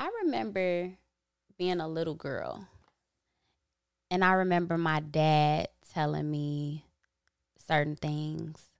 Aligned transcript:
I 0.00 0.08
remember 0.24 0.94
being 1.58 1.78
a 1.78 1.86
little 1.86 2.14
girl, 2.14 2.66
and 4.10 4.24
I 4.24 4.32
remember 4.32 4.78
my 4.78 5.00
dad 5.00 5.68
telling 5.92 6.30
me 6.30 6.86
certain 7.58 7.96
things 7.96 8.70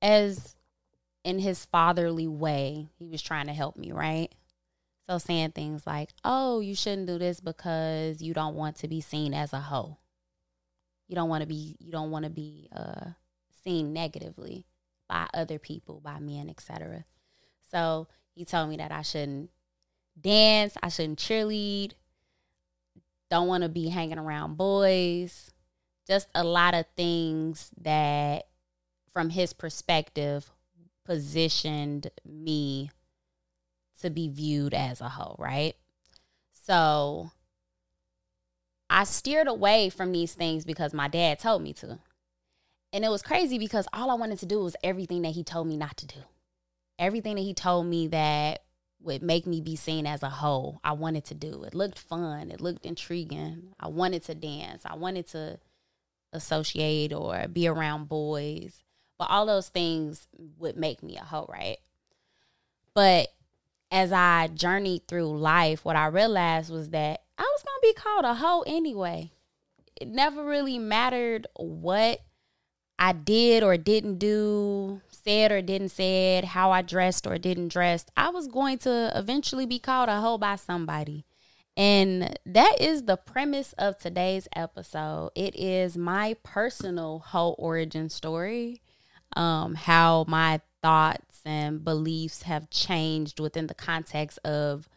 as 0.00 0.56
in 1.24 1.40
his 1.40 1.66
fatherly 1.66 2.26
way, 2.26 2.88
he 2.98 3.06
was 3.06 3.20
trying 3.20 3.48
to 3.48 3.52
help 3.52 3.76
me, 3.76 3.92
right? 3.92 4.34
So 5.06 5.18
saying 5.18 5.52
things 5.52 5.86
like, 5.86 6.08
"Oh, 6.24 6.60
you 6.60 6.74
shouldn't 6.74 7.06
do 7.06 7.18
this 7.18 7.40
because 7.40 8.22
you 8.22 8.32
don't 8.32 8.54
want 8.54 8.76
to 8.76 8.88
be 8.88 9.02
seen 9.02 9.34
as 9.34 9.52
a 9.52 9.60
hoe. 9.60 9.98
You 11.06 11.16
don't 11.16 11.28
want 11.28 11.42
to 11.42 11.46
be 11.46 11.76
you 11.80 11.92
don't 11.92 12.10
want 12.10 12.24
to 12.24 12.30
be 12.30 12.70
uh 12.74 13.10
seen 13.62 13.92
negatively 13.92 14.64
by 15.06 15.26
other 15.34 15.58
people, 15.58 16.00
by 16.00 16.18
men, 16.18 16.48
etc." 16.48 17.04
So, 17.70 18.08
he 18.34 18.44
told 18.44 18.68
me 18.68 18.76
that 18.76 18.92
I 18.92 19.02
shouldn't 19.02 19.50
dance, 20.20 20.76
I 20.82 20.88
shouldn't 20.88 21.18
cheerlead, 21.18 21.92
don't 23.30 23.48
want 23.48 23.62
to 23.62 23.68
be 23.68 23.88
hanging 23.88 24.18
around 24.18 24.56
boys. 24.56 25.50
Just 26.06 26.28
a 26.34 26.44
lot 26.44 26.74
of 26.74 26.84
things 26.96 27.70
that 27.80 28.46
from 29.12 29.30
his 29.30 29.52
perspective 29.52 30.50
positioned 31.04 32.10
me 32.24 32.90
to 34.00 34.10
be 34.10 34.28
viewed 34.28 34.74
as 34.74 35.00
a 35.00 35.08
hoe, 35.08 35.36
right? 35.38 35.74
So 36.52 37.30
I 38.90 39.04
steered 39.04 39.48
away 39.48 39.88
from 39.88 40.12
these 40.12 40.34
things 40.34 40.64
because 40.64 40.92
my 40.92 41.08
dad 41.08 41.38
told 41.38 41.62
me 41.62 41.72
to. 41.74 41.98
And 42.92 43.04
it 43.04 43.08
was 43.08 43.22
crazy 43.22 43.58
because 43.58 43.88
all 43.92 44.10
I 44.10 44.14
wanted 44.14 44.38
to 44.40 44.46
do 44.46 44.60
was 44.60 44.76
everything 44.84 45.22
that 45.22 45.32
he 45.32 45.42
told 45.42 45.66
me 45.66 45.76
not 45.76 45.96
to 45.96 46.06
do. 46.06 46.20
Everything 46.98 47.36
that 47.36 47.42
he 47.42 47.54
told 47.54 47.86
me 47.86 48.08
that 48.08 48.62
would 49.00 49.22
make 49.22 49.46
me 49.46 49.60
be 49.60 49.76
seen 49.76 50.06
as 50.06 50.22
a 50.22 50.30
hoe, 50.30 50.80
I 50.82 50.92
wanted 50.92 51.24
to 51.26 51.34
do. 51.34 51.64
It 51.64 51.74
looked 51.74 51.98
fun, 51.98 52.50
it 52.50 52.60
looked 52.60 52.86
intriguing. 52.86 53.74
I 53.78 53.88
wanted 53.88 54.24
to 54.24 54.34
dance. 54.34 54.82
I 54.84 54.96
wanted 54.96 55.28
to 55.28 55.58
associate 56.32 57.12
or 57.12 57.46
be 57.48 57.68
around 57.68 58.08
boys. 58.08 58.82
But 59.18 59.30
all 59.30 59.46
those 59.46 59.68
things 59.68 60.26
would 60.58 60.76
make 60.76 61.02
me 61.02 61.16
a 61.16 61.24
hoe, 61.24 61.46
right? 61.48 61.78
But 62.94 63.28
as 63.90 64.12
I 64.12 64.48
journeyed 64.48 65.06
through 65.06 65.38
life, 65.38 65.84
what 65.84 65.96
I 65.96 66.06
realized 66.06 66.72
was 66.72 66.90
that 66.90 67.22
I 67.38 67.42
was 67.42 67.62
going 67.62 67.80
to 67.80 67.94
be 67.94 68.00
called 68.00 68.24
a 68.24 68.34
hoe 68.34 68.62
anyway. 68.66 69.30
It 69.96 70.08
never 70.08 70.44
really 70.44 70.78
mattered 70.78 71.46
what 71.56 72.20
I 72.98 73.12
did 73.12 73.62
or 73.62 73.76
didn't 73.76 74.18
do, 74.18 75.00
said 75.10 75.50
or 75.50 75.62
didn't 75.62 75.90
said, 75.90 76.44
how 76.44 76.70
I 76.70 76.82
dressed 76.82 77.26
or 77.26 77.38
didn't 77.38 77.68
dress. 77.68 78.06
I 78.16 78.30
was 78.30 78.46
going 78.46 78.78
to 78.78 79.12
eventually 79.14 79.66
be 79.66 79.78
called 79.78 80.08
a 80.08 80.20
hoe 80.20 80.38
by 80.38 80.56
somebody. 80.56 81.24
And 81.76 82.38
that 82.46 82.76
is 82.80 83.02
the 83.02 83.16
premise 83.16 83.72
of 83.74 83.98
today's 83.98 84.46
episode. 84.54 85.30
It 85.34 85.56
is 85.56 85.96
my 85.96 86.36
personal 86.44 87.18
hoe 87.18 87.56
origin 87.58 88.08
story, 88.08 88.80
um, 89.34 89.74
how 89.74 90.24
my 90.28 90.60
thoughts 90.82 91.40
and 91.44 91.84
beliefs 91.84 92.42
have 92.42 92.70
changed 92.70 93.40
within 93.40 93.66
the 93.66 93.74
context 93.74 94.38
of 94.44 94.88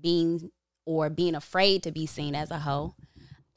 being 0.00 0.50
or 0.86 1.08
being 1.08 1.34
afraid 1.34 1.82
to 1.84 1.92
be 1.92 2.04
seen 2.04 2.34
as 2.34 2.50
a 2.50 2.58
hoe. 2.58 2.94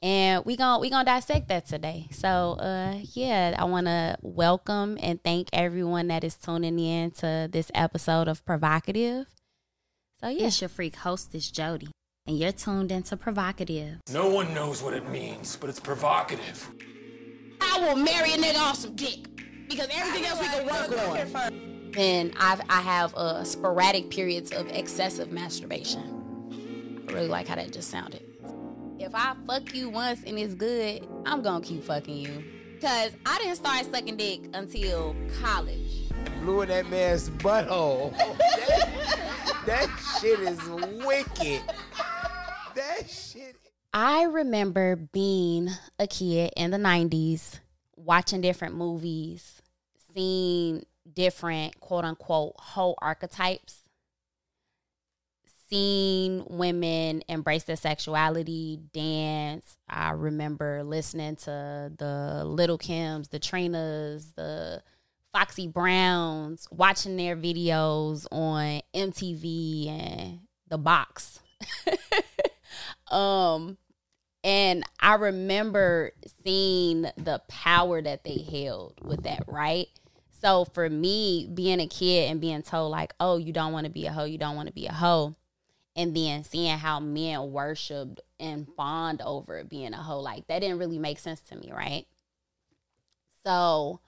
And 0.00 0.44
we 0.44 0.56
going 0.56 0.80
we 0.80 0.90
going 0.90 1.04
to 1.04 1.10
dissect 1.10 1.48
that 1.48 1.66
today. 1.66 2.06
So, 2.12 2.56
uh 2.60 3.00
yeah, 3.14 3.56
I 3.58 3.64
want 3.64 3.86
to 3.86 4.16
welcome 4.22 4.96
and 5.02 5.22
thank 5.22 5.48
everyone 5.52 6.06
that 6.08 6.22
is 6.22 6.36
tuning 6.36 6.78
in 6.78 7.10
to 7.12 7.48
this 7.50 7.70
episode 7.74 8.28
of 8.28 8.44
PrHOEvocative. 8.44 9.26
So, 10.20 10.28
yeah, 10.28 10.46
it's 10.46 10.60
your 10.60 10.68
freak 10.68 10.96
hostess 10.96 11.50
Jody, 11.50 11.88
and 12.26 12.38
you're 12.38 12.52
tuned 12.52 12.92
into 12.92 13.16
PrHOEvocative. 13.16 13.98
No 14.12 14.28
one 14.28 14.54
knows 14.54 14.82
what 14.82 14.94
it 14.94 15.08
means, 15.08 15.56
but 15.56 15.68
it's 15.68 15.80
provocative. 15.80 16.70
I 17.60 17.80
will 17.80 17.96
marry 17.96 18.32
a 18.34 18.36
nigga 18.36 18.58
off 18.58 18.76
some 18.76 18.94
dick 18.94 19.26
because 19.68 19.88
everything 19.92 20.26
else 20.26 20.40
we 20.40 20.46
can 20.46 20.64
work 20.64 21.36
on. 21.36 21.92
And 21.96 22.32
I've 22.38 22.60
I 22.68 22.82
have 22.82 23.14
uh, 23.16 23.42
sporadic 23.42 24.10
periods 24.10 24.52
of 24.52 24.68
excessive 24.68 25.32
masturbation. 25.32 27.04
I 27.08 27.12
really 27.12 27.26
like 27.26 27.48
how 27.48 27.56
that 27.56 27.72
just 27.72 27.90
sounded. 27.90 28.27
If 28.98 29.14
I 29.14 29.34
fuck 29.46 29.74
you 29.74 29.90
once 29.90 30.24
and 30.26 30.36
it's 30.38 30.54
good, 30.54 31.06
I'm 31.24 31.40
gonna 31.40 31.64
keep 31.64 31.84
fucking 31.84 32.16
you. 32.16 32.44
Cause 32.80 33.12
I 33.24 33.38
didn't 33.38 33.56
start 33.56 33.86
sucking 33.92 34.16
dick 34.16 34.40
until 34.52 35.14
college. 35.40 36.10
Blew 36.40 36.62
in 36.62 36.68
that 36.68 36.90
man's 36.90 37.30
butthole. 37.30 38.16
that, 38.16 39.62
that 39.66 40.18
shit 40.20 40.40
is 40.40 40.60
wicked. 41.04 41.62
That 42.74 43.08
shit. 43.08 43.56
I 43.92 44.24
remember 44.24 44.96
being 44.96 45.70
a 45.98 46.08
kid 46.08 46.52
in 46.56 46.72
the 46.72 46.76
90s, 46.76 47.60
watching 47.96 48.40
different 48.40 48.74
movies, 48.74 49.62
seeing 50.12 50.84
different 51.12 51.78
quote 51.78 52.04
unquote 52.04 52.54
hoe 52.58 52.96
archetypes, 52.98 53.87
seeing 55.68 56.44
women 56.48 57.22
embrace 57.28 57.64
their 57.64 57.76
sexuality, 57.76 58.80
dance. 58.92 59.76
I 59.88 60.10
remember 60.10 60.82
listening 60.82 61.36
to 61.36 61.92
the 61.96 62.42
Lil' 62.44 62.78
Kims, 62.78 63.30
the 63.30 63.38
Trinas, 63.38 64.34
the 64.34 64.82
Foxy 65.32 65.66
Browns, 65.68 66.66
watching 66.70 67.16
their 67.16 67.36
videos 67.36 68.26
on 68.32 68.80
MTV 68.94 69.88
and 69.88 70.40
the 70.68 70.78
box. 70.78 71.40
um 73.10 73.76
and 74.44 74.84
I 75.00 75.14
remember 75.14 76.12
seeing 76.44 77.02
the 77.02 77.42
power 77.48 78.00
that 78.00 78.22
they 78.22 78.38
held 78.38 78.94
with 79.02 79.24
that, 79.24 79.42
right? 79.48 79.88
So 80.40 80.64
for 80.64 80.88
me, 80.88 81.50
being 81.52 81.80
a 81.80 81.88
kid 81.88 82.30
and 82.30 82.40
being 82.40 82.62
told 82.62 82.92
like, 82.92 83.14
"Oh, 83.18 83.36
you 83.38 83.52
don't 83.52 83.72
want 83.72 83.86
to 83.86 83.90
be 83.90 84.06
a 84.06 84.12
hoe, 84.12 84.24
you 84.24 84.38
don't 84.38 84.54
want 84.54 84.68
to 84.68 84.74
be 84.74 84.86
a 84.86 84.92
hoe," 84.92 85.34
and 85.98 86.14
then 86.14 86.44
seeing 86.44 86.78
how 86.78 87.00
men 87.00 87.50
worshipped 87.50 88.20
and 88.38 88.68
fawned 88.76 89.20
over 89.20 89.58
it 89.58 89.68
being 89.68 89.92
a 89.92 89.96
hoe, 89.96 90.20
like 90.20 90.46
that 90.46 90.60
didn't 90.60 90.78
really 90.78 90.98
make 90.98 91.18
sense 91.18 91.40
to 91.40 91.56
me, 91.56 91.72
right? 91.74 92.06
So 93.44 93.98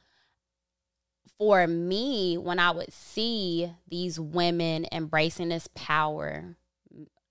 for 1.37 1.67
me, 1.67 2.39
when 2.39 2.61
I 2.61 2.71
would 2.71 2.93
see 2.93 3.73
these 3.89 4.21
women 4.21 4.87
embracing 4.93 5.49
this 5.49 5.69
power, 5.75 6.55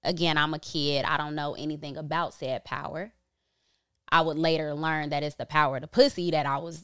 again, 0.04 0.38
I'm 0.38 0.54
a 0.54 0.60
kid, 0.60 1.06
I 1.06 1.16
don't 1.16 1.36
know 1.36 1.56
anything 1.58 1.96
about 1.96 2.34
said 2.34 2.66
power. 2.66 3.14
I 4.12 4.20
would 4.20 4.38
later 4.38 4.74
learn 4.74 5.12
that 5.12 5.24
it's 5.24 5.36
the 5.36 5.46
power 5.46 5.78
of 5.78 5.84
the 5.84 5.88
pussy 5.88 6.32
that 6.32 6.46
I 6.46 6.58
was 6.58 6.84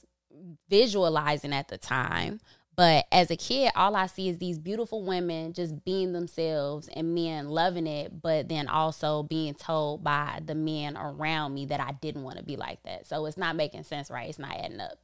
visualizing 0.70 1.52
at 1.52 1.68
the 1.68 1.78
time. 1.78 2.40
But 2.76 3.06
as 3.12 3.32
a 3.32 3.38
kid, 3.38 3.72
all 3.76 3.96
I 3.96 4.08
see 4.08 4.28
is 4.28 4.38
these 4.38 4.60
beautiful 4.60 5.04
women 5.04 5.54
just 5.54 5.86
being 5.86 6.12
themselves 6.12 6.90
and 6.94 7.16
men 7.16 7.48
loving 7.48 7.88
it, 7.88 8.22
but 8.22 8.50
then 8.50 8.68
also 8.68 9.24
being 9.24 9.54
told 9.54 10.04
by 10.04 10.42
the 10.44 10.56
men 10.56 10.98
around 10.98 11.54
me 11.54 11.66
that 11.68 11.80
I 11.80 11.92
didn't 12.02 12.24
want 12.24 12.38
to 12.38 12.44
be 12.44 12.58
like 12.58 12.84
that. 12.84 13.08
So 13.08 13.26
it's 13.28 13.38
not 13.38 13.56
making 13.56 13.84
sense, 13.84 14.12
right? 14.12 14.28
It's 14.28 14.40
not 14.40 14.58
adding 14.58 14.82
up. 14.82 15.00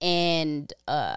And 0.00 0.72
uh 0.88 1.16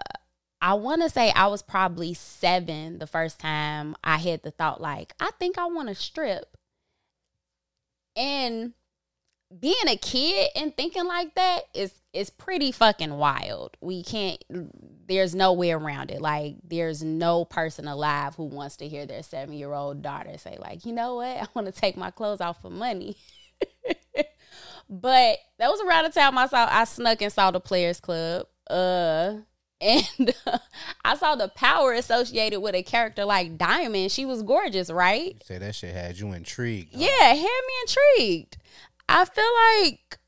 I 0.60 0.74
want 0.74 1.02
to 1.02 1.10
say 1.10 1.30
I 1.30 1.46
was 1.48 1.62
probably 1.62 2.14
7 2.14 2.98
the 2.98 3.06
first 3.06 3.38
time 3.38 3.94
I 4.02 4.16
had 4.16 4.42
the 4.42 4.50
thought 4.50 4.80
like, 4.80 5.14
I 5.20 5.30
think 5.38 5.58
I 5.58 5.66
want 5.66 5.88
to 5.88 5.94
strip. 5.94 6.56
And 8.16 8.72
being 9.60 9.86
a 9.86 9.96
kid 9.96 10.48
and 10.56 10.76
thinking 10.76 11.06
like 11.06 11.34
that 11.34 11.62
is 11.72 11.92
is 12.12 12.30
pretty 12.30 12.72
fucking 12.72 13.14
wild. 13.16 13.76
We 13.80 14.02
can't 14.02 14.42
there's 15.06 15.34
no 15.34 15.52
way 15.52 15.72
around 15.72 16.10
it. 16.10 16.20
Like 16.20 16.56
there's 16.64 17.02
no 17.02 17.44
person 17.44 17.86
alive 17.86 18.34
who 18.34 18.44
wants 18.44 18.76
to 18.78 18.88
hear 18.88 19.06
their 19.06 19.20
7-year-old 19.20 20.02
daughter 20.02 20.36
say 20.38 20.56
like, 20.60 20.84
"You 20.84 20.92
know 20.92 21.16
what? 21.16 21.36
I 21.42 21.46
want 21.54 21.66
to 21.66 21.72
take 21.72 21.96
my 21.96 22.10
clothes 22.10 22.40
off 22.40 22.62
for 22.62 22.70
money." 22.70 23.16
but 24.90 25.38
that 25.58 25.70
was 25.70 25.80
around 25.80 26.04
the 26.04 26.10
time 26.10 26.36
I 26.36 26.46
saw 26.46 26.68
I 26.70 26.84
snuck 26.84 27.22
and 27.22 27.32
saw 27.32 27.50
the 27.50 27.60
Players 27.60 28.00
Club. 28.00 28.46
Uh 28.68 29.36
and 29.80 30.34
uh, 30.46 30.58
I 31.04 31.16
saw 31.16 31.34
the 31.36 31.48
power 31.48 31.92
associated 31.92 32.60
with 32.60 32.74
a 32.74 32.82
character 32.82 33.26
like 33.26 33.58
Diamond. 33.58 34.10
She 34.10 34.24
was 34.24 34.42
gorgeous, 34.42 34.90
right? 34.90 35.34
You 35.34 35.40
say 35.44 35.58
that 35.58 35.74
shit 35.74 35.94
had 35.94 36.18
you 36.18 36.32
intrigued. 36.32 36.94
huh? 36.94 37.00
Yeah, 37.02 37.34
had 37.34 37.42
me 37.42 37.74
intrigued. 37.82 38.56
I 39.06 39.26
feel 39.26 39.44
like, 39.84 40.18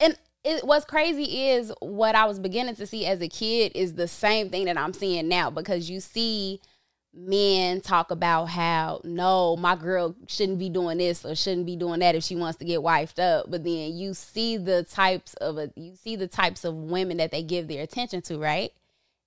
and 0.00 0.18
it, 0.46 0.64
what's 0.64 0.84
crazy 0.84 1.48
is 1.48 1.72
what 1.80 2.14
I 2.14 2.24
was 2.26 2.38
beginning 2.38 2.76
to 2.76 2.86
see 2.86 3.04
as 3.04 3.20
a 3.20 3.28
kid 3.28 3.72
is 3.74 3.94
the 3.94 4.06
same 4.06 4.48
thing 4.48 4.66
that 4.66 4.78
I'm 4.78 4.92
seeing 4.92 5.26
now 5.28 5.50
because 5.50 5.90
you 5.90 5.98
see 5.98 6.60
men 7.12 7.80
talk 7.80 8.12
about 8.12 8.44
how 8.44 9.00
no, 9.02 9.56
my 9.56 9.74
girl 9.74 10.14
shouldn't 10.28 10.60
be 10.60 10.68
doing 10.68 10.98
this 10.98 11.24
or 11.24 11.34
shouldn't 11.34 11.66
be 11.66 11.74
doing 11.74 11.98
that 11.98 12.14
if 12.14 12.22
she 12.22 12.36
wants 12.36 12.58
to 12.58 12.64
get 12.64 12.80
wifed 12.80 13.18
up. 13.18 13.50
But 13.50 13.64
then 13.64 13.96
you 13.96 14.14
see 14.14 14.56
the 14.56 14.84
types 14.84 15.34
of 15.34 15.58
a, 15.58 15.72
you 15.74 15.96
see 15.96 16.14
the 16.14 16.28
types 16.28 16.64
of 16.64 16.74
women 16.74 17.16
that 17.16 17.32
they 17.32 17.42
give 17.42 17.66
their 17.66 17.82
attention 17.82 18.22
to, 18.22 18.38
right? 18.38 18.70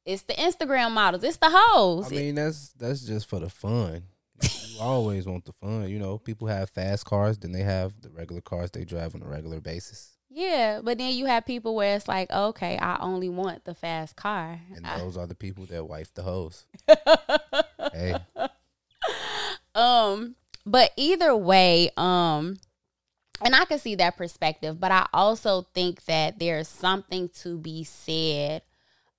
It's 0.06 0.22
the 0.22 0.34
Instagram 0.36 0.92
models, 0.92 1.26
it's 1.26 1.38
the 1.38 1.50
hoes. 1.52 2.08
I 2.08 2.16
mean, 2.16 2.36
that's 2.36 2.70
that's 2.70 3.02
just 3.02 3.28
for 3.28 3.40
the 3.40 3.50
fun. 3.50 4.04
You 4.42 4.80
always 4.80 5.26
want 5.26 5.44
the 5.44 5.52
fun. 5.52 5.90
You 5.90 6.00
know, 6.00 6.18
people 6.18 6.48
have 6.48 6.70
fast 6.70 7.04
cars, 7.04 7.38
then 7.38 7.52
they 7.52 7.64
have 7.64 8.00
the 8.00 8.10
regular 8.10 8.40
cars 8.40 8.72
they 8.72 8.86
drive 8.86 9.14
on 9.14 9.22
a 9.22 9.28
regular 9.28 9.60
basis. 9.60 10.16
Yeah, 10.40 10.80
but 10.82 10.98
then 10.98 11.12
you 11.12 11.26
have 11.26 11.46
people 11.46 11.76
where 11.76 11.98
it's 11.98 12.08
like, 12.08 12.32
okay, 12.32 12.78
I 12.78 12.98
only 13.02 13.28
want 13.28 13.66
the 13.66 13.76
fast 13.76 14.16
car. 14.16 14.62
And 14.74 14.88
I- 14.88 14.98
those 14.98 15.18
are 15.18 15.28
the 15.28 15.36
people 15.36 15.66
that 15.66 15.86
wife 15.86 16.14
the 16.14 16.24
hoes. 16.24 16.66
hey, 17.94 18.16
um, 19.76 20.36
but 20.66 20.92
either 20.96 21.36
way, 21.36 21.90
um, 21.98 22.58
and 23.42 23.54
I 23.54 23.66
can 23.66 23.80
see 23.80 23.96
that 23.96 24.16
perspective, 24.16 24.80
but 24.80 24.94
I 24.94 25.08
also 25.12 25.64
think 25.74 26.06
that 26.06 26.40
there's 26.40 26.70
something 26.70 27.28
to 27.42 27.58
be 27.58 27.84
said 27.84 28.62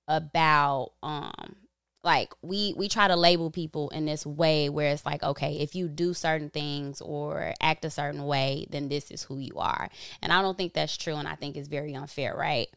about 0.07 0.93
um 1.03 1.55
like 2.03 2.33
we 2.41 2.73
we 2.77 2.87
try 2.87 3.07
to 3.07 3.15
label 3.15 3.51
people 3.51 3.89
in 3.89 4.05
this 4.05 4.25
way 4.25 4.69
where 4.69 4.91
it's 4.91 5.05
like 5.05 5.21
okay 5.21 5.57
if 5.59 5.75
you 5.75 5.87
do 5.87 6.13
certain 6.13 6.49
things 6.49 6.99
or 7.01 7.53
act 7.61 7.85
a 7.85 7.89
certain 7.89 8.25
way 8.25 8.65
then 8.69 8.89
this 8.89 9.11
is 9.11 9.23
who 9.23 9.37
you 9.37 9.55
are. 9.57 9.89
And 10.21 10.33
i 10.33 10.41
don't 10.41 10.57
think 10.57 10.73
that's 10.73 10.97
true 10.97 11.15
and 11.15 11.27
i 11.27 11.35
think 11.35 11.55
it's 11.55 11.67
very 11.67 11.93
unfair 11.95 12.35
right? 12.35 12.67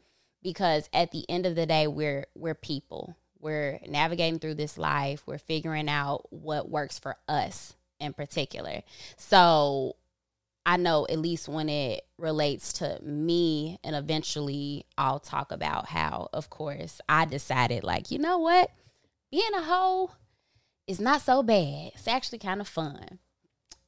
Because 0.42 0.90
at 0.92 1.10
the 1.10 1.28
end 1.28 1.46
of 1.46 1.54
the 1.54 1.66
day 1.66 1.86
we're 1.86 2.26
we're 2.34 2.54
people. 2.54 3.16
We're 3.40 3.78
navigating 3.86 4.38
through 4.38 4.54
this 4.54 4.78
life. 4.78 5.22
We're 5.26 5.36
figuring 5.38 5.88
out 5.88 6.26
what 6.30 6.70
works 6.70 6.98
for 6.98 7.16
us 7.28 7.74
in 8.00 8.14
particular. 8.14 8.82
So 9.18 9.96
I 10.66 10.78
know 10.78 11.06
at 11.10 11.18
least 11.18 11.48
when 11.48 11.68
it 11.68 12.06
relates 12.18 12.72
to 12.74 12.98
me, 13.02 13.78
and 13.84 13.94
eventually 13.94 14.86
I'll 14.96 15.20
talk 15.20 15.52
about 15.52 15.86
how, 15.86 16.30
of 16.32 16.48
course, 16.48 17.00
I 17.06 17.26
decided, 17.26 17.84
like, 17.84 18.10
you 18.10 18.18
know 18.18 18.38
what? 18.38 18.70
Being 19.34 19.54
a 19.56 19.62
hoe 19.62 20.12
is 20.86 21.00
not 21.00 21.20
so 21.20 21.42
bad. 21.42 21.90
It's 21.96 22.06
actually 22.06 22.38
kind 22.38 22.60
of 22.60 22.68
fun. 22.68 23.18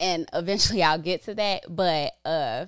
And 0.00 0.28
eventually 0.32 0.82
I'll 0.82 0.98
get 0.98 1.22
to 1.26 1.36
that. 1.36 1.66
But 1.68 2.14
uh 2.24 2.66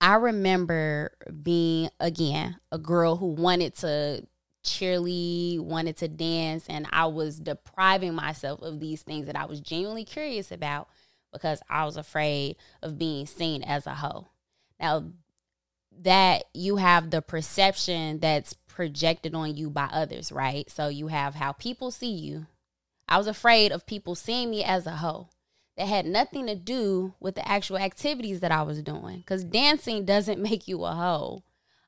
I 0.00 0.14
remember 0.14 1.10
being 1.42 1.90
again 1.98 2.60
a 2.70 2.78
girl 2.78 3.16
who 3.16 3.26
wanted 3.26 3.74
to 3.78 4.24
cheerlead, 4.64 5.58
wanted 5.58 5.96
to 5.96 6.06
dance, 6.06 6.64
and 6.68 6.86
I 6.92 7.06
was 7.06 7.40
depriving 7.40 8.14
myself 8.14 8.62
of 8.62 8.78
these 8.78 9.02
things 9.02 9.26
that 9.26 9.34
I 9.34 9.46
was 9.46 9.60
genuinely 9.60 10.04
curious 10.04 10.52
about 10.52 10.88
because 11.32 11.60
I 11.68 11.86
was 11.86 11.96
afraid 11.96 12.54
of 12.84 13.00
being 13.00 13.26
seen 13.26 13.64
as 13.64 13.84
a 13.88 13.94
hoe. 13.94 14.28
Now, 14.78 15.06
that 16.02 16.44
you 16.54 16.76
have 16.76 17.10
the 17.10 17.20
perception 17.20 18.20
that's 18.20 18.54
projected 18.78 19.34
on 19.34 19.56
you 19.56 19.68
by 19.68 19.86
others, 19.86 20.30
right? 20.30 20.70
So 20.70 20.86
you 20.86 21.08
have 21.08 21.34
how 21.34 21.50
people 21.50 21.90
see 21.90 22.12
you. 22.12 22.46
I 23.08 23.18
was 23.18 23.26
afraid 23.26 23.72
of 23.72 23.86
people 23.86 24.14
seeing 24.14 24.50
me 24.50 24.62
as 24.62 24.86
a 24.86 24.92
hoe. 24.92 25.30
That 25.76 25.88
had 25.88 26.06
nothing 26.06 26.46
to 26.46 26.54
do 26.54 27.14
with 27.18 27.34
the 27.34 27.48
actual 27.48 27.76
activities 27.78 28.38
that 28.38 28.52
I 28.52 28.62
was 28.62 28.80
doing. 28.80 29.18
Because 29.18 29.42
dancing 29.42 30.04
doesn't 30.04 30.40
make 30.50 30.68
you 30.68 30.84
a 30.84 30.92
hoe. 30.92 31.42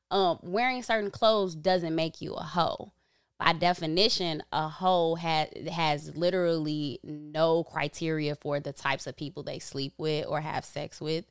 Um, 0.09 0.39
wearing 0.43 0.83
certain 0.83 1.11
clothes 1.11 1.55
doesn't 1.55 1.95
make 1.95 2.19
you 2.19 2.33
a 2.33 2.43
hoe 2.43 2.91
by 3.39 3.53
definition, 3.53 4.43
a 4.51 4.67
hoe 4.67 5.15
has 5.15 5.47
has 5.71 6.15
literally 6.15 6.99
no 7.03 7.63
criteria 7.63 8.35
for 8.35 8.59
the 8.59 8.73
types 8.73 9.07
of 9.07 9.15
people 9.15 9.41
they 9.41 9.57
sleep 9.59 9.93
with 9.97 10.27
or 10.27 10.41
have 10.41 10.65
sex 10.65 10.99
with. 10.99 11.25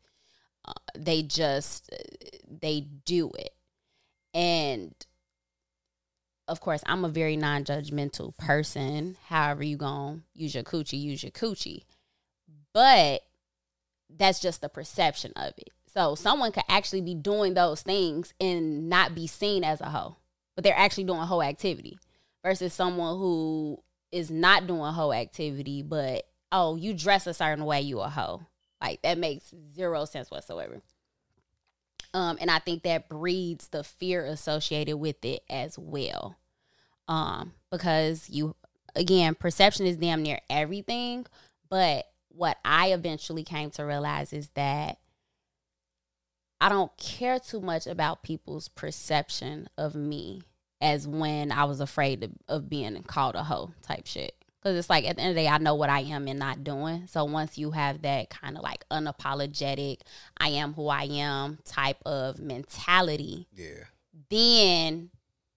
Uh, 0.64 0.72
they 0.98 1.22
just 1.22 1.94
they 2.48 2.80
do 2.80 3.30
it, 3.38 3.54
and 4.34 4.92
of 6.50 6.60
course, 6.60 6.82
I'm 6.86 7.04
a 7.04 7.08
very 7.08 7.36
non-judgmental 7.36 8.36
person. 8.36 9.16
However, 9.26 9.62
you 9.62 9.76
gonna 9.76 10.20
use 10.34 10.54
your 10.54 10.64
coochie, 10.64 11.00
use 11.00 11.22
your 11.22 11.32
coochie, 11.32 11.84
but 12.74 13.22
that's 14.08 14.40
just 14.40 14.60
the 14.60 14.68
perception 14.68 15.32
of 15.36 15.54
it. 15.56 15.70
So 15.94 16.14
someone 16.14 16.52
could 16.52 16.64
actually 16.68 17.00
be 17.00 17.14
doing 17.14 17.54
those 17.54 17.82
things 17.82 18.34
and 18.40 18.88
not 18.88 19.14
be 19.14 19.26
seen 19.26 19.64
as 19.64 19.80
a 19.80 19.90
hoe 19.90 20.16
but 20.60 20.64
they're 20.64 20.76
actually 20.76 21.04
doing 21.04 21.20
a 21.20 21.24
hoe 21.26 21.40
activity 21.40 21.98
versus 22.44 22.74
someone 22.74 23.18
who 23.18 23.82
is 24.12 24.30
not 24.30 24.66
doing 24.66 24.82
a 24.82 24.92
hoe 24.92 25.10
activity, 25.10 25.80
but 25.80 26.24
oh, 26.52 26.76
you 26.76 26.92
dress 26.92 27.26
a 27.26 27.32
certain 27.32 27.64
way, 27.64 27.80
you 27.80 27.98
a 28.00 28.10
hoe. 28.10 28.42
Like 28.78 29.00
that 29.00 29.16
makes 29.16 29.54
zero 29.74 30.04
sense 30.04 30.30
whatsoever. 30.30 30.82
Um, 32.12 32.36
and 32.42 32.50
I 32.50 32.58
think 32.58 32.82
that 32.82 33.08
breeds 33.08 33.68
the 33.68 33.82
fear 33.82 34.26
associated 34.26 34.98
with 34.98 35.24
it 35.24 35.44
as 35.48 35.78
well. 35.78 36.36
Um, 37.10 37.54
because 37.72 38.30
you 38.30 38.54
again, 38.94 39.34
perception 39.34 39.84
is 39.84 39.96
damn 39.96 40.22
near 40.22 40.38
everything, 40.48 41.26
but 41.68 42.06
what 42.28 42.56
I 42.64 42.92
eventually 42.92 43.42
came 43.42 43.70
to 43.72 43.82
realize 43.82 44.32
is 44.32 44.48
that 44.54 44.98
I 46.60 46.68
don't 46.68 46.96
care 46.96 47.40
too 47.40 47.60
much 47.60 47.88
about 47.88 48.22
people's 48.22 48.68
perception 48.68 49.68
of 49.76 49.96
me 49.96 50.42
as 50.80 51.08
when 51.08 51.50
I 51.50 51.64
was 51.64 51.80
afraid 51.80 52.22
of, 52.22 52.30
of 52.48 52.70
being 52.70 53.02
called 53.02 53.34
a 53.34 53.42
hoe 53.42 53.72
type 53.82 54.06
shit. 54.06 54.34
Because 54.62 54.78
it's 54.78 54.90
like 54.90 55.04
at 55.04 55.16
the 55.16 55.22
end 55.22 55.30
of 55.30 55.36
the 55.36 55.42
day, 55.42 55.48
I 55.48 55.58
know 55.58 55.74
what 55.74 55.90
I 55.90 56.00
am 56.00 56.28
and 56.28 56.38
not 56.38 56.62
doing. 56.62 57.06
So 57.08 57.24
once 57.24 57.58
you 57.58 57.72
have 57.72 58.02
that 58.02 58.30
kind 58.30 58.56
of 58.56 58.62
like 58.62 58.84
unapologetic, 58.90 60.02
I 60.38 60.50
am 60.50 60.74
who 60.74 60.88
I 60.88 61.04
am 61.04 61.58
type 61.64 61.98
of 62.06 62.38
mentality, 62.38 63.48
yeah, 63.52 63.84
then 64.28 65.10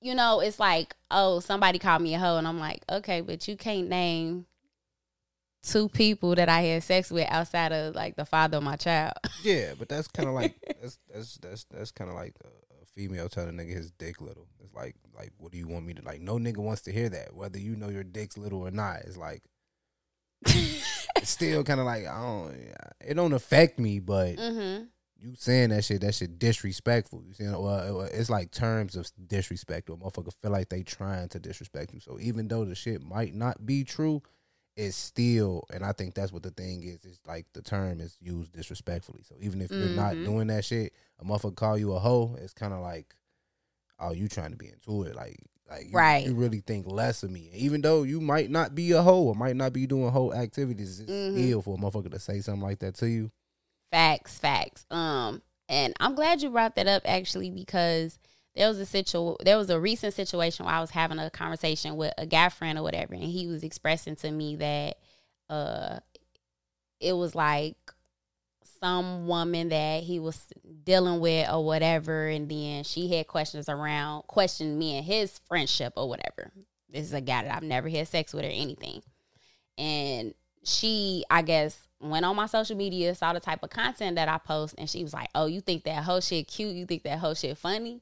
you 0.03 0.13
know 0.13 0.41
it's 0.41 0.59
like, 0.59 0.95
oh, 1.09 1.39
somebody 1.39 1.79
called 1.79 2.01
me 2.01 2.13
a 2.13 2.19
hoe, 2.19 2.37
and 2.37 2.47
I'm 2.47 2.59
like, 2.59 2.83
okay, 2.91 3.21
but 3.21 3.47
you 3.47 3.55
can't 3.55 3.87
name 3.87 4.45
two 5.63 5.87
people 5.87 6.35
that 6.35 6.49
I 6.49 6.61
had 6.61 6.83
sex 6.83 7.09
with 7.09 7.27
outside 7.29 7.71
of 7.71 7.95
like 7.95 8.15
the 8.15 8.25
father 8.25 8.57
of 8.57 8.63
my 8.63 8.75
child. 8.75 9.13
yeah. 9.43 9.73
But 9.79 9.89
that's 9.89 10.07
kind 10.07 10.27
of 10.27 10.35
like 10.35 10.55
that's 10.81 10.99
that's 11.11 11.37
that's 11.37 11.63
that's 11.71 11.91
kind 11.91 12.09
of 12.09 12.15
like 12.15 12.35
a, 12.43 12.47
a 12.47 12.85
female 12.95 13.29
telling 13.29 13.57
a 13.57 13.63
nigga 13.63 13.75
his 13.75 13.91
dick 13.91 14.21
little. 14.21 14.47
It's 14.61 14.73
like 14.73 14.95
like 15.15 15.31
what 15.37 15.51
do 15.51 15.57
you 15.57 15.67
want 15.67 15.85
me 15.85 15.93
to 15.93 16.03
like? 16.03 16.21
No 16.21 16.37
nigga 16.37 16.57
wants 16.57 16.81
to 16.83 16.91
hear 16.91 17.09
that, 17.09 17.33
whether 17.33 17.57
you 17.57 17.75
know 17.75 17.89
your 17.89 18.03
dick's 18.03 18.37
little 18.37 18.61
or 18.61 18.71
not. 18.71 18.99
It's 19.05 19.17
like 19.17 19.43
it's 20.45 21.29
still 21.29 21.63
kind 21.63 21.79
of 21.79 21.85
like 21.85 22.05
I 22.05 22.21
don't. 22.21 22.55
It 23.05 23.13
don't 23.15 23.33
affect 23.33 23.79
me, 23.79 23.99
but 23.99 24.35
mm-hmm. 24.35 24.83
You 25.23 25.35
saying 25.35 25.69
that 25.69 25.83
shit, 25.85 26.01
that 26.01 26.13
shit 26.15 26.37
disrespectful. 26.37 27.23
You 27.25 27.33
saying 27.33 27.51
well, 27.51 28.01
it's 28.11 28.29
like 28.29 28.51
terms 28.51 28.95
of 28.95 29.09
disrespect. 29.27 29.89
Or 29.89 29.97
motherfucker 29.97 30.33
feel 30.41 30.51
like 30.51 30.69
they 30.69 30.83
trying 30.83 31.29
to 31.29 31.39
disrespect 31.39 31.93
you. 31.93 31.99
So 31.99 32.17
even 32.19 32.47
though 32.49 32.65
the 32.65 32.75
shit 32.75 33.01
might 33.01 33.33
not 33.33 33.65
be 33.65 33.83
true, 33.83 34.21
it's 34.75 34.97
still, 34.97 35.63
and 35.73 35.83
I 35.85 35.91
think 35.93 36.13
that's 36.15 36.33
what 36.33 36.43
the 36.43 36.51
thing 36.51 36.83
is. 36.83 37.05
It's 37.05 37.19
like 37.25 37.45
the 37.53 37.61
term 37.61 38.01
is 38.01 38.17
used 38.19 38.51
disrespectfully. 38.51 39.21
So 39.23 39.35
even 39.39 39.61
if 39.61 39.71
you're 39.71 39.87
not 39.89 40.15
Mhm. 40.15 40.25
doing 40.25 40.47
that 40.47 40.65
shit, 40.65 40.93
a 41.19 41.23
motherfucker 41.25 41.55
call 41.55 41.77
you 41.77 41.93
a 41.93 41.99
hoe. 41.99 42.35
It's 42.41 42.53
kind 42.53 42.73
of 42.73 42.81
like, 42.81 43.15
oh, 43.99 44.11
you 44.11 44.27
trying 44.27 44.51
to 44.51 44.57
be 44.57 44.67
into 44.69 45.03
it, 45.03 45.15
like. 45.15 45.37
Like 45.69 45.85
you, 45.85 45.97
Right. 45.97 46.27
you 46.27 46.35
really 46.35 46.59
think 46.59 46.85
less 46.87 47.23
of 47.23 47.31
me, 47.31 47.49
even 47.53 47.81
though 47.81 48.03
you 48.03 48.19
might 48.19 48.51
not 48.51 48.75
be 48.75 48.91
a 48.91 49.01
hoe 49.01 49.23
or 49.23 49.33
might 49.33 49.55
not 49.55 49.71
be 49.71 49.87
doing 49.87 50.11
hoe 50.11 50.33
activities. 50.33 50.99
It's 50.99 51.09
Mhm. 51.09 51.31
still 51.31 51.61
for 51.61 51.75
a 51.75 51.77
motherfucker 51.77 52.11
to 52.11 52.19
say 52.19 52.41
something 52.41 52.61
like 52.61 52.79
that 52.79 52.95
to 52.95 53.07
you. 53.09 53.31
Facts, 53.93 54.39
facts. 54.39 54.87
Um, 54.89 55.43
and 55.69 55.93
I'm 55.99 56.15
glad 56.15 56.41
you 56.41 56.49
brought 56.49 56.75
that 56.77 56.87
up 56.87 57.03
actually 57.05 57.51
because 57.51 58.17
there 58.55 58.67
was 58.67 58.79
a 58.79 58.87
situ 58.87 59.35
there 59.45 59.55
was 59.55 59.69
a 59.69 59.79
recent 59.79 60.15
situation 60.15 60.65
where 60.65 60.73
I 60.73 60.81
was 60.81 60.89
having 60.89 61.19
a 61.19 61.29
conversation 61.29 61.95
with 61.95 62.11
a 62.17 62.25
guy 62.25 62.49
friend 62.49 62.79
or 62.79 62.81
whatever, 62.81 63.13
and 63.13 63.23
he 63.23 63.45
was 63.45 63.63
expressing 63.63 64.15
to 64.15 64.31
me 64.31 64.55
that 64.55 64.97
uh 65.47 65.99
it 66.99 67.13
was 67.13 67.35
like 67.35 67.77
some 68.81 69.27
woman 69.27 69.69
that 69.69 70.01
he 70.01 70.19
was 70.19 70.43
dealing 70.83 71.19
with 71.19 71.47
or 71.51 71.63
whatever, 71.63 72.25
and 72.25 72.49
then 72.49 72.83
she 72.83 73.15
had 73.15 73.27
questions 73.27 73.69
around 73.69 74.23
questioned 74.23 74.79
me 74.79 74.97
and 74.97 75.05
his 75.05 75.39
friendship 75.47 75.93
or 75.97 76.09
whatever. 76.09 76.51
This 76.89 77.05
is 77.05 77.13
a 77.13 77.21
guy 77.21 77.43
that 77.43 77.55
I've 77.55 77.61
never 77.61 77.89
had 77.89 78.07
sex 78.07 78.33
with 78.33 78.43
or 78.43 78.47
anything. 78.47 79.03
And 79.77 80.33
she, 80.63 81.25
I 81.29 81.43
guess, 81.43 81.87
went 82.03 82.25
on 82.25 82.35
my 82.35 82.45
social 82.45 82.75
media, 82.75 83.15
saw 83.15 83.33
the 83.33 83.39
type 83.39 83.63
of 83.63 83.69
content 83.69 84.15
that 84.17 84.27
I 84.27 84.37
post, 84.37 84.75
and 84.77 84.89
she 84.89 85.03
was 85.03 85.13
like, 85.13 85.29
"Oh, 85.33 85.45
you 85.45 85.61
think 85.61 85.83
that 85.85 86.03
whole 86.03 86.21
shit 86.21 86.47
cute? 86.47 86.75
You 86.75 86.85
think 86.85 87.03
that 87.03 87.19
whole 87.19 87.33
shit 87.33 87.57
funny?" 87.57 88.01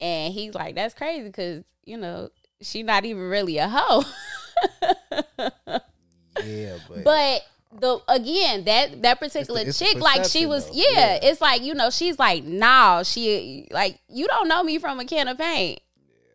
And 0.00 0.32
he's 0.32 0.54
like, 0.54 0.74
"That's 0.74 0.94
crazy 0.94 1.24
because 1.28 1.64
you 1.84 1.96
know 1.96 2.30
she 2.60 2.82
not 2.82 3.04
even 3.04 3.22
really 3.28 3.58
a 3.58 3.68
hoe." 3.68 4.04
Yeah, 6.44 6.78
but, 6.88 7.04
but 7.04 7.42
the 7.80 8.00
again 8.08 8.64
that 8.64 9.02
that 9.02 9.20
particular 9.20 9.60
it's 9.60 9.78
the 9.78 9.84
chick, 9.84 10.00
like 10.00 10.24
she 10.24 10.46
was, 10.46 10.68
yeah, 10.72 10.84
Yeah. 10.92 11.18
it's 11.22 11.40
like 11.40 11.62
you 11.62 11.74
know 11.74 11.90
she's 11.90 12.18
like, 12.18 12.44
"Nah, 12.44 13.02
she 13.04 13.68
like 13.70 13.98
you 14.08 14.26
don't 14.26 14.48
know 14.48 14.62
me 14.62 14.78
from 14.78 14.98
a 15.00 15.04
can 15.04 15.28
of 15.28 15.38
paint." 15.38 15.80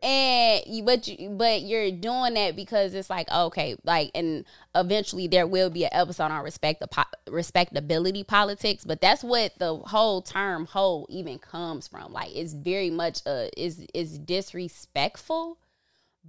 And 0.01 0.86
but 0.86 1.08
you 1.08 1.29
but 1.29 1.62
you're 1.62 1.91
doing 1.91 2.34
that 2.34 2.56
because 2.56 2.94
it's 2.94 3.10
like 3.10 3.29
okay 3.32 3.75
like 3.84 4.12
and 4.15 4.46
eventually 4.75 5.27
there 5.27 5.48
will 5.48 5.70
be 5.70 5.84
an 5.84 5.89
episode 5.91 6.32
on 6.32 6.44
respect 6.44 6.79
the 6.79 6.88
po- 6.88 7.03
respectability 7.27 8.24
politics 8.24 8.86
but 8.86 9.01
that's 9.01 9.24
what 9.24 9.58
the 9.60 9.75
whole 9.75 10.22
term 10.22 10.65
whole 10.65 11.06
even 11.10 11.38
comes 11.38 11.88
from 11.88 12.13
like 12.13 12.34
it's 12.36 12.53
very 12.53 12.89
much 12.89 13.22
uh 13.25 13.48
is 13.58 13.86
is 13.94 14.18
disrespectful 14.20 15.58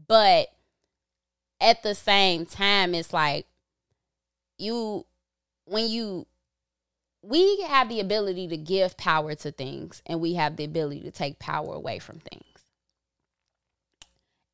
but 0.08 0.48
at 1.60 1.82
the 1.82 1.94
same 1.94 2.44
time 2.46 2.94
it's 2.94 3.12
like 3.12 3.46
you 4.58 5.06
when 5.64 5.88
you 5.88 6.26
we 7.22 7.62
have 7.62 7.88
the 7.88 8.00
ability 8.00 8.48
to 8.48 8.56
give 8.56 8.96
power 8.96 9.34
to 9.34 9.52
things 9.52 10.02
and 10.06 10.20
we 10.20 10.34
have 10.34 10.56
the 10.56 10.64
ability 10.64 11.02
to 11.02 11.10
take 11.10 11.38
power 11.38 11.74
away 11.74 11.98
from 11.98 12.18
things. 12.18 12.49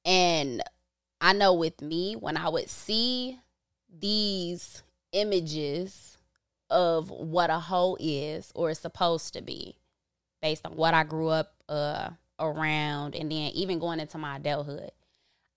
And 0.07 0.63
I 1.21 1.33
know 1.33 1.53
with 1.53 1.83
me, 1.83 2.15
when 2.15 2.37
I 2.37 2.49
would 2.49 2.71
see 2.71 3.41
these 3.93 4.83
images 5.13 6.17
of 6.71 7.11
what 7.11 7.51
a 7.51 7.59
hoe 7.59 7.97
is 7.99 8.53
or 8.55 8.71
is 8.71 8.79
supposed 8.79 9.35
to 9.35 9.43
be, 9.43 9.77
based 10.41 10.65
on 10.65 10.77
what 10.77 10.95
I 10.95 11.03
grew 11.03 11.29
up 11.29 11.55
uh, 11.69 12.11
around, 12.39 13.17
and 13.17 13.31
then 13.31 13.51
even 13.53 13.81
going 13.81 13.99
into 13.99 14.17
my 14.17 14.37
adulthood, 14.37 14.93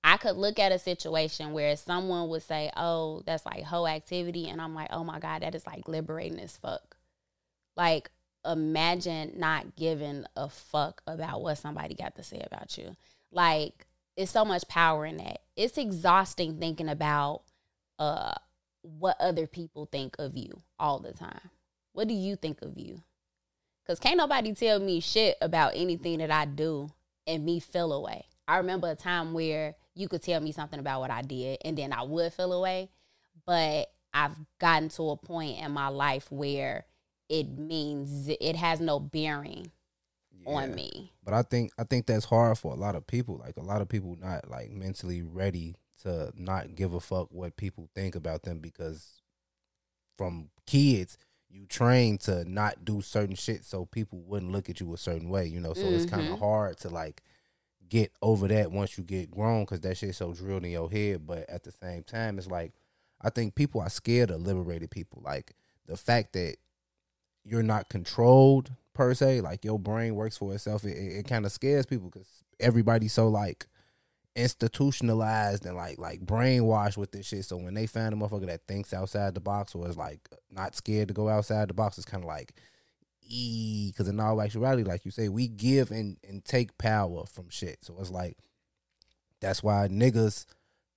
I 0.04 0.18
could 0.18 0.36
look 0.36 0.58
at 0.58 0.72
a 0.72 0.80
situation 0.80 1.54
where 1.54 1.76
someone 1.76 2.30
would 2.30 2.42
say, 2.42 2.72
"Oh, 2.76 3.22
that's 3.26 3.46
like 3.46 3.64
hoe 3.64 3.86
activity," 3.86 4.50
and 4.50 4.62
I'm 4.62 4.74
like, 4.74 4.90
"Oh 4.92 5.04
my 5.04 5.20
god, 5.20 5.44
that 5.44 5.54
is 5.56 5.68
like 5.68 5.88
liberating 5.88 6.40
as 6.40 6.58
fuck." 6.58 6.96
Like, 7.76 8.10
imagine 8.46 9.34
not 9.38 9.76
giving 9.76 10.26
a 10.36 10.50
fuck 10.50 11.02
about 11.06 11.42
what 11.42 11.58
somebody 11.58 11.94
got 11.96 12.16
to 12.16 12.24
say 12.24 12.42
about 12.46 12.78
you. 12.78 12.96
Like, 13.32 13.86
it's 14.16 14.32
so 14.32 14.46
much 14.46 14.68
power 14.68 15.06
in 15.06 15.18
that. 15.18 15.40
It's 15.56 15.78
exhausting 15.78 16.60
thinking 16.60 16.90
about 16.90 17.44
uh 17.98 18.34
what 18.82 19.20
other 19.20 19.46
people 19.46 19.86
think 19.92 20.16
of 20.20 20.38
you 20.38 20.62
all 20.80 21.00
the 21.00 21.14
time. 21.14 21.50
What 21.94 22.08
do 22.08 22.14
you 22.14 22.36
think 22.36 22.62
of 22.62 22.78
you? 22.78 23.02
Cause 23.86 24.00
can't 24.00 24.18
nobody 24.18 24.54
tell 24.54 24.80
me 24.80 25.00
shit 25.00 25.38
about 25.42 25.74
anything 25.76 26.20
that 26.20 26.32
I 26.32 26.46
do 26.46 26.92
and 27.28 27.44
me 27.44 27.60
feel 27.60 27.92
away. 27.92 28.26
I 28.48 28.58
remember 28.58 28.90
a 28.90 28.96
time 28.96 29.34
where 29.34 29.76
you 29.96 30.08
could 30.08 30.24
tell 30.24 30.40
me 30.40 30.52
something 30.52 30.80
about 30.80 31.02
what 31.02 31.12
I 31.12 31.22
did 31.22 31.60
and 31.66 31.78
then 31.78 31.92
I 31.92 32.04
would 32.04 32.34
feel 32.34 32.54
away. 32.54 32.90
But 33.46 33.92
I've 34.14 34.36
gotten 34.60 34.90
to 34.90 35.10
a 35.12 35.18
point 35.18 35.60
in 35.60 35.72
my 35.72 35.88
life 35.90 36.32
where 36.32 36.86
it 37.30 37.58
means 37.58 38.28
it 38.28 38.56
has 38.56 38.80
no 38.80 39.00
bearing 39.00 39.72
on 40.56 40.70
Yeah. 40.70 40.76
me. 40.76 41.14
But 41.24 41.34
I 41.34 41.44
think 41.44 41.72
I 41.78 41.84
think 41.84 42.06
that's 42.06 42.26
hard 42.26 42.58
for 42.58 42.74
a 42.74 42.78
lot 42.78 42.96
of 42.96 43.08
people. 43.08 43.38
Like 43.38 43.58
a 43.58 43.64
lot 43.64 43.82
of 43.82 43.90
people 43.90 44.16
not 44.20 44.50
like 44.50 44.72
mentally 44.72 45.22
ready 45.22 45.76
to 46.04 46.32
not 46.36 46.76
give 46.76 46.94
a 46.94 47.00
fuck 47.00 47.30
what 47.32 47.58
people 47.58 47.90
think 47.94 48.16
about 48.16 48.44
them 48.44 48.60
because 48.60 49.22
from 50.18 50.50
kids 50.66 51.18
you 51.50 51.66
train 51.66 52.18
to 52.20 52.46
not 52.46 52.86
do 52.86 53.02
certain 53.02 53.36
shit 53.36 53.66
so 53.66 53.86
people 53.86 54.20
wouldn't 54.20 54.52
look 54.52 54.70
at 54.70 54.80
you 54.80 54.94
a 54.94 54.98
certain 54.98 55.30
way, 55.30 55.48
you 55.48 55.60
know. 55.60 55.74
So 55.74 55.82
it's 55.82 56.06
kind 56.06 56.22
of 56.22 56.34
mm-hmm. 56.34 56.44
hard 56.44 56.78
to 56.80 56.90
like 56.90 57.24
get 57.90 58.12
over 58.22 58.48
that 58.48 58.72
once 58.72 58.98
you 58.98 59.04
get 59.04 59.32
grown 59.32 59.64
because 59.64 59.82
that 59.82 59.98
shit's 59.98 60.18
so 60.18 60.34
drilled 60.34 60.64
in 60.64 60.72
your 60.72 60.92
head. 60.92 61.26
But 61.26 61.50
at 61.50 61.64
the 61.64 61.72
same 61.72 62.04
time, 62.04 62.38
it's 62.38 62.48
like 62.48 62.74
I 63.22 63.30
think 63.30 63.56
people 63.56 63.82
are 63.82 63.90
scared 63.90 64.30
of 64.30 64.42
liberated 64.42 64.92
people. 64.92 65.22
Like 65.26 65.56
the 65.88 65.98
fact 65.98 66.34
that 66.34 66.58
you're 67.44 67.64
not 67.64 67.90
controlled 67.90 68.72
per 69.00 69.14
se, 69.14 69.40
like 69.40 69.64
your 69.64 69.80
brain 69.80 70.14
works 70.14 70.36
for 70.36 70.54
itself. 70.54 70.84
It, 70.84 70.90
it, 70.98 71.26
kind 71.26 71.46
of 71.46 71.54
scares 71.54 71.86
people 71.86 72.10
because 72.10 72.44
everybody's 72.60 73.14
so 73.14 73.30
like 73.30 73.66
institutionalized 74.36 75.66
and 75.66 75.78
like 75.78 75.98
like 75.98 76.20
brainwashed 76.20 76.98
with 76.98 77.14
this 77.14 77.28
shit. 77.28 77.46
So 77.46 77.56
when 77.56 77.76
they 77.76 77.88
find 77.88 78.14
a 78.14 78.18
motherfucker 78.18 78.48
that 78.48 78.68
thinks 78.68 78.94
outside 78.94 79.36
the 79.36 79.40
box 79.40 79.74
or 79.74 79.88
is 79.88 79.96
like 79.96 80.28
not 80.52 80.76
scared 80.76 81.08
to 81.08 81.14
go 81.14 81.30
outside 81.30 81.70
the 81.70 81.74
box, 81.74 81.98
it's 81.98 82.04
kind 82.04 82.26
of 82.26 82.28
like 82.28 82.58
e 83.22 83.90
because 83.90 84.10
in 84.10 84.20
all 84.20 84.42
actuality, 84.42 84.84
like 84.84 85.06
you 85.06 85.12
say, 85.12 85.30
we 85.30 85.48
give 85.48 85.92
and 85.92 86.18
and 86.28 86.44
take 86.44 86.78
power 86.78 87.24
from 87.26 87.48
shit. 87.48 87.78
So 87.80 87.96
it's 88.02 88.12
like 88.12 88.38
that's 89.40 89.64
why 89.64 89.88
niggas 89.90 90.46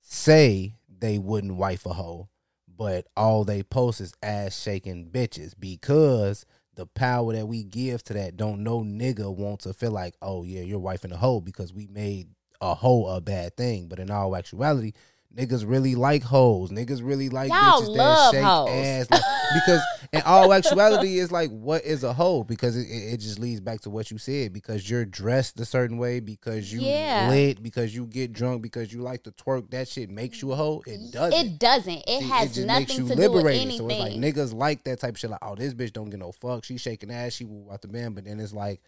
say 0.01 0.75
they 0.89 1.19
wouldn't 1.19 1.55
wife 1.55 1.87
a 1.87 1.93
hoe, 1.93 2.31
but 2.67 3.07
all 3.17 3.45
they 3.45 3.63
post 3.63 4.01
is 4.01 4.13
ass 4.25 4.61
shaking 4.61 5.09
bitches 5.09 5.55
because 5.57 6.45
the 6.75 6.87
power 6.87 7.33
that 7.35 7.47
we 7.47 7.65
give 7.65 8.03
to 8.05 8.15
that 8.15 8.37
don't 8.37 8.63
no 8.63 8.81
nigga 8.81 9.35
want 9.35 9.61
to 9.61 9.73
feel 9.73 9.91
like, 9.91 10.15
oh 10.23 10.45
yeah, 10.45 10.63
your 10.63 10.79
wife 10.79 11.05
in 11.05 11.13
a 11.13 11.17
hole 11.17 11.41
because 11.41 11.73
we 11.73 11.87
made 11.87 12.29
a 12.61 12.75
hole 12.75 13.09
a 13.09 13.21
bad 13.21 13.57
thing. 13.57 13.89
But 13.89 13.99
in 13.99 14.11
all 14.11 14.37
actuality, 14.37 14.93
niggas 15.37 15.69
really 15.69 15.95
like 15.95 16.23
hoes. 16.23 16.71
Niggas 16.71 17.01
really 17.03 17.29
like 17.29 17.49
Y'all 17.51 17.83
bitches 17.83 17.97
that 17.97 18.31
shake 18.33 18.43
hoes. 18.43 18.69
ass. 18.71 19.11
Like, 19.11 19.23
because 19.55 19.81
in 20.13 20.23
all 20.23 20.53
actuality, 20.53 21.19
it's 21.19 21.33
like, 21.33 21.51
what 21.51 21.85
is 21.85 22.05
a 22.05 22.13
hoe? 22.13 22.45
Because 22.45 22.77
it, 22.77 22.83
it 22.89 23.15
it 23.15 23.17
just 23.19 23.39
leads 23.39 23.61
back 23.61 23.81
to 23.83 23.91
what 23.91 24.11
you 24.11 24.19
said. 24.19 24.53
Because 24.53 24.89
you're 24.89 25.05
dressed 25.05 25.59
a 25.61 25.65
certain 25.65 25.99
way, 25.99 26.21
because 26.21 26.73
you 26.73 26.81
Yeah. 26.83 27.29
lit, 27.31 27.63
because 27.63 27.95
you 27.95 28.07
get 28.07 28.33
drunk, 28.33 28.63
because 28.63 28.93
you 28.93 29.01
like 29.03 29.23
to 29.25 29.33
twerk. 29.33 29.71
That 29.71 29.89
shit 29.89 30.11
makes 30.11 30.43
you 30.43 30.53
a 30.53 30.57
hoe. 30.57 30.83
It 30.87 31.13
doesn't. 31.13 31.47
It 31.47 31.59
doesn't. 31.59 32.03
It 32.07 32.21
See, 32.21 32.29
has 32.29 32.59
nothing 32.59 33.09
to 33.09 33.15
do 33.15 33.33
with 33.33 33.47
anything. 33.47 33.79
So 33.79 33.89
it's 33.89 33.99
like 33.99 34.13
niggas 34.13 34.55
like 34.55 34.85
that 34.85 35.01
type 35.01 35.15
of 35.15 35.19
shit. 35.19 35.31
Like, 35.31 35.41
oh, 35.43 35.55
this 35.55 35.75
bitch 35.75 35.93
don't 35.93 36.11
get 36.11 36.21
no 36.21 36.33
fuck. 36.33 36.65
She 36.65 36.77
shaking 36.79 37.11
ass. 37.11 37.33
She 37.33 37.45
woo 37.45 37.71
out 37.73 37.83
the 37.83 37.89
band. 37.89 38.15
But 38.15 38.25
then 38.25 38.39
it's 38.41 38.53
like, 38.53 38.81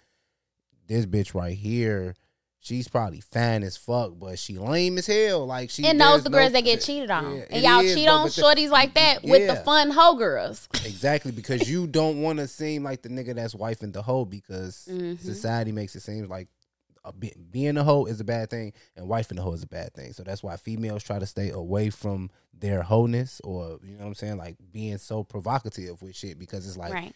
this 0.87 1.07
bitch 1.07 1.35
right 1.35 1.57
here, 1.57 2.15
she's 2.65 2.89
probably 2.89 3.21
fine 3.21 3.63
as 3.63 3.77
fuck, 3.77 4.13
but 4.19 4.39
she 4.39 4.57
lame 4.59 4.97
as 4.99 5.07
hell. 5.07 5.47
Like 5.47 5.69
she 5.71 5.85
and 5.87 6.01
those 6.01 6.25
the 6.25 6.31
girls 6.31 6.53
that 6.53 6.63
get 6.65 6.81
cheated 6.85 7.11
on. 7.11 7.37
Yeah, 7.37 7.45
and 7.51 7.63
y'all 7.63 7.81
is, 7.81 7.95
cheat 7.95 8.07
but- 8.07 8.13
on 8.15 8.27
but 8.27 8.35
the- 8.35 8.43
shorties 8.43 8.71
like 8.71 8.95
that 8.95 9.23
with 9.23 9.47
the 9.47 9.57
fun 9.57 9.91
hoe 9.91 10.17
girls. 10.17 10.69
Exactly, 10.85 11.33
because 11.33 11.69
you 11.71 11.87
don't 11.87 12.23
want 12.23 12.39
to 12.39 12.49
seem 12.49 12.83
like 12.83 13.03
the 13.03 13.09
nigga 13.11 13.35
that's 13.35 13.55
wifing 13.55 13.93
the 13.93 14.01
hoe 14.03 14.25
because 14.25 14.89
Mhm. 14.91 15.19
society 15.21 15.71
makes 15.73 15.95
it 15.95 16.01
seem 16.01 16.27
like 16.29 16.49
a, 17.05 17.13
being 17.51 17.77
a 17.77 17.85
hoe 17.85 18.07
is 18.07 18.19
a 18.21 18.25
bad 18.25 18.49
thing 18.49 18.73
and 18.97 19.07
wifing 19.07 19.37
the 19.37 19.43
hoe 19.43 19.53
is 19.53 19.63
a 19.63 19.67
bad 19.67 19.93
thing. 19.93 20.13
So 20.15 20.23
that's 20.23 20.43
why 20.43 20.57
females 20.57 21.03
try 21.03 21.19
to 21.19 21.27
stay 21.27 21.51
away 21.51 21.91
from 21.91 22.31
their 22.59 22.83
wholeness 22.83 23.41
or 23.45 23.79
you 23.85 23.93
know 23.97 24.05
what 24.05 24.07
I'm 24.09 24.15
saying, 24.15 24.39
like 24.39 24.57
being 24.73 24.97
so 24.99 25.23
provocative 25.25 26.01
with 26.01 26.17
shit 26.17 26.39
because 26.39 26.67
it's 26.67 26.79
like, 26.79 26.95
right. 26.95 27.15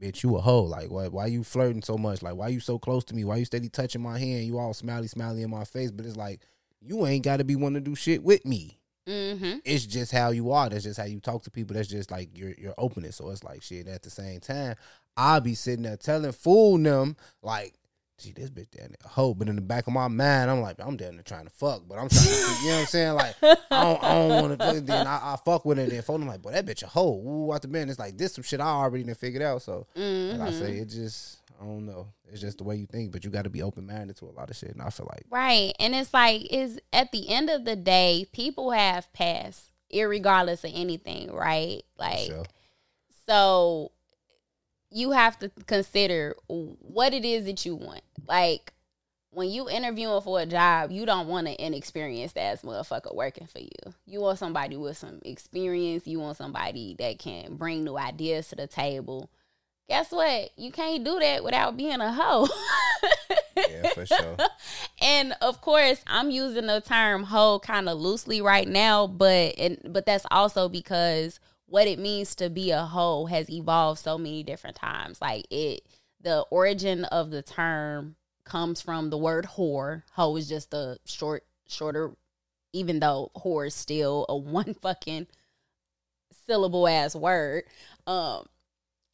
Bitch, 0.00 0.22
you 0.22 0.36
a 0.36 0.40
hoe. 0.40 0.62
Like, 0.62 0.90
why, 0.90 1.08
why 1.08 1.26
you 1.26 1.44
flirting 1.44 1.82
so 1.82 1.96
much? 1.96 2.22
Like, 2.22 2.36
why 2.36 2.48
you 2.48 2.60
so 2.60 2.78
close 2.78 3.04
to 3.04 3.14
me? 3.14 3.24
Why 3.24 3.36
you 3.36 3.44
steady 3.44 3.68
touching 3.68 4.02
my 4.02 4.18
hand? 4.18 4.44
You 4.44 4.58
all 4.58 4.74
smiley, 4.74 5.08
smiley 5.08 5.42
in 5.42 5.50
my 5.50 5.64
face, 5.64 5.90
but 5.90 6.06
it's 6.06 6.16
like 6.16 6.40
you 6.80 7.06
ain't 7.06 7.24
got 7.24 7.38
to 7.38 7.44
be 7.44 7.56
one 7.56 7.74
to 7.74 7.80
do 7.80 7.94
shit 7.94 8.22
with 8.22 8.44
me 8.44 8.78
Mm-hmm. 9.08 9.58
it's 9.64 9.86
just 9.86 10.10
how 10.10 10.30
you 10.30 10.50
are. 10.50 10.68
That's 10.68 10.82
just 10.82 10.98
how 10.98 11.04
you 11.04 11.20
talk 11.20 11.44
to 11.44 11.50
people. 11.50 11.74
That's 11.74 11.86
just 11.88 12.10
like 12.10 12.36
your 12.36 12.52
your 12.58 12.74
openness. 12.76 13.16
So 13.16 13.30
it's 13.30 13.44
like 13.44 13.62
shit. 13.62 13.86
At 13.86 14.02
the 14.02 14.10
same 14.10 14.40
time, 14.40 14.74
I'll 15.16 15.40
be 15.40 15.54
sitting 15.54 15.84
there 15.84 15.96
telling 15.96 16.32
fool 16.32 16.76
them 16.78 17.16
like, 17.40 17.74
gee, 18.18 18.32
this 18.32 18.50
bitch 18.50 18.70
down 18.70 18.88
there 18.88 18.96
a 19.04 19.08
hoe. 19.08 19.34
But 19.34 19.48
in 19.48 19.56
the 19.56 19.62
back 19.62 19.86
of 19.86 19.92
my 19.92 20.08
mind, 20.08 20.50
I'm 20.50 20.60
like, 20.60 20.76
I'm 20.78 20.96
down 20.96 21.14
there 21.14 21.22
trying 21.22 21.44
to 21.44 21.50
fuck, 21.50 21.82
but 21.88 21.98
I'm 21.98 22.08
trying 22.08 22.24
to, 22.24 22.30
you 22.62 22.68
know 22.68 22.74
what 22.74 22.80
I'm 22.80 22.86
saying? 22.86 23.14
Like, 23.14 23.34
I 23.42 23.56
don't, 23.70 24.04
I 24.04 24.14
don't 24.14 24.28
want 24.28 24.60
to. 24.60 24.80
Then 24.80 25.06
I, 25.06 25.34
I 25.34 25.36
fuck 25.44 25.64
with 25.64 25.78
it. 25.78 25.90
Then 25.90 26.02
phone, 26.02 26.22
I'm 26.22 26.28
like, 26.28 26.42
boy, 26.42 26.52
that 26.52 26.66
bitch 26.66 26.82
a 26.82 26.86
hoe. 26.86 27.22
Ooh, 27.26 27.52
out 27.52 27.62
the 27.62 27.68
bed. 27.68 27.88
It's 27.88 27.98
like 27.98 28.16
this 28.16 28.34
some 28.34 28.44
shit 28.44 28.60
I 28.60 28.66
already 28.66 29.04
done 29.04 29.14
figured 29.14 29.42
out. 29.42 29.62
So 29.62 29.86
like 29.96 30.40
I 30.40 30.50
say, 30.50 30.72
mm-hmm. 30.72 30.82
it 30.82 30.88
just. 30.88 31.38
I 31.58 31.64
don't 31.64 31.86
know. 31.86 32.08
It's 32.30 32.42
just 32.42 32.58
the 32.58 32.64
way 32.64 32.76
you 32.76 32.84
think, 32.84 33.12
but 33.12 33.24
you 33.24 33.30
got 33.30 33.44
to 33.44 33.50
be 33.50 33.62
open 33.62 33.86
minded 33.86 34.16
to 34.18 34.26
a 34.26 34.30
lot 34.32 34.50
of 34.50 34.56
shit. 34.56 34.72
And 34.72 34.82
I 34.82 34.90
feel 34.90 35.06
like 35.08 35.24
Right. 35.30 35.72
And 35.80 35.94
it's 35.94 36.12
like 36.12 36.52
is 36.52 36.78
at 36.92 37.12
the 37.12 37.30
end 37.30 37.48
of 37.48 37.64
the 37.64 37.76
day, 37.76 38.26
people 38.32 38.72
have 38.72 39.10
passed, 39.14 39.70
irregardless 39.90 40.64
of 40.64 40.72
anything, 40.74 41.32
right? 41.32 41.80
Like 41.98 42.26
sure. 42.26 42.44
so 43.26 43.92
you 44.90 45.10
have 45.10 45.38
to 45.40 45.50
consider 45.66 46.34
what 46.48 47.12
it 47.12 47.24
is 47.24 47.44
that 47.46 47.64
you 47.66 47.74
want. 47.76 48.02
Like 48.26 48.72
when 49.30 49.50
you 49.50 49.68
interviewing 49.68 50.22
for 50.22 50.40
a 50.40 50.46
job, 50.46 50.90
you 50.90 51.04
don't 51.04 51.28
want 51.28 51.48
an 51.48 51.56
inexperienced 51.58 52.38
ass 52.38 52.62
motherfucker 52.62 53.14
working 53.14 53.46
for 53.46 53.58
you. 53.58 53.94
You 54.06 54.20
want 54.20 54.38
somebody 54.38 54.76
with 54.76 54.96
some 54.96 55.20
experience. 55.24 56.06
You 56.06 56.20
want 56.20 56.36
somebody 56.36 56.96
that 56.98 57.18
can 57.18 57.56
bring 57.56 57.84
new 57.84 57.98
ideas 57.98 58.48
to 58.48 58.56
the 58.56 58.66
table. 58.66 59.30
Guess 59.88 60.10
what? 60.10 60.50
You 60.56 60.72
can't 60.72 61.04
do 61.04 61.18
that 61.20 61.44
without 61.44 61.76
being 61.76 62.00
a 62.00 62.12
hoe. 62.12 62.48
yeah, 63.56 63.88
for 63.90 64.06
sure. 64.06 64.36
and 65.00 65.34
of 65.40 65.60
course 65.60 66.02
i'm 66.06 66.30
using 66.30 66.66
the 66.66 66.80
term 66.80 67.24
hoe 67.24 67.58
kind 67.60 67.88
of 67.88 67.98
loosely 67.98 68.40
right 68.40 68.68
now 68.68 69.06
but 69.06 69.54
and 69.58 69.78
but 69.88 70.06
that's 70.06 70.26
also 70.30 70.68
because 70.68 71.40
what 71.68 71.86
it 71.86 71.98
means 71.98 72.34
to 72.36 72.48
be 72.48 72.70
a 72.70 72.82
hoe 72.82 73.26
has 73.26 73.50
evolved 73.50 74.00
so 74.00 74.16
many 74.16 74.42
different 74.42 74.76
times. 74.76 75.20
Like 75.20 75.46
it 75.50 75.82
the 76.20 76.40
origin 76.50 77.04
of 77.04 77.30
the 77.30 77.42
term 77.42 78.16
comes 78.44 78.80
from 78.80 79.10
the 79.10 79.18
word 79.18 79.46
whore. 79.56 80.02
Hoe 80.12 80.36
is 80.36 80.48
just 80.48 80.72
a 80.72 80.98
short 81.04 81.44
shorter 81.68 82.12
even 82.72 83.00
though 83.00 83.30
whore 83.36 83.66
is 83.66 83.74
still 83.74 84.26
a 84.28 84.36
one 84.36 84.74
fucking 84.74 85.26
syllable 86.46 86.86
ass 86.86 87.14
word. 87.14 87.64
Um 88.06 88.46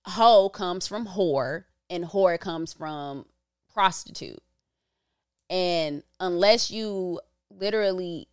hoe 0.06 0.48
comes 0.48 0.86
from 0.86 1.06
whore 1.06 1.64
and 1.88 2.04
whore 2.04 2.38
comes 2.38 2.72
from 2.72 3.26
prostitute. 3.72 4.42
And 5.48 6.02
unless 6.20 6.70
you 6.70 7.20
literally 7.50 8.28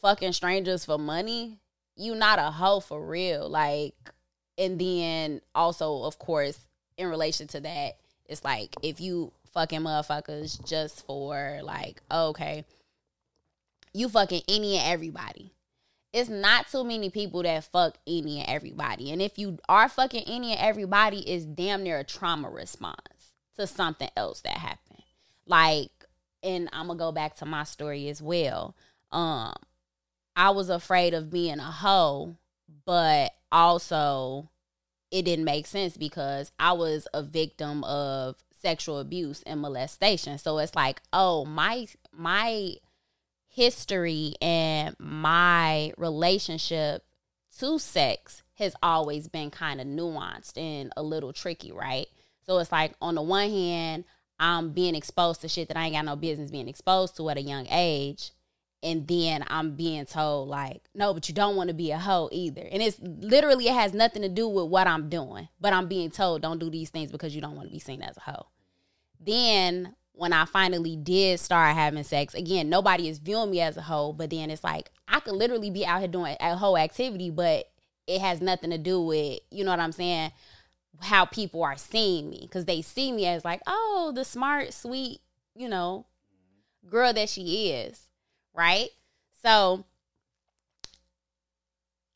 fucking 0.00 0.32
strangers 0.32 0.84
for 0.84 0.98
money, 0.98 1.60
you 1.96 2.14
not 2.14 2.38
a 2.38 2.50
hoe 2.50 2.80
for 2.80 3.04
real. 3.04 3.48
Like, 3.48 3.94
and 4.58 4.78
then 4.78 5.40
also, 5.54 6.04
of 6.04 6.18
course, 6.18 6.58
in 6.96 7.08
relation 7.08 7.46
to 7.48 7.60
that, 7.60 7.96
it's 8.26 8.44
like 8.44 8.74
if 8.82 9.00
you 9.00 9.32
fucking 9.52 9.80
motherfuckers 9.80 10.62
just 10.66 11.06
for 11.06 11.60
like, 11.62 12.02
okay, 12.10 12.64
you 13.92 14.08
fucking 14.08 14.42
any 14.48 14.76
and 14.76 14.92
everybody. 14.92 15.52
it's 16.16 16.30
not 16.30 16.66
too 16.68 16.82
many 16.82 17.10
people 17.10 17.42
that 17.42 17.64
fuck 17.64 17.98
any 18.06 18.40
and 18.40 18.48
everybody. 18.48 19.10
And 19.12 19.20
if 19.20 19.38
you 19.38 19.58
are 19.68 19.86
fucking 19.86 20.24
any 20.26 20.52
and 20.52 20.60
everybody, 20.60 21.18
it's 21.20 21.44
damn 21.44 21.82
near 21.82 21.98
a 21.98 22.04
trauma 22.04 22.48
response 22.48 23.34
to 23.58 23.66
something 23.66 24.08
else 24.16 24.40
that 24.40 24.56
happened. 24.56 25.02
Like, 25.46 25.90
and 26.42 26.70
I'm 26.72 26.86
gonna 26.86 26.98
go 26.98 27.12
back 27.12 27.36
to 27.36 27.44
my 27.44 27.64
story 27.64 28.08
as 28.08 28.22
well. 28.22 28.74
Um, 29.12 29.52
I 30.36 30.50
was 30.50 30.68
afraid 30.68 31.14
of 31.14 31.30
being 31.30 31.58
a 31.58 31.70
hoe, 31.70 32.36
but 32.84 33.32
also 33.50 34.50
it 35.10 35.24
didn't 35.24 35.44
make 35.46 35.66
sense 35.66 35.96
because 35.96 36.52
I 36.58 36.72
was 36.72 37.08
a 37.14 37.22
victim 37.22 37.82
of 37.84 38.36
sexual 38.60 38.98
abuse 38.98 39.42
and 39.46 39.60
molestation. 39.60 40.38
So 40.38 40.58
it's 40.58 40.74
like, 40.74 41.00
oh, 41.12 41.44
my 41.44 41.86
my 42.12 42.74
history 43.48 44.34
and 44.42 44.94
my 44.98 45.92
relationship 45.96 47.04
to 47.58 47.78
sex 47.78 48.42
has 48.54 48.74
always 48.82 49.28
been 49.28 49.50
kind 49.50 49.80
of 49.80 49.86
nuanced 49.86 50.58
and 50.58 50.92
a 50.96 51.02
little 51.02 51.32
tricky, 51.32 51.72
right? 51.72 52.06
So 52.44 52.58
it's 52.58 52.72
like 52.72 52.92
on 53.00 53.14
the 53.14 53.22
one 53.22 53.50
hand, 53.50 54.04
I'm 54.38 54.70
being 54.70 54.94
exposed 54.94 55.40
to 55.40 55.48
shit 55.48 55.68
that 55.68 55.76
I 55.76 55.86
ain't 55.86 55.94
got 55.94 56.04
no 56.04 56.16
business 56.16 56.50
being 56.50 56.68
exposed 56.68 57.16
to 57.16 57.30
at 57.30 57.38
a 57.38 57.42
young 57.42 57.66
age. 57.70 58.32
And 58.82 59.08
then 59.08 59.44
I'm 59.48 59.74
being 59.74 60.04
told 60.04 60.48
like, 60.48 60.82
no, 60.94 61.12
but 61.14 61.28
you 61.28 61.34
don't 61.34 61.56
want 61.56 61.68
to 61.68 61.74
be 61.74 61.90
a 61.90 61.98
hoe 61.98 62.28
either. 62.30 62.66
And 62.70 62.82
it's 62.82 62.98
literally 63.00 63.68
it 63.68 63.74
has 63.74 63.94
nothing 63.94 64.22
to 64.22 64.28
do 64.28 64.48
with 64.48 64.66
what 64.66 64.86
I'm 64.86 65.08
doing. 65.08 65.48
But 65.60 65.72
I'm 65.72 65.88
being 65.88 66.10
told 66.10 66.42
don't 66.42 66.58
do 66.58 66.70
these 66.70 66.90
things 66.90 67.10
because 67.10 67.34
you 67.34 67.40
don't 67.40 67.56
want 67.56 67.68
to 67.68 67.72
be 67.72 67.78
seen 67.78 68.02
as 68.02 68.16
a 68.16 68.20
hoe. 68.20 68.46
Then 69.18 69.94
when 70.12 70.32
I 70.32 70.44
finally 70.44 70.96
did 70.96 71.40
start 71.40 71.74
having 71.74 72.04
sex, 72.04 72.34
again, 72.34 72.68
nobody 72.68 73.08
is 73.08 73.18
viewing 73.18 73.50
me 73.50 73.60
as 73.60 73.76
a 73.76 73.82
hoe, 73.82 74.12
but 74.12 74.30
then 74.30 74.50
it's 74.50 74.64
like 74.64 74.90
I 75.08 75.20
could 75.20 75.34
literally 75.34 75.70
be 75.70 75.84
out 75.84 76.00
here 76.00 76.08
doing 76.08 76.36
a 76.40 76.56
whole 76.56 76.78
activity, 76.78 77.30
but 77.30 77.66
it 78.06 78.20
has 78.20 78.40
nothing 78.40 78.70
to 78.70 78.78
do 78.78 79.00
with, 79.00 79.40
you 79.50 79.64
know 79.64 79.70
what 79.70 79.80
I'm 79.80 79.92
saying, 79.92 80.32
how 81.00 81.24
people 81.24 81.62
are 81.62 81.76
seeing 81.76 82.30
me. 82.30 82.48
Cause 82.50 82.64
they 82.64 82.82
see 82.82 83.12
me 83.12 83.26
as 83.26 83.44
like, 83.44 83.60
oh, 83.66 84.12
the 84.14 84.24
smart, 84.24 84.72
sweet, 84.72 85.20
you 85.54 85.68
know, 85.68 86.06
girl 86.88 87.12
that 87.12 87.28
she 87.28 87.70
is. 87.70 88.05
Right? 88.56 88.88
So 89.42 89.84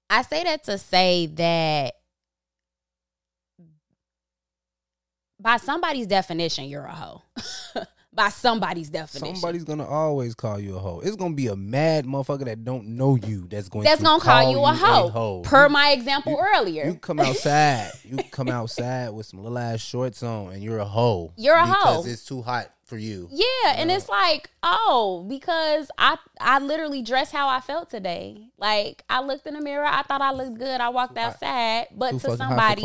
I 0.08 0.22
say 0.22 0.44
that 0.44 0.64
to 0.64 0.78
say 0.78 1.26
that 1.26 1.94
by 5.38 5.56
somebody's 5.58 6.06
definition, 6.06 6.64
you're 6.64 6.84
a 6.84 6.94
hoe. 6.94 7.22
by 8.12 8.28
somebody's 8.28 8.90
definition. 8.90 9.36
Somebody's 9.36 9.64
gonna 9.64 9.86
always 9.86 10.34
call 10.34 10.58
you 10.58 10.76
a 10.76 10.78
hoe. 10.78 11.00
It's 11.00 11.16
gonna 11.16 11.34
be 11.34 11.46
a 11.46 11.56
mad 11.56 12.06
motherfucker 12.06 12.44
that 12.46 12.64
don't 12.64 12.88
know 12.88 13.16
you 13.16 13.46
that's 13.48 13.68
going 13.68 13.84
that's 13.84 13.98
to 13.98 14.04
gonna 14.04 14.20
call, 14.20 14.50
you 14.50 14.58
a 14.58 14.74
hoe. 14.74 15.42
Per 15.42 15.64
You- 15.64 15.72
my 15.72 15.90
example 15.92 16.36
earlier. 16.54 16.86
You 16.86 16.94
come 16.94 17.20
outside. 17.20 17.90
you 18.04 18.16
come 18.30 18.48
outside 18.48 19.10
with 19.10 19.26
some 19.26 19.42
little 19.42 19.58
ass 19.58 19.80
shorts 19.80 20.22
on, 20.22 20.52
and 20.52 20.62
you're 20.62 20.78
a 20.78 20.84
hoe. 20.84 21.32
You're 21.36 21.56
a 21.56 21.64
because 21.64 21.84
hoe. 21.84 22.02
Because 22.02 22.12
it's 22.12 22.24
too 22.24 22.42
hot 22.42 22.70
for 22.84 22.98
you. 22.98 23.28
Yeah, 23.30 23.74
and 23.76 23.90
it's 23.90 24.08
like, 24.08 24.50
oh, 24.64 25.24
because 25.28 25.90
I 25.96 26.18
I 26.40 26.58
literally 26.58 27.02
dressed 27.02 27.30
how 27.32 27.48
I 27.48 27.60
felt 27.60 27.90
today. 27.90 28.48
Like 28.58 29.04
I 29.08 29.20
looked 29.22 29.46
in 29.46 29.54
the 29.54 29.60
mirror, 29.60 29.86
I 29.86 30.02
thought 30.02 30.20
I 30.20 30.32
looked 30.32 30.58
good. 30.58 30.80
I 30.80 30.88
walked 30.88 31.16
outside, 31.16 31.86
but 31.96 32.10
Too 32.10 32.18
to 32.18 32.26
fucking 32.30 32.38
hot 32.40 32.74
for 32.74 32.80
somebody. 32.80 32.82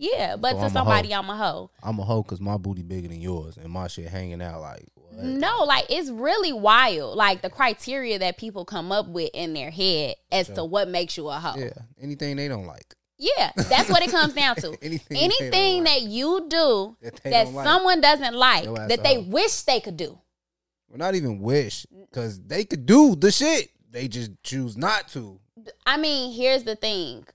Yeah, 0.00 0.36
but 0.36 0.52
So 0.52 0.58
to 0.58 0.64
I'm 0.64 0.70
somebody. 0.72 1.14
I'm 1.14 1.28
a 1.28 1.36
hoe. 1.36 1.70
I'm 1.82 1.98
a 1.98 2.04
hoe 2.04 2.22
because 2.22 2.40
my 2.40 2.56
booty 2.56 2.82
bigger 2.82 3.08
than 3.08 3.20
yours, 3.20 3.56
and 3.58 3.70
my 3.70 3.86
shit 3.86 4.08
hanging 4.08 4.40
out 4.42 4.60
like. 4.62 4.86
What? 4.94 5.24
No, 5.24 5.64
like 5.64 5.86
it's 5.90 6.08
really 6.10 6.52
wild. 6.52 7.16
Like 7.16 7.42
the 7.42 7.50
criteria 7.50 8.18
that 8.20 8.38
people 8.38 8.64
come 8.64 8.90
up 8.92 9.06
with 9.08 9.30
in 9.34 9.52
their 9.54 9.70
head 9.70 10.14
as 10.32 10.48
to 10.48 10.64
what 10.64 10.88
makes 10.88 11.16
you 11.16 11.28
a 11.28 11.34
hoe. 11.34 11.58
Yeah, 11.58 11.72
anything 12.00 12.36
they 12.36 12.48
don't 12.48 12.66
like. 12.66 12.94
Yeah, 13.18 13.50
that's 13.54 13.90
what 13.90 14.02
it 14.02 14.10
comes 14.18 14.32
down 14.32 14.56
to. 14.56 14.74
Anything 14.80 15.16
Anything 15.18 15.84
don't 15.84 15.84
like. 15.84 15.94
that 15.94 16.02
you 16.08 16.46
do 16.48 16.96
That 17.02 17.16
that, 17.24 17.44
don't 17.44 17.54
like. 17.54 17.66
someone 17.66 18.00
doesn't 18.00 18.34
like, 18.34 18.66
ass 18.66 18.88
that 18.88 19.02
they 19.04 19.18
wish 19.18 19.60
they 19.62 19.80
could 19.80 19.98
do. 19.98 20.18
Well, 20.88 20.98
not 20.98 21.14
even 21.14 21.40
wish, 21.40 21.84
because 22.10 22.40
they 22.40 22.64
could 22.64 22.86
do 22.86 23.14
the 23.14 23.30
shit. 23.30 23.68
They 23.90 24.08
just 24.08 24.30
choose 24.42 24.76
not 24.76 25.08
to. 25.08 25.38
I 25.84 25.98
mean, 25.98 26.32
here's 26.32 26.64
the 26.64 26.76
thing. 26.76 27.26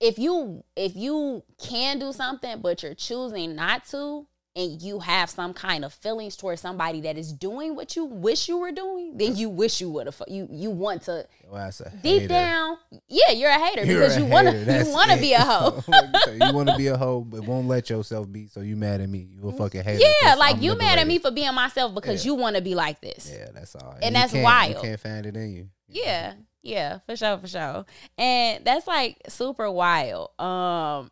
If 0.00 0.18
you 0.18 0.64
if 0.76 0.96
you 0.96 1.42
can 1.62 1.98
do 1.98 2.12
something 2.12 2.60
but 2.60 2.82
you're 2.82 2.94
choosing 2.94 3.54
not 3.54 3.84
to 3.88 4.26
and 4.56 4.82
you 4.82 4.98
have 4.98 5.30
some 5.30 5.54
kind 5.54 5.84
of 5.84 5.92
feelings 5.92 6.36
towards 6.36 6.60
somebody 6.60 7.00
that 7.02 7.16
is 7.16 7.32
doing 7.32 7.76
what 7.76 7.94
you 7.94 8.04
wish 8.04 8.48
you 8.48 8.58
were 8.58 8.72
doing, 8.72 9.16
then 9.16 9.36
you 9.36 9.48
wish 9.48 9.80
you 9.80 9.88
would 9.90 10.06
have 10.06 10.20
you 10.26 10.48
you 10.50 10.70
want 10.70 11.02
to 11.02 11.26
a 11.52 11.90
deep 12.02 12.22
hater. 12.22 12.28
down, 12.28 12.76
yeah, 13.08 13.30
you're 13.32 13.50
a 13.50 13.58
hater 13.58 13.84
You're 13.84 14.00
because 14.00 14.16
a 14.16 14.20
you 14.20 14.26
want 14.26 14.48
to 14.48 14.84
you 14.84 14.90
want 14.92 15.10
to 15.10 15.16
be 15.18 15.32
a 15.34 15.40
hoe. 15.40 15.82
you 15.88 16.52
want 16.54 16.68
to 16.68 16.76
be 16.76 16.86
a 16.88 16.96
hoe, 16.96 17.20
but 17.20 17.42
won't 17.44 17.68
let 17.68 17.90
yourself 17.90 18.30
be. 18.32 18.46
So 18.48 18.60
you 18.60 18.76
mad 18.76 19.00
at 19.00 19.08
me? 19.08 19.28
You 19.30 19.48
a 19.48 19.52
fucking 19.52 19.82
hater? 19.84 20.02
Yeah, 20.22 20.34
like 20.36 20.56
I'm 20.56 20.62
you 20.62 20.76
mad 20.76 20.98
at 20.98 21.06
me 21.06 21.18
for 21.18 21.30
being 21.30 21.54
myself 21.54 21.94
because 21.94 22.24
Yeah. 22.24 22.30
you 22.32 22.34
want 22.36 22.56
to 22.56 22.62
be 22.62 22.74
like 22.74 23.00
this. 23.00 23.30
Yeah, 23.32 23.48
that's 23.52 23.74
all. 23.76 23.92
And 24.02 24.14
you 24.16 24.20
that's 24.20 24.32
can't- 24.32 24.44
wild. 24.44 24.74
You 24.76 24.80
can't 24.80 25.00
find 25.00 25.26
it 25.26 25.36
in 25.36 25.52
you. 25.52 25.68
Yeah, 25.88 26.34
yeah, 26.62 26.98
for 27.06 27.16
sure, 27.16 27.38
for 27.38 27.46
sure. 27.46 27.86
And 28.18 28.64
that's 28.64 28.86
like 28.86 29.18
super 29.28 29.70
wild. 29.70 30.30
Um 30.38 31.10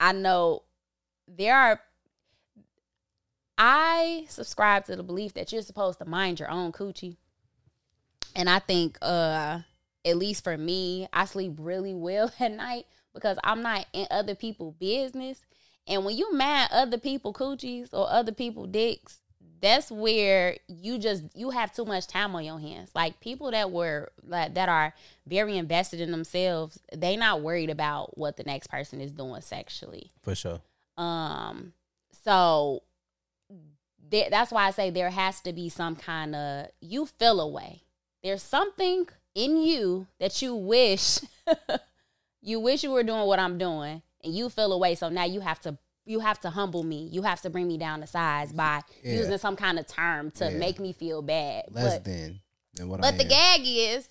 I 0.00 0.12
know 0.12 0.62
there 1.26 1.56
are 1.56 1.80
I 3.56 4.26
subscribe 4.28 4.84
to 4.86 4.96
the 4.96 5.02
belief 5.02 5.34
that 5.34 5.52
you're 5.52 5.62
supposed 5.62 5.98
to 5.98 6.04
mind 6.04 6.38
your 6.38 6.50
own 6.50 6.72
coochie. 6.72 7.16
And 8.36 8.48
I 8.48 8.60
think 8.60 8.98
uh 9.02 9.60
at 10.04 10.16
least 10.16 10.44
for 10.44 10.56
me, 10.56 11.08
I 11.12 11.24
sleep 11.24 11.54
really 11.58 11.94
well 11.94 12.32
at 12.40 12.52
night 12.52 12.86
because 13.12 13.38
I'm 13.42 13.62
not 13.62 13.86
in 13.92 14.06
other 14.10 14.34
people's 14.34 14.74
business. 14.74 15.42
And 15.86 16.04
when 16.04 16.16
you 16.16 16.32
mad 16.34 16.68
other 16.70 16.98
people 16.98 17.32
coochies 17.32 17.88
or 17.92 18.08
other 18.10 18.32
people 18.32 18.66
dicks, 18.66 19.20
that's 19.60 19.90
where 19.90 20.56
you 20.68 20.98
just 20.98 21.24
you 21.34 21.50
have 21.50 21.72
too 21.72 21.84
much 21.84 22.06
time 22.06 22.34
on 22.34 22.44
your 22.44 22.60
hands. 22.60 22.90
Like 22.94 23.20
people 23.20 23.50
that 23.50 23.70
were 23.70 24.10
like 24.26 24.54
that 24.54 24.68
are 24.68 24.94
very 25.26 25.56
invested 25.56 26.00
in 26.00 26.10
themselves, 26.10 26.78
they 26.94 27.16
not 27.16 27.42
worried 27.42 27.70
about 27.70 28.16
what 28.16 28.36
the 28.36 28.44
next 28.44 28.68
person 28.68 29.00
is 29.00 29.12
doing 29.12 29.40
sexually. 29.40 30.10
For 30.22 30.34
sure. 30.34 30.60
Um, 30.96 31.72
so 32.24 32.82
that's 34.10 34.52
why 34.52 34.66
I 34.66 34.70
say 34.70 34.90
there 34.90 35.10
has 35.10 35.40
to 35.40 35.52
be 35.52 35.68
some 35.68 35.96
kind 35.96 36.34
of 36.34 36.66
you 36.80 37.06
feel 37.06 37.40
away. 37.40 37.82
There's 38.22 38.42
something 38.42 39.08
in 39.34 39.56
you 39.58 40.06
that 40.18 40.40
you 40.42 40.54
wish 40.54 41.20
you 42.42 42.60
wish 42.60 42.82
you 42.82 42.90
were 42.90 43.02
doing 43.02 43.26
what 43.26 43.38
I'm 43.38 43.58
doing, 43.58 44.02
and 44.22 44.34
you 44.34 44.48
feel 44.48 44.72
away. 44.72 44.94
So 44.94 45.08
now 45.08 45.24
you 45.24 45.40
have 45.40 45.60
to 45.60 45.78
you 46.08 46.20
have 46.20 46.40
to 46.40 46.50
humble 46.50 46.82
me. 46.82 47.08
You 47.12 47.22
have 47.22 47.40
to 47.42 47.50
bring 47.50 47.68
me 47.68 47.76
down 47.78 48.00
to 48.00 48.06
size 48.06 48.52
by 48.52 48.82
Yeah. 49.04 49.12
using 49.18 49.38
some 49.38 49.56
kind 49.56 49.78
of 49.78 49.86
term 49.86 50.30
to 50.32 50.50
Yeah. 50.50 50.56
make 50.58 50.80
me 50.80 50.92
feel 50.92 51.20
bad. 51.22 51.64
Less 51.70 51.94
but 51.96 52.04
than 52.04 52.40
than 52.74 52.88
what 52.88 52.98
I 53.04 53.10
but 53.10 53.18
the 53.18 53.24
am. 53.24 53.28
gag 53.28 53.60
is, 53.64 54.08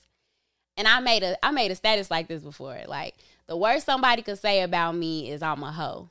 and 0.78 0.88
I 0.88 1.00
made 1.00 1.24
a 1.24 1.44
I 1.46 1.52
made 1.52 1.72
a 1.72 1.76
status 1.76 2.12
like 2.12 2.28
this 2.28 2.44
before. 2.44 2.80
Like 2.88 3.16
the 3.48 3.58
worst 3.58 3.86
somebody 3.86 4.22
could 4.22 4.38
say 4.40 4.62
about 4.62 4.94
me 4.96 5.32
is 5.32 5.42
I'm 5.42 5.64
a 5.64 5.72
hoe, 5.72 6.10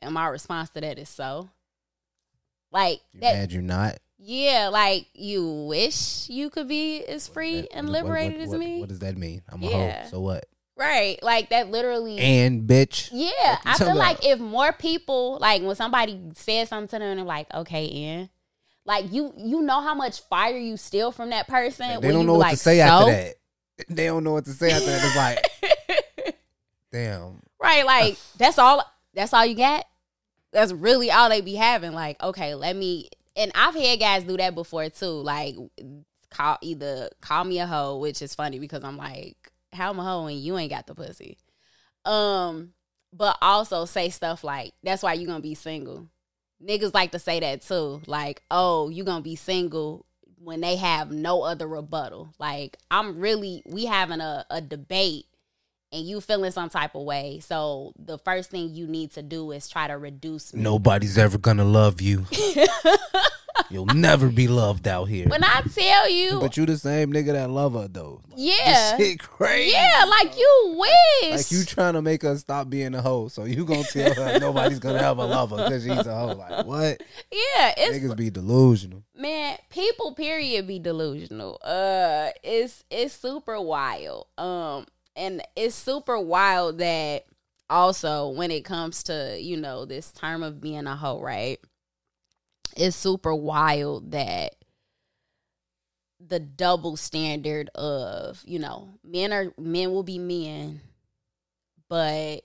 and 0.00 0.12
my 0.12 0.26
response 0.28 0.68
to 0.70 0.80
that 0.82 0.98
is 0.98 1.08
so. 1.08 1.48
Like 2.70 3.00
You 3.12 3.20
that, 3.20 3.34
mad 3.34 3.52
you 3.52 3.62
not? 3.62 3.96
yeah. 4.18 4.68
Like 4.70 5.06
you 5.14 5.48
wish 5.68 6.28
you 6.28 6.50
could 6.50 6.68
be 6.68 7.02
as 7.06 7.26
free 7.26 7.66
and 7.72 7.88
what- 7.88 7.94
what- 7.94 8.02
liberated 8.04 8.40
what- 8.48 8.54
as 8.54 8.60
me, 8.60 8.80
What 8.80 8.88
does 8.90 8.98
that 8.98 9.16
mean? 9.16 9.42
I'm 9.48 9.62
a 9.62 9.66
Yeah. 9.70 10.02
hoe. 10.02 10.08
So 10.10 10.20
what? 10.20 10.44
Right? 10.78 11.22
Like 11.22 11.50
that 11.50 11.70
literally. 11.70 12.18
And 12.18 12.66
bitch. 12.66 13.10
Yeah, 13.12 13.58
I 13.64 13.76
feel 13.76 13.96
like 13.96 14.24
if 14.24 14.38
more 14.38 14.72
people 14.72 15.38
like 15.40 15.62
when 15.62 15.76
somebody 15.76 16.20
says 16.34 16.68
something 16.70 16.88
to 16.88 16.98
them 16.98 17.10
and 17.10 17.18
they're 17.18 17.26
like, 17.26 17.52
okay, 17.52 17.86
Ian, 17.86 18.30
like 18.86 19.12
you 19.12 19.34
you 19.36 19.60
know 19.60 19.80
how 19.82 19.94
much 19.94 20.20
fire 20.22 20.56
you 20.56 20.76
steal 20.76 21.12
from 21.12 21.30
that 21.30 21.48
person. 21.48 21.88
They 21.88 21.96
when 21.96 22.12
don't 22.12 22.20
you 22.22 22.26
know 22.26 22.32
what 22.34 22.40
like, 22.40 22.50
to 22.52 22.56
say 22.56 22.78
so? 22.78 22.82
after 22.82 23.12
that. 23.12 23.34
They 23.88 24.06
don't 24.06 24.24
know 24.24 24.32
what 24.32 24.44
to 24.46 24.50
say 24.50 24.72
after 24.72 24.86
that. 24.86 25.04
It's 25.04 25.16
like, 26.26 26.34
damn. 26.92 27.40
right, 27.62 27.86
like 27.86 28.18
that's 28.36 28.58
all 28.58 28.84
that's 29.14 29.32
all 29.32 29.46
you 29.46 29.54
got? 29.54 29.84
That's 30.50 30.72
really 30.72 31.12
all 31.12 31.28
they 31.28 31.42
be 31.42 31.54
having. 31.54 31.92
Like, 31.92 32.20
okay, 32.20 32.56
let 32.56 32.74
me 32.74 33.08
and 33.36 33.52
I've 33.54 33.76
had 33.76 34.00
guys 34.00 34.24
do 34.24 34.36
that 34.36 34.56
before 34.56 34.88
too. 34.90 35.06
Like 35.06 35.54
call 36.30 36.58
either 36.60 37.08
call 37.20 37.44
me 37.44 37.60
a 37.60 37.66
hoe, 37.66 37.98
which 37.98 38.20
is 38.20 38.34
funny 38.34 38.58
because 38.58 38.82
I'm 38.82 38.96
like, 38.96 39.36
how 39.72 39.90
am 39.90 39.98
a 39.98 40.04
hoe 40.04 40.26
and 40.26 40.38
you 40.38 40.56
ain't 40.58 40.70
got 40.70 40.86
the 40.86 40.94
pussy? 40.94 41.38
Um, 42.04 42.72
but 43.12 43.36
also 43.42 43.84
say 43.84 44.10
stuff 44.10 44.44
like, 44.44 44.72
that's 44.82 45.02
why 45.02 45.14
you 45.14 45.26
gonna 45.26 45.40
be 45.40 45.54
single. 45.54 46.08
Niggas 46.62 46.94
like 46.94 47.12
to 47.12 47.18
say 47.18 47.40
that 47.40 47.62
too. 47.62 48.00
Like, 48.06 48.42
oh, 48.50 48.88
you 48.88 49.04
gonna 49.04 49.22
be 49.22 49.36
single 49.36 50.06
when 50.38 50.60
they 50.60 50.76
have 50.76 51.10
no 51.10 51.42
other 51.42 51.66
rebuttal. 51.66 52.34
Like, 52.38 52.76
I'm 52.90 53.18
really 53.18 53.62
we 53.66 53.86
having 53.86 54.20
a, 54.20 54.44
a 54.50 54.60
debate 54.60 55.26
and 55.92 56.04
you 56.04 56.20
feeling 56.20 56.50
some 56.50 56.68
type 56.68 56.94
of 56.94 57.02
way. 57.02 57.40
So 57.40 57.92
the 57.98 58.18
first 58.18 58.50
thing 58.50 58.74
you 58.74 58.86
need 58.86 59.12
to 59.12 59.22
do 59.22 59.52
is 59.52 59.68
try 59.68 59.86
to 59.86 59.96
reduce 59.96 60.52
me. 60.52 60.62
Nobody's 60.62 61.16
ever 61.16 61.38
gonna 61.38 61.64
love 61.64 62.00
you. 62.00 62.26
You'll 63.70 63.86
never 63.86 64.28
be 64.28 64.48
loved 64.48 64.88
out 64.88 65.04
here. 65.08 65.28
when 65.28 65.44
I 65.44 65.62
tell 65.74 66.08
you, 66.10 66.40
but 66.40 66.56
you 66.56 66.64
the 66.66 66.78
same 66.78 67.12
nigga 67.12 67.32
that 67.32 67.50
love 67.50 67.74
her 67.74 67.86
though. 67.88 68.22
Like, 68.28 68.38
yeah, 68.38 68.96
This 68.96 69.06
shit 69.08 69.18
crazy. 69.20 69.72
yeah, 69.72 70.04
like 70.08 70.36
you 70.38 70.76
wish, 70.78 71.30
Like 71.36 71.50
you 71.52 71.64
trying 71.64 71.94
to 71.94 72.02
make 72.02 72.24
us 72.24 72.40
stop 72.40 72.70
being 72.70 72.94
a 72.94 73.02
hoe, 73.02 73.28
so 73.28 73.44
you 73.44 73.64
gonna 73.64 73.84
tell 73.84 74.14
her 74.14 74.38
nobody's 74.40 74.78
gonna 74.78 74.98
ever 74.98 75.24
love 75.24 75.50
her 75.50 75.56
because 75.56 75.82
she's 75.82 76.06
a 76.06 76.14
hoe. 76.14 76.34
Like 76.34 76.66
what? 76.66 77.02
yeah, 77.32 77.74
it's 77.76 77.98
Niggas 77.98 78.16
be 78.16 78.30
delusional. 78.30 79.04
man 79.14 79.58
people 79.70 80.14
period 80.14 80.66
be 80.66 80.78
delusional 80.78 81.58
uh 81.62 82.28
it's 82.42 82.84
it's 82.90 83.12
super 83.14 83.60
wild 83.60 84.26
um 84.38 84.86
and 85.16 85.42
it's 85.56 85.74
super 85.74 86.18
wild 86.18 86.78
that 86.78 87.24
also 87.70 88.28
when 88.30 88.50
it 88.50 88.64
comes 88.64 89.02
to 89.04 89.36
you 89.40 89.56
know 89.56 89.84
this 89.84 90.10
term 90.12 90.42
of 90.42 90.60
being 90.60 90.86
a 90.86 90.96
hoe 90.96 91.20
right 91.20 91.58
it's 92.78 92.96
super 92.96 93.34
wild 93.34 94.12
that 94.12 94.54
the 96.20 96.40
double 96.40 96.96
standard 96.96 97.68
of 97.74 98.42
you 98.46 98.58
know 98.58 98.88
men 99.04 99.32
are 99.32 99.52
men 99.58 99.92
will 99.92 100.02
be 100.02 100.18
men 100.18 100.80
but 101.88 102.40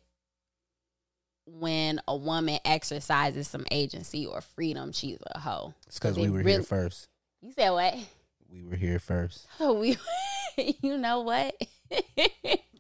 when 1.46 2.00
a 2.08 2.16
woman 2.16 2.60
exercises 2.66 3.48
some 3.48 3.66
agency 3.72 4.26
or 4.26 4.42
freedom 4.42 4.92
she's 4.92 5.18
a 5.36 5.40
hoe 5.40 5.74
It's 5.88 6.00
because 6.00 6.18
we 6.18 6.30
were 6.30 6.42
here 6.42 6.64
first. 6.64 7.08
you 7.42 7.52
said 7.52 7.72
what? 7.72 7.96
We 8.50 8.64
were 8.64 8.76
here 8.76 9.00
first. 9.00 9.48
Oh, 9.60 9.74
we. 9.80 9.98
you 10.82 10.98
know 10.98 11.22
what? 11.22 11.56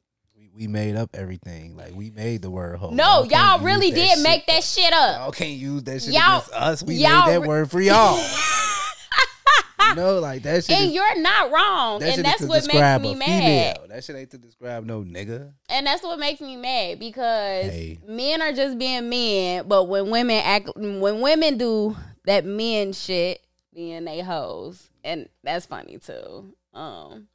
We, 0.55 0.67
made 0.67 0.95
up 0.95 1.09
everything. 1.13 1.75
Like 1.75 1.95
we 1.95 2.11
made 2.11 2.41
the 2.41 2.49
word 2.51 2.77
hoe. 2.77 2.91
no, 2.91 3.25
can't 3.27 3.31
y'all 3.31 3.65
really 3.65 3.91
did 3.91 4.09
shit. 4.11 4.19
make 4.23 4.45
that 4.47 4.63
shit 4.63 4.93
up. 4.93 5.17
Y'all 5.17 5.31
can't 5.31 5.51
use 5.57 5.83
that 5.83 6.01
shit 6.01 6.13
Y'all- 6.13 6.37
against 6.37 6.53
us. 6.53 6.83
We 6.83 6.95
y'all 6.95 7.25
made 7.25 7.33
that 7.33 7.41
re- 7.41 7.47
word 7.47 7.71
for 7.71 7.81
y'all. 7.81 8.17
you 9.89 9.95
know, 9.95 10.19
like 10.19 10.43
that 10.43 10.63
shit. 10.63 10.75
And 10.77 10.87
is, 10.89 10.93
you're 10.93 11.19
not 11.19 11.51
wrong, 11.51 11.99
that 11.99 12.15
and 12.17 12.25
that's 12.25 12.41
what 12.41 12.65
makes 12.67 13.01
me 13.01 13.15
mad. 13.15 13.77
female. 13.77 13.87
That 13.89 14.03
shit 14.03 14.15
ain't 14.15 14.31
to 14.31 14.37
describe 14.37 14.85
no 14.85 15.01
nigga. 15.03 15.51
And 15.69 15.85
that's 15.85 16.03
what 16.03 16.19
makes 16.19 16.41
me 16.41 16.55
mad 16.55 16.99
because 16.99 17.65
Hey. 17.65 17.99
men 18.07 18.41
are 18.41 18.53
just 18.53 18.77
being 18.77 19.09
men, 19.09 19.67
but 19.67 19.85
when 19.85 20.09
women 20.09 20.41
act, 20.43 20.69
when 20.75 21.21
women 21.21 21.57
do 21.57 21.95
that 22.25 22.45
men 22.45 22.93
shit, 22.93 23.41
then 23.73 24.05
they 24.05 24.21
hoes, 24.21 24.89
and 25.03 25.27
that's 25.43 25.65
funny 25.65 25.97
too. 25.97 26.53
Um, 26.73 27.27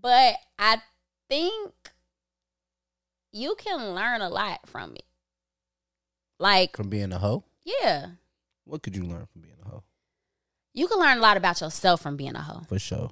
but 0.00 0.34
I 0.58 0.78
think 1.28 1.72
you 3.32 3.54
can 3.56 3.94
learn 3.94 4.20
a 4.20 4.28
lot 4.28 4.68
from 4.68 4.94
it. 4.94 5.04
Like, 6.38 6.76
From 6.76 6.88
being 6.88 7.12
a 7.12 7.18
hoe, 7.18 7.44
yeah, 7.64 8.06
what 8.64 8.82
could 8.82 8.96
you 8.96 9.04
learn 9.04 9.26
from 9.32 9.42
being 9.42 9.56
a 9.64 9.68
hoe? 9.68 9.82
you 10.72 10.86
can 10.86 10.98
learn 10.98 11.18
a 11.18 11.20
lot 11.20 11.36
about 11.36 11.60
yourself 11.60 12.00
from 12.00 12.16
being 12.16 12.36
a 12.36 12.40
hoe. 12.42 12.62
For 12.68 12.78
sure. 12.78 13.10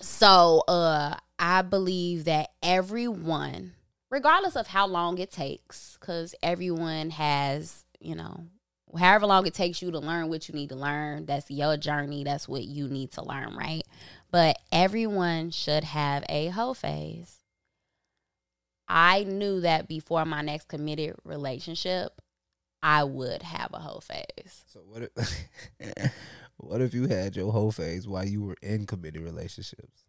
So, 0.00 0.62
uh, 0.68 1.16
I 1.38 1.62
believe 1.62 2.24
that 2.24 2.50
everyone, 2.62 3.72
regardless 4.10 4.54
of 4.54 4.68
how 4.68 4.86
long 4.86 5.18
it 5.18 5.32
takes, 5.32 5.96
because 5.98 6.34
everyone 6.42 7.10
has, 7.10 7.84
you 7.98 8.14
know, 8.14 8.44
however 8.96 9.26
long 9.26 9.46
it 9.46 9.54
takes 9.54 9.82
you 9.82 9.90
to 9.90 9.98
learn 9.98 10.28
what 10.28 10.48
you 10.48 10.54
need 10.54 10.68
to 10.68 10.76
learn, 10.76 11.26
that's 11.26 11.50
your 11.50 11.76
journey. 11.76 12.22
That's 12.22 12.46
what 12.46 12.64
you 12.64 12.86
need 12.86 13.12
to 13.12 13.24
learn, 13.24 13.56
right? 13.56 13.82
But 14.30 14.58
everyone 14.70 15.50
should 15.50 15.84
have 15.84 16.24
a 16.28 16.48
hoe 16.48 16.74
phase. 16.74 17.37
I 18.88 19.24
knew 19.24 19.60
that 19.60 19.86
before 19.86 20.24
my 20.24 20.42
next 20.42 20.68
committed 20.68 21.14
relationship, 21.24 22.20
I 22.82 23.04
would 23.04 23.42
have 23.42 23.70
a 23.72 23.78
whole 23.78 24.00
phase. 24.00 24.64
So 24.66 24.80
what 24.80 25.02
if 25.02 26.12
what 26.56 26.80
if 26.80 26.94
you 26.94 27.06
had 27.08 27.36
your 27.36 27.52
whole 27.52 27.72
phase 27.72 28.08
while 28.08 28.26
you 28.26 28.42
were 28.42 28.56
in 28.62 28.86
committed 28.86 29.22
relationships? 29.22 30.04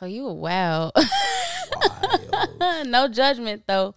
Oh, 0.00 0.06
you 0.06 0.24
were 0.24 0.34
wild. 0.34 0.92
Wild. 0.96 2.86
no 2.86 3.08
judgment 3.08 3.64
though. 3.66 3.94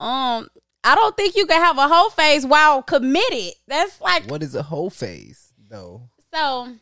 Um, 0.00 0.48
I 0.82 0.94
don't 0.94 1.16
think 1.16 1.36
you 1.36 1.46
can 1.46 1.60
have 1.60 1.76
a 1.76 1.88
whole 1.88 2.10
phase 2.10 2.46
while 2.46 2.82
committed. 2.82 3.54
That's 3.66 4.00
like 4.00 4.30
what 4.30 4.42
is 4.42 4.54
a 4.54 4.62
whole 4.62 4.90
phase? 4.90 5.50
though? 5.70 6.10
so. 6.32 6.74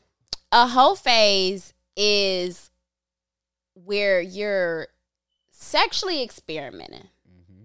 A 0.51 0.67
whole 0.67 0.97
phase 0.97 1.75
is 1.95 2.71
where 3.75 4.19
you're 4.19 4.89
sexually 5.59 6.23
experimenting. 6.23 7.09
Mm-hmm. 7.29 7.65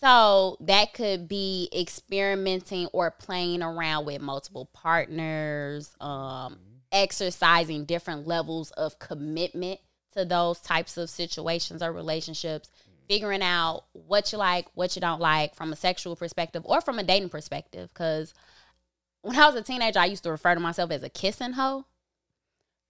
So 0.00 0.56
that 0.60 0.94
could 0.94 1.28
be 1.28 1.68
experimenting 1.76 2.86
or 2.88 3.10
playing 3.10 3.62
around 3.62 4.06
with 4.06 4.22
multiple 4.22 4.70
partners, 4.72 5.94
um, 6.00 6.10
mm-hmm. 6.10 6.56
exercising 6.90 7.84
different 7.84 8.26
levels 8.26 8.70
of 8.72 8.98
commitment 8.98 9.80
to 10.16 10.24
those 10.24 10.60
types 10.60 10.96
of 10.96 11.10
situations 11.10 11.82
or 11.82 11.92
relationships, 11.92 12.70
mm-hmm. 12.70 13.06
figuring 13.08 13.42
out 13.42 13.84
what 13.92 14.32
you 14.32 14.38
like, 14.38 14.66
what 14.74 14.96
you 14.96 15.00
don't 15.00 15.20
like 15.20 15.54
from 15.54 15.72
a 15.72 15.76
sexual 15.76 16.16
perspective 16.16 16.62
or 16.64 16.80
from 16.80 16.98
a 16.98 17.04
dating 17.04 17.28
perspective. 17.28 17.90
Because 17.92 18.32
when 19.20 19.36
I 19.36 19.46
was 19.46 19.54
a 19.54 19.62
teenager, 19.62 19.98
I 19.98 20.06
used 20.06 20.24
to 20.24 20.30
refer 20.30 20.54
to 20.54 20.60
myself 20.60 20.90
as 20.90 21.02
a 21.02 21.10
kissing 21.10 21.52
hoe. 21.52 21.84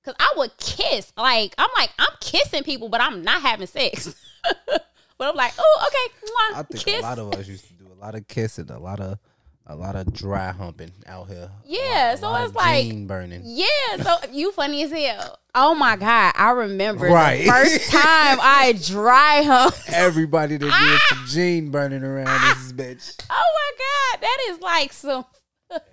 Cause 0.05 0.14
I 0.21 0.33
would 0.37 0.57
kiss, 0.59 1.12
like 1.17 1.55
I'm 1.59 1.71
like 1.79 1.90
I'm 1.99 2.11
kissing 2.21 2.62
people, 2.62 2.88
but 2.88 3.01
I'm 3.01 3.23
not 3.23 3.40
having 3.43 3.67
sex. 3.67 4.14
but 4.69 4.85
I'm 5.19 5.35
like, 5.37 5.55
oh, 5.59 5.87
okay, 5.88 6.27
mwah, 6.27 6.59
I 6.59 6.62
think 6.64 6.85
kiss. 6.85 6.99
a 6.99 7.03
lot 7.03 7.19
of 7.19 7.33
us 7.35 7.49
used 7.49 7.67
to 7.69 7.73
do 7.75 7.87
a 7.90 7.99
lot 8.05 8.14
of 8.14 8.29
kissing, 8.29 8.69
a 8.71 8.79
lot 8.79 9.01
of 9.01 9.19
a 9.67 9.75
lot 9.75 9.97
of 9.97 10.12
dry 10.12 10.53
humping 10.53 10.93
out 11.07 11.27
here. 11.29 11.51
Yeah, 11.64 12.17
lot- 12.21 12.38
so 12.38 12.45
it's 12.45 12.55
like- 12.55 12.85
jean 12.85 13.07
burning. 13.07 13.40
Yeah, 13.45 13.67
so 14.03 14.17
you 14.33 14.53
funny 14.53 14.83
as 14.83 14.90
hell. 14.93 15.38
Oh 15.55 15.75
my 15.75 15.97
god, 15.97 16.35
I 16.37 16.51
remember 16.51 17.07
Right. 17.07 17.45
the 17.45 17.51
first 17.51 17.90
time 17.90 18.38
I 18.43 18.75
dry 18.85 19.40
hump. 19.43 19.75
Everybody 19.88 20.59
that 20.59 20.64
did 20.67 20.71
Ah! 20.71 21.07
some 21.09 21.25
jean 21.29 21.71
burning 21.71 22.03
around 22.05 22.27
this 22.27 22.73
bitch. 22.75 23.25
Oh 23.31 23.35
my 23.55 24.19
god, 24.19 24.21
that 24.21 24.38
is 24.51 24.61
like 24.61 24.93
some 24.93 25.25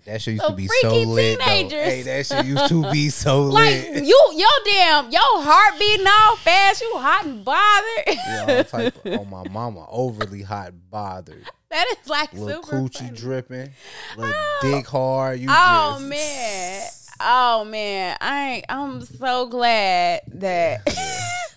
That 0.05 0.21
shit 0.21 0.33
used 0.35 0.47
to 0.47 0.53
be 0.53 0.67
so 0.67 0.95
lit. 0.95 1.39
Though. 1.39 1.45
teenagers. 1.45 1.79
Hey, 1.85 2.01
that 2.03 2.25
shit 2.25 2.45
used 2.45 2.67
to 2.69 2.91
be 2.91 3.09
so 3.09 3.43
like 3.45 3.89
lit. 3.89 4.03
you 4.03 4.31
your 4.35 4.49
damn 4.65 5.11
your 5.11 5.21
heart 5.21 5.79
beating 5.79 6.07
all 6.07 6.35
fast, 6.37 6.81
you 6.81 6.91
hot 6.97 7.25
and 7.25 7.45
bothered. 7.45 8.07
Yeah, 8.07 8.45
all 8.57 8.63
type 8.65 9.05
of, 9.05 9.19
on 9.19 9.29
my 9.29 9.47
mama, 9.49 9.85
overly 9.89 10.41
hot, 10.41 10.73
bothered, 10.89 11.45
that 11.69 11.85
is 12.01 12.09
like 12.09 12.33
little 12.33 12.63
super 12.63 12.77
coochie 12.77 12.97
funny. 13.05 13.17
dripping, 13.17 13.69
little 14.17 14.33
dick 14.61 14.87
hard. 14.87 15.39
You 15.39 15.47
Oh 15.49 15.97
just, 15.99 16.09
man. 16.09 16.87
Oh 17.21 17.65
man. 17.65 18.17
I 18.19 18.63
I'm 18.67 19.01
so 19.01 19.47
glad 19.47 20.21
that 20.33 20.81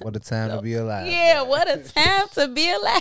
what 0.01 0.15
a 0.17 0.21
time 0.21 0.51
to 0.51 0.61
be 0.63 0.75
alive. 0.75 1.07
Yeah, 1.07 1.43
what 1.43 1.69
a 1.71 1.79
time 1.79 2.29
to 2.35 2.49
be 2.49 2.71
alive. 2.71 3.01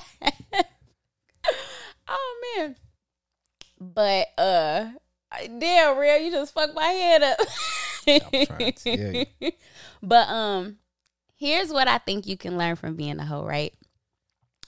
oh 2.07 2.55
man. 2.57 2.75
But 3.79 4.27
uh 4.37 4.85
damn 5.59 5.97
real, 5.97 6.17
you 6.17 6.31
just 6.31 6.53
fucked 6.53 6.75
my 6.75 6.85
head 6.85 7.23
up. 7.23 7.39
I'm 8.07 8.45
trying 8.45 8.73
to 8.73 8.97
tell 8.97 9.25
you. 9.39 9.51
but 10.03 10.27
um 10.29 10.77
here's 11.35 11.69
what 11.71 11.87
I 11.87 11.97
think 11.97 12.27
you 12.27 12.37
can 12.37 12.57
learn 12.57 12.75
from 12.75 12.95
being 12.95 13.19
a 13.19 13.25
hoe, 13.25 13.43
right? 13.43 13.73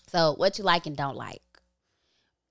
So 0.08 0.34
what 0.38 0.58
you 0.58 0.64
like 0.64 0.86
and 0.86 0.96
don't 0.96 1.16
like. 1.16 1.42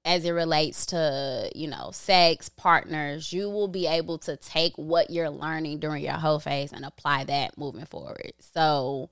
As 0.07 0.27
it 0.27 0.33
relates 0.33 0.87
to, 0.87 1.51
you 1.55 1.67
know, 1.67 1.91
sex, 1.93 2.51
partners, 2.51 3.33
you 3.33 3.49
will 3.49 3.69
be 3.69 3.87
able 3.87 4.19
to 4.19 4.37
take 4.37 4.77
what 4.77 5.09
you're 5.09 5.31
learning 5.31 5.79
during 5.79 6.05
your 6.05 6.13
hoe 6.13 6.39
phase 6.39 6.73
and 6.73 6.85
apply 6.85 7.25
that 7.25 7.57
moving 7.57 7.87
forward. 7.87 8.33
So 8.39 9.09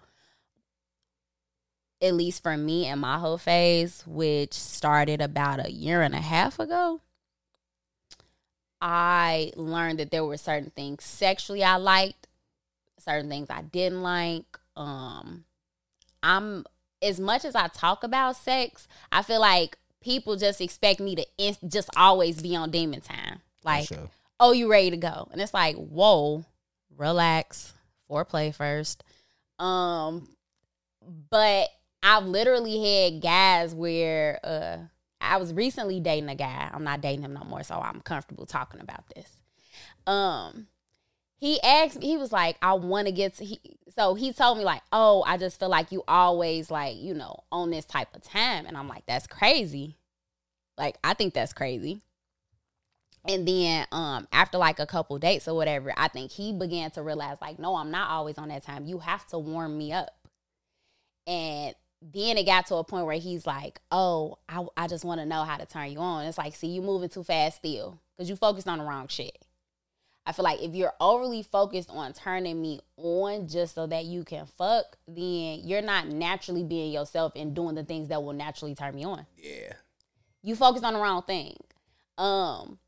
at 2.02 2.14
least 2.14 2.42
for 2.42 2.56
me 2.56 2.88
in 2.88 2.98
my 2.98 3.18
whole 3.18 3.38
phase, 3.38 4.02
which 4.06 4.52
started 4.52 5.22
about 5.22 5.64
a 5.64 5.72
year 5.72 6.02
and 6.02 6.14
a 6.14 6.20
half 6.20 6.58
ago, 6.58 7.00
I 8.82 9.52
learned 9.54 10.00
that 10.00 10.10
there 10.10 10.24
were 10.24 10.36
certain 10.36 10.70
things 10.70 11.04
sexually 11.04 11.62
I 11.62 11.76
liked, 11.76 12.26
certain 12.98 13.30
things 13.30 13.48
I 13.48 13.62
didn't 13.62 14.02
like. 14.02 14.58
Um, 14.76 15.44
I'm 16.20 16.66
as 17.00 17.20
much 17.20 17.44
as 17.44 17.54
I 17.54 17.68
talk 17.68 18.02
about 18.02 18.36
sex, 18.36 18.88
I 19.12 19.22
feel 19.22 19.40
like 19.40 19.78
people 20.00 20.34
just 20.36 20.60
expect 20.60 20.98
me 20.98 21.14
to 21.14 21.24
in- 21.38 21.56
just 21.68 21.90
always 21.96 22.42
be 22.42 22.56
on 22.56 22.72
demon 22.72 23.00
time. 23.00 23.40
Like, 23.64 23.86
sure. 23.86 24.10
oh, 24.40 24.50
you 24.50 24.68
ready 24.68 24.90
to 24.90 24.96
go? 24.96 25.28
And 25.30 25.40
it's 25.40 25.54
like, 25.54 25.76
whoa, 25.76 26.44
relax, 26.96 27.74
foreplay 28.10 28.52
first. 28.52 29.04
Um, 29.60 30.28
but 31.30 31.68
I've 32.02 32.24
literally 32.24 33.04
had 33.12 33.22
guys 33.22 33.76
where 33.76 34.40
uh 34.42 34.78
I 35.22 35.37
was 35.37 35.52
recently 35.54 36.00
dating 36.00 36.28
a 36.28 36.35
guy. 36.35 36.70
I'm 36.72 36.85
not 36.85 37.00
dating 37.00 37.24
him 37.24 37.35
no 37.35 37.44
more, 37.44 37.62
so 37.62 37.76
I'm 37.76 38.00
comfortable 38.00 38.46
talking 38.46 38.80
about 38.80 39.04
this. 39.14 39.37
Um, 40.06 40.66
he 41.42 41.61
asked 41.62 41.98
me, 41.98 42.06
he 42.06 42.16
was 42.16 42.32
like, 42.32 42.56
I 42.62 42.74
want 42.74 43.06
to 43.06 43.12
get 43.12 43.37
to 43.38 43.44
he 43.44 43.61
so 43.96 44.14
he 44.14 44.32
told 44.32 44.58
me 44.58 44.64
like, 44.64 44.82
oh, 44.92 45.24
I 45.26 45.37
just 45.38 45.58
feel 45.58 45.68
like 45.68 45.90
you 45.90 46.04
always 46.06 46.70
like, 46.70 46.96
you 46.96 47.14
know, 47.14 47.40
on 47.50 47.70
this 47.70 47.85
type 47.85 48.14
of 48.14 48.22
time. 48.22 48.64
And 48.66 48.76
I'm 48.76 48.88
like, 48.88 49.06
that's 49.06 49.26
crazy. 49.26 49.96
Like, 50.78 50.96
I 51.02 51.14
think 51.14 51.35
that's 51.35 51.52
crazy. 51.52 52.00
And 53.24 53.46
then 53.46 53.87
um 53.92 54.28
after 54.32 54.58
like 54.58 54.78
a 54.78 54.87
couple 54.87 55.18
dates 55.18 55.48
or 55.48 55.56
whatever, 55.56 55.92
I 55.96 56.08
think 56.08 56.30
he 56.30 56.52
began 56.52 56.90
to 56.92 57.02
realize 57.02 57.38
like, 57.40 57.58
no, 57.58 57.76
I'm 57.76 57.90
not 57.90 58.11
always 58.11 58.38
on 58.38 58.48
that 58.48 58.64
time. 58.64 58.87
You 58.87 58.98
have 58.98 59.26
to 59.28 59.38
warm 59.38 59.76
me 59.76 59.92
up. 59.92 60.11
And 61.26 61.74
then 62.02 62.36
it 62.36 62.44
got 62.44 62.66
to 62.66 62.76
a 62.76 62.84
point 62.84 63.06
where 63.06 63.18
he's 63.18 63.46
like, 63.46 63.80
oh, 63.92 64.38
I, 64.48 64.66
I 64.76 64.88
just 64.88 65.04
want 65.04 65.20
to 65.20 65.26
know 65.26 65.44
how 65.44 65.56
to 65.56 65.66
turn 65.66 65.92
you 65.92 65.98
on. 65.98 66.26
It's 66.26 66.38
like, 66.38 66.56
see, 66.56 66.66
you 66.66 66.82
moving 66.82 67.08
too 67.08 67.22
fast 67.22 67.58
still 67.58 68.00
because 68.16 68.28
you 68.28 68.34
focused 68.34 68.66
on 68.66 68.78
the 68.78 68.84
wrong 68.84 69.06
shit. 69.08 69.46
I 70.24 70.32
feel 70.32 70.44
like 70.44 70.62
if 70.62 70.74
you're 70.74 70.94
overly 71.00 71.42
focused 71.42 71.90
on 71.90 72.12
turning 72.12 72.60
me 72.60 72.80
on 72.96 73.48
just 73.48 73.74
so 73.74 73.86
that 73.88 74.04
you 74.04 74.24
can 74.24 74.46
fuck, 74.46 74.96
then 75.08 75.60
you're 75.64 75.82
not 75.82 76.08
naturally 76.08 76.62
being 76.62 76.92
yourself 76.92 77.32
and 77.34 77.54
doing 77.54 77.74
the 77.74 77.84
things 77.84 78.08
that 78.08 78.22
will 78.22 78.32
naturally 78.32 78.74
turn 78.74 78.94
me 78.94 79.04
on. 79.04 79.26
Yeah. 79.36 79.72
You 80.42 80.54
focused 80.54 80.84
on 80.84 80.94
the 80.94 81.00
wrong 81.00 81.22
thing. 81.22 81.56
Um, 82.18 82.78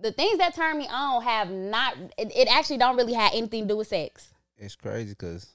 the 0.00 0.12
things 0.12 0.38
that 0.38 0.54
turn 0.54 0.78
me 0.78 0.88
on 0.88 1.22
have 1.22 1.50
not. 1.50 1.96
It, 2.18 2.32
it 2.36 2.48
actually 2.48 2.78
don't 2.78 2.96
really 2.96 3.14
have 3.14 3.32
anything 3.34 3.62
to 3.62 3.68
do 3.68 3.76
with 3.78 3.88
sex. 3.88 4.32
It's 4.56 4.76
crazy 4.76 5.10
because, 5.10 5.54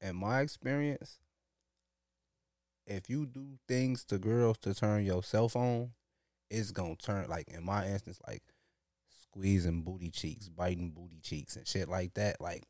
in 0.00 0.16
my 0.16 0.40
experience, 0.40 1.18
if 2.86 3.08
you 3.08 3.26
do 3.26 3.58
things 3.68 4.04
to 4.04 4.18
girls 4.18 4.58
to 4.58 4.74
turn 4.74 5.04
yourself 5.04 5.56
on, 5.56 5.90
it's 6.50 6.70
gonna 6.70 6.96
turn 6.96 7.28
like 7.28 7.48
in 7.48 7.64
my 7.64 7.86
instance, 7.86 8.18
like 8.26 8.42
squeezing 9.22 9.82
booty 9.82 10.10
cheeks, 10.10 10.48
biting 10.48 10.90
booty 10.90 11.20
cheeks, 11.22 11.56
and 11.56 11.66
shit 11.66 11.88
like 11.88 12.14
that. 12.14 12.40
Like 12.40 12.64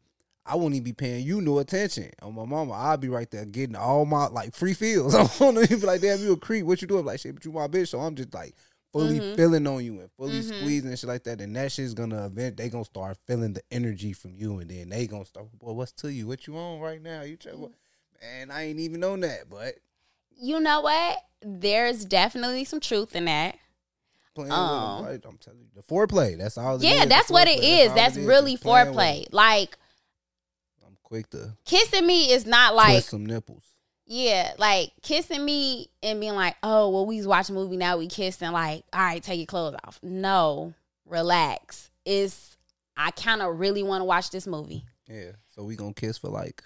I 0.47 0.57
wouldn't 0.57 0.75
even 0.75 0.85
be 0.85 0.93
paying 0.93 1.25
you 1.25 1.41
no 1.41 1.59
attention. 1.59 2.11
On 2.23 2.35
my 2.35 2.45
mama, 2.45 2.73
I'll 2.73 2.97
be 2.97 3.09
right 3.09 3.31
there 3.31 3.45
getting 3.45 3.77
all 3.77 4.05
my 4.05 4.27
like 4.27 4.55
free 4.55 4.75
feels. 4.75 5.15
I 5.15 5.29
won't 5.41 5.59
even 5.59 5.81
be 5.81 5.87
like, 5.87 6.01
damn, 6.01 6.21
you 6.21 6.33
a 6.33 6.37
creep. 6.37 6.67
What 6.67 6.83
you 6.83 6.89
doing? 6.89 7.05
Like 7.05 7.21
shit, 7.21 7.35
but 7.35 7.45
you 7.45 7.53
my 7.53 7.67
bitch. 7.67 7.89
So 7.89 8.01
I'm 8.01 8.15
just 8.15 8.35
like 8.35 8.55
fully 8.95 9.19
Mhm. 9.19 9.35
feeling 9.37 9.67
on 9.67 9.85
you 9.85 9.99
and 10.01 10.11
fully 10.13 10.39
Mhm. 10.39 10.45
squeezing 10.61 10.89
and 10.91 10.99
shit 10.99 11.09
like 11.09 11.25
that. 11.25 11.41
And 11.41 11.55
that 11.57 11.73
shit's 11.73 11.95
gonna 11.95 12.27
event. 12.27 12.57
They 12.57 12.69
gonna 12.69 12.85
start 12.85 13.19
feeling 13.27 13.53
the 13.53 13.63
energy 13.73 14.13
from 14.13 14.37
you, 14.37 14.61
and 14.61 14.71
then 14.71 14.89
they 14.89 15.09
gonna 15.09 15.25
start. 15.25 15.51
Boy, 15.59 15.73
what's 15.73 15.91
to 15.93 16.13
you? 16.13 16.29
What 16.29 16.47
you 16.47 16.57
on 16.57 16.79
right 16.79 17.03
now? 17.03 17.23
You 17.23 17.37
try, 17.37 17.53
what? 17.53 17.73
man? 18.23 18.51
I 18.53 18.63
ain't 18.69 18.79
even 18.79 19.03
on 19.03 19.21
that, 19.21 19.51
but 19.51 19.75
You 20.37 20.59
know 20.61 20.81
what? 20.81 21.19
There's 21.43 22.05
definitely 22.05 22.65
some 22.65 22.81
truth 22.81 23.15
in 23.15 23.25
that. 23.27 23.59
playing 24.35 24.51
Um, 24.51 24.97
with 24.97 25.05
them, 25.07 25.13
right? 25.13 25.25
I'm 25.27 25.39
telling 25.39 25.61
you, 25.61 25.67
the 25.75 25.83
foreplay. 25.83 26.37
That's 26.37 26.59
all. 26.59 26.83
Yeah, 26.83 27.05
is, 27.05 27.09
that's 27.09 27.31
what 27.31 27.47
it 27.47 27.63
is. 27.63 27.91
all 27.91 27.95
That's 27.95 28.17
it 28.17 28.21
is, 28.23 28.27
really 28.27 28.57
playing 28.57 28.93
foreplay. 28.93 29.27
Like 29.31 29.77
I'm 30.85 30.97
quick 31.05 31.31
to 31.31 31.57
kissing 31.65 32.05
me 32.07 32.33
is 32.33 32.45
not 32.47 32.75
like 32.75 33.05
some 33.05 33.25
nipples. 33.27 33.74
Yeah, 34.07 34.53
like 34.59 34.93
kissing 35.03 35.45
me 35.45 35.89
and 36.03 36.21
being 36.21 36.35
like, 36.35 36.57
oh, 36.63 36.91
well, 36.91 37.07
we 37.07 37.17
was 37.17 37.27
watching 37.27 37.57
a 37.57 37.59
movie 37.59 37.77
now, 37.77 37.97
we 37.97 38.07
kissing. 38.07 38.53
Like, 38.53 38.85
all 38.93 39.01
right, 39.01 39.23
take 39.23 39.39
your 39.39 39.47
clothes 39.47 39.77
off. 39.85 39.99
No, 40.03 40.75
relax. 41.07 41.91
It's 42.05 42.57
I 42.97 43.11
kind 43.13 43.43
of 43.43 43.59
really 43.59 43.83
want 43.83 44.03
to 44.03 44.05
watch 44.05 44.31
this 44.31 44.47
movie. 44.47 44.85
Yeah. 45.09 45.33
So 45.49 45.65
we 45.65 45.77
gonna 45.77 45.95
kiss 45.95 46.19
for 46.19 46.29
like 46.29 46.63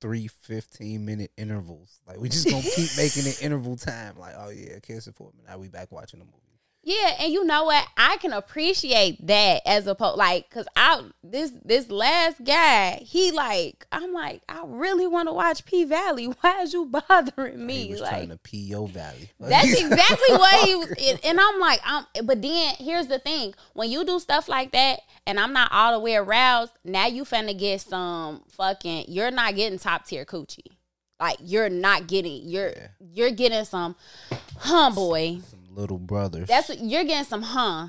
three 0.00 0.28
15 0.28 1.04
minute 1.04 1.32
intervals. 1.36 2.00
Like 2.06 2.20
we 2.20 2.28
just 2.28 2.48
gonna 2.48 2.62
keep 2.62 2.90
making 2.96 3.26
it 3.26 3.42
interval 3.42 3.76
time. 3.76 4.18
Like, 4.18 4.34
oh 4.36 4.50
yeah, 4.50 4.78
kiss 4.80 5.06
it 5.06 5.14
for 5.14 5.30
a 5.30 5.36
minute. 5.36 5.50
Now 5.50 5.58
we 5.58 5.68
back 5.68 5.90
watching 5.90 6.20
the 6.20 6.26
movie. 6.26 6.53
Yeah, 6.86 7.16
and 7.18 7.32
you 7.32 7.44
know 7.44 7.64
what? 7.64 7.86
I 7.96 8.18
can 8.18 8.32
appreciate 8.32 9.26
that 9.26 9.62
as 9.66 9.86
opposed 9.86 10.18
like 10.18 10.50
cuz 10.50 10.66
I 10.76 11.02
this 11.22 11.52
this 11.64 11.90
last 11.90 12.44
guy, 12.44 12.96
he 13.04 13.32
like 13.32 13.86
I'm 13.90 14.12
like 14.12 14.42
I 14.48 14.62
really 14.66 15.06
want 15.06 15.28
to 15.28 15.32
watch 15.32 15.64
P 15.64 15.84
Valley. 15.84 16.26
Why 16.40 16.60
is 16.62 16.72
you 16.74 16.84
bothering 16.86 17.64
me? 17.64 17.86
he 17.86 17.92
was 17.92 18.00
like 18.02 18.10
trying 18.10 18.28
to 18.28 18.36
pee 18.36 18.58
your 18.58 18.86
valley. 18.86 19.30
That's 19.40 19.72
exactly 19.80 20.36
what 20.36 20.66
he 20.66 20.74
was. 20.76 20.92
And, 21.00 21.20
and 21.24 21.40
I'm 21.40 21.58
like, 21.58 21.80
I'm. 21.84 22.04
But 22.24 22.42
then 22.42 22.74
here's 22.78 23.06
the 23.06 23.18
thing: 23.18 23.54
when 23.72 23.90
you 23.90 24.04
do 24.04 24.18
stuff 24.18 24.48
like 24.48 24.72
that, 24.72 25.00
and 25.26 25.40
I'm 25.40 25.52
not 25.54 25.72
all 25.72 25.92
the 25.92 26.00
way 26.00 26.16
aroused, 26.16 26.72
now 26.84 27.06
you 27.06 27.24
finna 27.24 27.58
get 27.58 27.80
some 27.80 28.42
fucking. 28.50 29.06
You're 29.08 29.30
not 29.30 29.56
getting 29.56 29.78
top 29.78 30.04
tier 30.06 30.24
coochie. 30.26 30.72
Like 31.18 31.38
you're 31.40 31.70
not 31.70 32.08
getting. 32.08 32.46
You're 32.46 32.68
Yeah. 32.76 32.86
you're 33.00 33.30
getting 33.30 33.64
some, 33.64 33.96
huh, 34.58 34.90
boy. 34.90 35.38
some 35.48 35.60
little 35.74 35.98
brothers. 35.98 36.48
That's 36.48 36.68
what 36.68 36.80
you're 36.80 37.04
getting. 37.04 37.24
Some, 37.24 37.42
huh. 37.42 37.88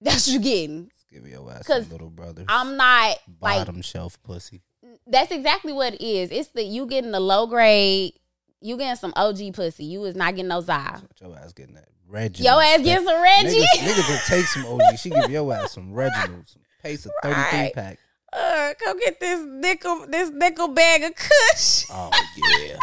That's 0.00 0.26
what 0.26 0.32
you're 0.34 0.42
getting. 0.42 0.90
give 1.12 1.26
your 1.26 1.50
ass 1.52 1.66
some 1.66 1.88
little 1.90 2.10
brothers. 2.10 2.46
I'm 2.48 2.76
not 2.76 3.16
like 3.40 3.58
bottom 3.66 3.82
shelf 3.82 4.18
pussy. 4.22 4.62
that's 5.06 5.30
exactly 5.32 5.72
what 5.72 5.94
it 5.94 6.00
is. 6.04 6.30
It's 6.30 6.48
the 6.48 6.62
you 6.62 6.86
getting 6.86 7.10
the 7.12 7.20
low 7.20 7.46
grade. 7.46 8.14
You 8.62 8.76
getting 8.76 8.96
some 8.96 9.12
OG 9.16 9.54
pussy. 9.54 9.84
You 9.84 10.04
is 10.04 10.14
not 10.16 10.34
getting 10.36 10.48
no 10.48 10.60
Zai. 10.60 10.98
Your 11.20 11.36
ass 11.36 11.52
getting 11.52 11.74
that 11.76 11.88
Reginald. 12.06 12.44
Your 12.44 12.62
ass 12.62 12.82
getting 12.82 13.06
some 13.06 13.22
Reggie. 13.22 13.60
Niggas, 13.60 13.78
niggas 13.78 14.08
will 14.10 14.18
take 14.36 14.44
some 14.46 14.66
OG. 14.66 14.98
She 14.98 15.10
give 15.10 15.30
your 15.30 15.52
ass 15.54 15.72
some 15.72 15.92
Reginald, 15.92 16.48
some 16.48 16.62
pace 16.82 17.06
of 17.06 17.12
33 17.22 17.42
Right. 17.42 17.72
pack. 17.74 17.98
uh, 18.32 18.74
come 18.82 18.98
get 19.00 19.18
this 19.20 19.40
nickel, 19.46 20.06
this 20.08 20.30
nickel 20.30 20.68
bag 20.68 21.02
of 21.04 21.12
Kush. 21.14 21.84
Oh 21.90 22.10
yeah, 22.36 22.76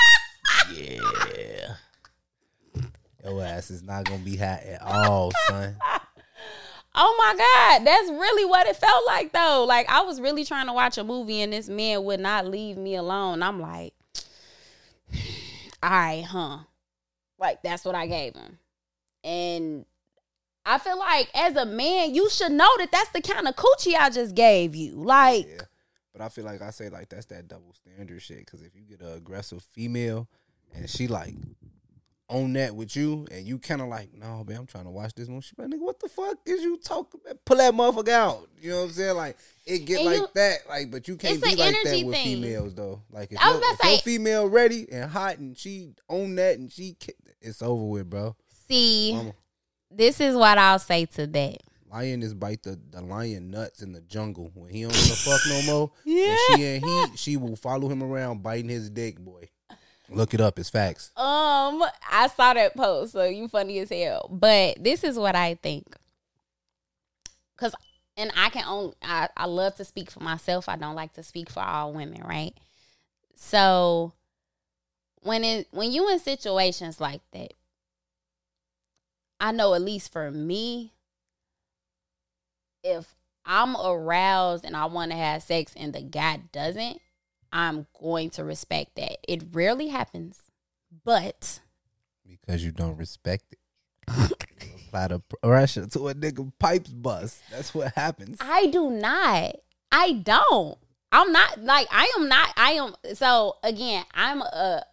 yeah. 0.75 1.75
Your 3.27 3.43
ass 3.43 3.69
is 3.69 3.83
not 3.83 4.05
gonna 4.05 4.23
be 4.23 4.37
hot 4.37 4.61
at 4.63 4.81
all, 4.81 5.31
son. 5.47 5.75
Oh 6.99 7.15
my 7.19 7.35
God, 7.37 7.85
that's 7.85 8.09
really 8.09 8.43
what 8.43 8.65
it 8.65 8.75
felt 8.75 9.05
like 9.05 9.31
though. 9.31 9.65
Like 9.67 9.87
I 9.87 10.01
was 10.01 10.19
really 10.19 10.43
trying 10.43 10.65
to 10.65 10.73
watch 10.73 10.97
a 10.97 11.03
movie 11.03 11.41
and 11.41 11.53
this 11.53 11.69
man 11.69 12.03
would 12.05 12.19
not 12.19 12.47
leave 12.47 12.75
me 12.75 12.95
alone. 12.95 13.43
I'm 13.43 13.61
like, 13.61 13.93
all 15.83 15.91
right, 15.91 16.23
huh? 16.23 16.57
Like 17.37 17.61
that's 17.61 17.85
what 17.85 17.93
I 17.93 18.07
gave 18.07 18.33
him, 18.33 18.57
and 19.23 19.85
I 20.65 20.79
feel 20.79 20.97
like 20.97 21.29
as 21.35 21.55
a 21.55 21.67
man, 21.67 22.15
you 22.15 22.31
should 22.31 22.51
know 22.51 22.69
that 22.79 22.91
that's 22.91 23.09
the 23.09 23.21
kind 23.21 23.47
of 23.47 23.55
coochie 23.55 23.95
I 23.95 24.09
just 24.09 24.33
gave 24.33 24.75
you. 24.75 24.95
Like, 24.95 25.45
Yeah. 25.47 25.61
But 26.13 26.21
I 26.21 26.29
feel 26.29 26.45
like 26.45 26.63
I 26.63 26.71
say 26.71 26.89
like 26.89 27.09
that's 27.09 27.27
that 27.27 27.47
double 27.47 27.73
standard 27.73 28.23
shit. 28.23 28.39
Because 28.39 28.63
if 28.63 28.75
you 28.75 28.81
get 28.81 29.01
an 29.01 29.13
aggressive 29.13 29.61
female 29.61 30.27
and 30.73 30.89
she 30.89 31.07
like 31.07 31.35
on 32.29 32.51
that 32.53 32.75
with 32.75 32.95
you, 32.95 33.25
and 33.31 33.47
you 33.47 33.57
kind 33.57 33.81
of 33.81 33.87
like, 33.87 34.13
no, 34.13 34.43
man, 34.43 34.57
I'm 34.57 34.65
trying 34.65 34.83
to 34.83 34.89
watch 34.89 35.13
this 35.15 35.29
movie. 35.29 35.41
She 35.41 35.55
like, 35.57 35.69
nigga, 35.69 35.79
what 35.79 35.99
the 35.99 36.09
fuck 36.09 36.37
is 36.45 36.61
you 36.61 36.77
talking 36.77 37.21
about? 37.23 37.43
Pull 37.45 37.57
that 37.57 37.73
motherfucker 37.73 38.09
out. 38.09 38.49
You 38.61 38.71
know 38.71 38.77
what 38.79 38.83
I'm 38.83 38.91
saying? 38.91 39.15
Like 39.15 39.37
it 39.65 39.79
get 39.85 39.97
And 39.99 40.05
like 40.07 40.17
you- 40.17 40.27
that. 40.35 40.57
Like, 40.67 40.91
but 40.91 41.07
you 41.07 41.15
can't 41.15 41.41
be 41.41 41.55
like 41.55 41.57
that 41.57 41.83
with 42.05 42.13
thing. 42.13 42.41
females 42.41 42.75
though. 42.75 43.01
Like 43.11 43.31
if, 43.31 43.37
I 43.41 43.51
was 43.51 43.61
your, 43.61 43.71
if 43.71 43.79
to 43.79 43.87
your 43.89 43.99
female 43.99 44.47
ready 44.49 44.87
and 44.91 45.09
hot 45.09 45.37
and 45.37 45.57
she 45.57 45.91
on 46.09 46.35
that 46.35 46.57
and 46.57 46.71
she, 46.71 46.97
it's 47.41 47.61
over 47.61 47.83
with, 47.85 48.09
bro. 48.09 48.35
see, 48.67 49.13
Mama. 49.15 49.33
this 49.89 50.19
is 50.19 50.35
what 50.35 50.57
I'll 50.57 50.79
say 50.79 51.05
to 51.05 51.27
that. 51.27 51.57
Lion 51.89 52.21
is 52.21 52.33
bite 52.33 52.63
the, 52.63 52.77
the 52.91 53.01
lion 53.01 53.49
nuts 53.49 53.81
in 53.81 53.93
the 53.93 54.01
jungle. 54.01 54.51
When 54.53 54.69
he 54.69 54.81
don't 54.81 54.91
want 54.91 55.05
to 55.07 55.13
fuck 55.13 55.39
no 55.47 55.61
more, 55.61 55.91
Yeah. 56.03 56.31
and 56.31 56.37
she 56.59 56.65
and 56.65 56.85
he, 56.85 57.05
she 57.17 57.37
will 57.37 57.55
follow 57.55 57.87
him 57.87 58.03
around 58.03 58.43
biting 58.43 58.67
his 58.69 58.89
dick, 58.89 59.17
boy. 59.17 59.47
Look 60.09 60.33
it 60.33 60.41
up. 60.41 60.57
It's 60.57 60.69
facts. 60.69 61.11
Um, 61.17 61.83
I 62.11 62.29
saw 62.35 62.53
that 62.53 62.75
post, 62.75 63.13
so 63.13 63.25
you 63.25 63.47
funny 63.47 63.79
as 63.79 63.89
hell. 63.89 64.29
But 64.31 64.83
this 64.83 65.03
is 65.03 65.17
what 65.17 65.35
I 65.35 65.55
think. 65.55 65.95
Cause 67.57 67.75
and 68.15 68.31
I 68.35 68.49
can 68.49 68.63
only 68.65 68.95
I, 69.01 69.29
I 69.35 69.45
love 69.45 69.75
to 69.75 69.85
speak 69.85 70.09
for 70.11 70.21
myself. 70.21 70.69
I 70.69 70.75
don't 70.75 70.95
like 70.95 71.13
to 71.13 71.23
speak 71.23 71.49
for 71.49 71.61
all 71.61 71.93
women, 71.93 72.23
right? 72.23 72.53
So 73.35 74.13
when 75.21 75.43
it 75.43 75.67
when 75.71 75.91
you 75.91 76.09
in 76.09 76.19
situations 76.19 77.01
like 77.01 77.21
that, 77.33 77.53
I 79.39 79.51
know 79.51 79.73
at 79.73 79.81
least 79.81 80.11
for 80.11 80.31
me, 80.31 80.93
if 82.83 83.13
I'm 83.45 83.75
aroused 83.75 84.65
and 84.65 84.75
I 84.75 84.85
want 84.85 85.11
to 85.11 85.17
have 85.17 85.43
sex 85.43 85.73
and 85.75 85.93
the 85.93 86.01
guy 86.01 86.41
doesn't, 86.51 86.99
I'm 87.51 87.87
going 87.99 88.29
to 88.31 88.43
respect 88.43 88.95
that. 88.95 89.17
It 89.27 89.43
rarely 89.51 89.87
happens, 89.87 90.39
but 91.03 91.61
Because 92.25 92.63
you 92.63 92.71
don't 92.71 92.97
respect 92.97 93.45
it. 93.51 93.59
Apply 94.87 95.07
the 95.07 95.19
pressure 95.19 95.85
to 95.87 96.07
a 96.07 96.15
nigga 96.15 96.51
pipes 96.59 96.89
bust. 96.89 97.41
That's 97.51 97.73
what 97.73 97.93
happens. 97.95 98.37
I 98.39 98.67
do 98.67 98.89
not. 98.89 99.57
I 99.91 100.13
don't. 100.13 100.77
I'm 101.11 101.31
not 101.31 101.61
like 101.63 101.87
I 101.91 102.11
am 102.17 102.27
not. 102.27 102.53
I 102.57 102.71
am 102.73 102.95
so 103.13 103.57
again. 103.63 104.05
I'm 104.13 104.41
a 104.41 104.83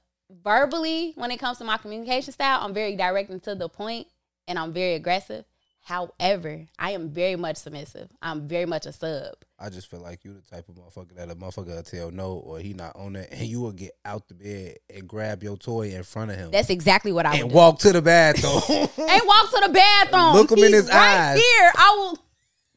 verbally 0.43 1.13
when 1.17 1.31
it 1.31 1.39
comes 1.39 1.59
to 1.59 1.65
my 1.65 1.77
communication 1.77 2.33
style. 2.33 2.61
I'm 2.63 2.75
very 2.75 2.97
direct 2.97 3.31
and 3.31 3.43
to 3.45 3.55
the 3.55 3.69
point, 3.69 4.07
and 4.47 4.59
I'm 4.59 4.73
very 4.73 4.95
aggressive. 4.95 5.45
However, 5.85 6.65
I 6.79 6.93
am 6.93 7.11
very 7.11 7.37
much 7.37 7.59
submissive. 7.59 8.09
I'm 8.23 8.49
very 8.49 8.65
much 8.65 8.87
a 8.87 8.93
sub. 8.93 9.35
I 9.59 9.69
just 9.69 9.91
feel 9.91 10.01
like 10.01 10.25
you 10.25 10.33
the 10.33 10.41
type 10.41 10.67
of 10.71 10.77
motherfucker 10.77 11.15
that 11.17 11.31
a 11.31 11.35
motherfucker 11.35 11.77
will 11.77 11.83
tell 11.83 12.11
no 12.11 12.33
or 12.37 12.59
he 12.59 12.73
not 12.73 12.97
on 12.97 13.17
it, 13.17 13.29
and 13.31 13.43
you 13.47 13.61
will 13.61 13.73
get 13.73 13.93
out 14.03 14.27
the 14.29 14.35
bed 14.35 14.77
and 14.89 15.07
grab 15.07 15.43
your 15.43 15.59
toy 15.59 15.91
in 15.91 16.03
front 16.03 16.31
of 16.31 16.39
him 16.39 16.51
That's 16.51 16.71
exactly 16.71 17.13
what 17.13 17.27
I 17.27 17.33
would 17.33 17.41
and 17.41 17.51
do. 17.51 17.55
walk 17.55 17.81
to 17.81 17.93
the 17.93 18.01
bathroom. 18.01 18.63
and 18.71 19.23
walk 19.27 19.51
to 19.51 19.63
the 19.67 19.73
bathroom. 19.75 20.33
Look 20.33 20.53
him 20.53 20.65
in 20.65 20.73
his 20.73 20.89
right 20.89 21.33
eyes. 21.33 21.39
Here, 21.39 21.73
I 21.77 21.95
will. 21.99 22.19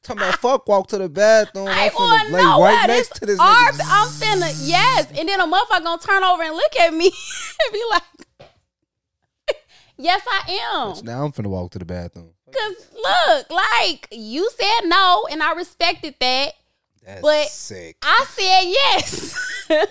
Talking 0.03 0.23
about 0.23 0.39
fuck, 0.39 0.67
walk 0.67 0.87
to 0.89 0.97
the 0.97 1.07
bathroom. 1.07 1.69
I 1.69 1.89
want 1.93 2.27
to 2.27 2.33
lay 2.33 2.43
right 2.43 2.87
next 2.87 3.15
to 3.15 3.25
this 3.25 3.39
arms. 3.39 3.79
I'm 3.81 4.07
finna 4.09 4.53
yes, 4.67 5.07
and 5.17 5.29
then 5.29 5.39
a 5.39 5.47
motherfucker 5.47 5.83
gonna 5.83 6.01
turn 6.01 6.25
over 6.25 6.43
and 6.43 6.53
look 6.53 6.75
at 6.75 6.93
me 6.93 7.05
and 7.63 7.73
be 7.73 7.83
like, 7.89 8.03
Yes, 9.97 10.21
I 10.29 10.59
am. 10.97 11.05
Now 11.05 11.23
I'm 11.23 11.31
finna 11.31 11.47
walk 11.47 11.71
to 11.71 11.79
the 11.79 11.85
bathroom. 11.85 12.31
Cause 12.51 12.87
look, 12.93 13.51
like 13.51 14.07
you 14.11 14.49
said 14.57 14.87
no, 14.87 15.27
and 15.29 15.43
I 15.43 15.53
respected 15.53 16.15
that. 16.19 16.53
That's 17.05 17.21
But- 17.21 17.47
sick. 17.49 17.97
I 18.01 18.25
said 18.29 18.63
yes. 18.63 19.35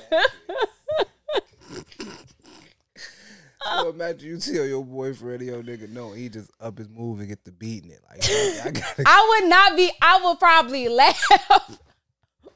So 3.72 3.90
imagine 3.90 4.28
you 4.28 4.38
tell 4.38 4.64
your 4.64 4.84
boyfriend, 4.84 5.42
yo, 5.42 5.60
nigga, 5.60 5.88
no, 5.90 6.12
he 6.12 6.28
just 6.28 6.50
up 6.60 6.78
his 6.78 6.88
move 6.88 7.18
and 7.18 7.28
get 7.28 7.44
the 7.44 7.50
beating 7.50 7.90
it. 7.90 8.00
Like, 8.08 8.20
I. 8.24 9.02
I 9.06 9.40
would 9.40 9.50
not 9.50 9.76
be. 9.76 9.90
I 10.00 10.20
would 10.24 10.38
probably 10.38 10.88
laugh, 10.88 11.20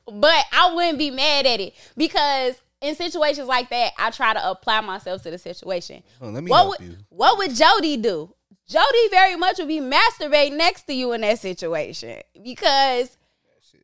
but 0.06 0.44
I 0.52 0.72
wouldn't 0.72 0.98
be 0.98 1.10
mad 1.10 1.46
at 1.46 1.58
it 1.60 1.74
because 1.96 2.54
in 2.80 2.94
situations 2.94 3.48
like 3.48 3.70
that, 3.70 3.92
I 3.98 4.10
try 4.10 4.34
to 4.34 4.50
apply 4.50 4.82
myself 4.82 5.22
to 5.24 5.30
the 5.32 5.38
situation. 5.38 6.04
Oh, 6.20 6.28
let 6.28 6.44
me 6.44 6.50
what 6.50 6.56
help 6.58 6.78
would 6.80 6.88
you. 6.88 6.96
what 7.08 7.38
would 7.38 7.54
Jody 7.56 7.96
do? 7.96 8.32
Jody 8.70 9.08
very 9.10 9.34
much 9.34 9.58
would 9.58 9.66
be 9.66 9.80
masturbating 9.80 10.56
next 10.56 10.82
to 10.82 10.92
you 10.94 11.12
in 11.12 11.22
that 11.22 11.40
situation 11.40 12.20
because 12.40 13.18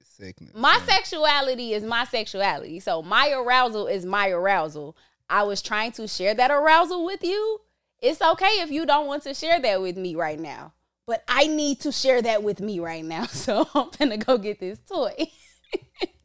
sickness. 0.04 0.52
my 0.54 0.78
sexuality 0.86 1.72
is 1.72 1.82
my 1.82 2.04
sexuality. 2.04 2.78
So 2.78 3.02
my 3.02 3.32
arousal 3.32 3.88
is 3.88 4.06
my 4.06 4.28
arousal. 4.28 4.96
I 5.28 5.42
was 5.42 5.60
trying 5.60 5.90
to 5.92 6.06
share 6.06 6.34
that 6.34 6.52
arousal 6.52 7.04
with 7.04 7.24
you. 7.24 7.62
It's 8.00 8.22
okay 8.22 8.60
if 8.60 8.70
you 8.70 8.86
don't 8.86 9.08
want 9.08 9.24
to 9.24 9.34
share 9.34 9.60
that 9.60 9.82
with 9.82 9.96
me 9.96 10.14
right 10.14 10.38
now. 10.38 10.72
But 11.04 11.24
I 11.26 11.48
need 11.48 11.80
to 11.80 11.90
share 11.90 12.22
that 12.22 12.44
with 12.44 12.60
me 12.60 12.78
right 12.78 13.04
now. 13.04 13.26
So 13.30 13.68
I'm 13.74 13.90
gonna 13.98 14.18
go 14.18 14.38
get 14.38 14.60
this 14.60 14.78
toy. 14.78 15.16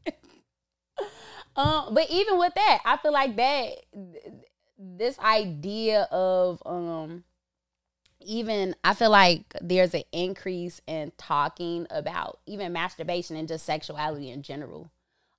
um, 1.55 1.95
but 1.95 2.11
even 2.11 2.37
with 2.37 2.53
that, 2.53 2.79
I 2.85 2.97
feel 2.97 3.11
like 3.11 3.35
that 3.37 3.71
this 4.77 5.17
idea 5.17 6.03
of 6.11 6.61
um 6.63 7.23
even 8.25 8.75
I 8.83 8.93
feel 8.93 9.09
like 9.09 9.43
there's 9.61 9.93
an 9.93 10.03
increase 10.11 10.81
in 10.87 11.11
talking 11.17 11.87
about 11.89 12.39
even 12.45 12.73
masturbation 12.73 13.35
and 13.35 13.47
just 13.47 13.65
sexuality 13.65 14.29
in 14.29 14.41
general 14.41 14.91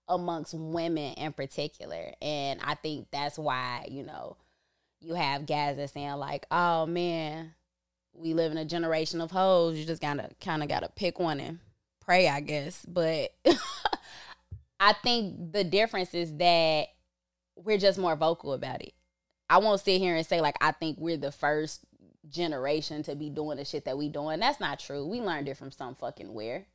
amongst 0.09 0.55
women 0.55 1.14
in 1.14 1.33
particular. 1.33 2.12
And 2.21 2.61
I 2.62 2.75
think 2.75 3.09
that's 3.11 3.38
why, 3.38 3.87
you 3.90 4.03
know, 4.03 4.37
you 5.01 5.14
have 5.14 5.47
guys 5.47 5.77
that 5.77 5.90
saying 5.90 6.12
like, 6.12 6.47
oh 6.51 6.87
man, 6.87 7.55
we 8.14 8.35
live 8.35 8.53
in 8.53 8.59
a 8.59 8.64
generation 8.64 9.21
of 9.21 9.31
hoes. 9.31 9.79
You 9.79 9.85
just 9.85 10.03
gotta 10.03 10.31
kinda 10.40 10.66
gotta 10.66 10.88
pick 10.88 11.18
one 11.18 11.40
and 11.40 11.59
pray, 12.01 12.29
I 12.29 12.40
guess. 12.40 12.85
But 12.87 13.35
I 14.81 14.92
think 14.95 15.53
the 15.53 15.64
difference 15.64 16.14
is 16.14 16.37
that 16.37 16.88
we're 17.57 17.79
just 17.79 17.99
more 17.99 18.16
vocal 18.16 18.53
about 18.53 18.83
it. 18.83 18.95
I 19.49 19.59
won't 19.59 19.81
sit 19.81 20.01
here 20.01 20.16
and 20.16 20.27
say 20.27 20.40
like 20.40 20.57
I 20.61 20.73
think 20.73 20.99
we're 20.99 21.16
the 21.16 21.33
first 21.33 21.85
generation 22.28 23.02
to 23.04 23.14
be 23.16 23.30
doing 23.30 23.58
the 23.58 23.64
shit 23.64 23.85
that 23.85 23.98
we 23.98 24.08
doing. 24.08 24.40
That's 24.40 24.61
not 24.61 24.78
true. 24.78 25.06
We 25.06 25.20
learned 25.20 25.48
it 25.48 25.56
from 25.56 25.70
some 25.70 25.94
fucking 25.94 26.32
where. 26.32 26.66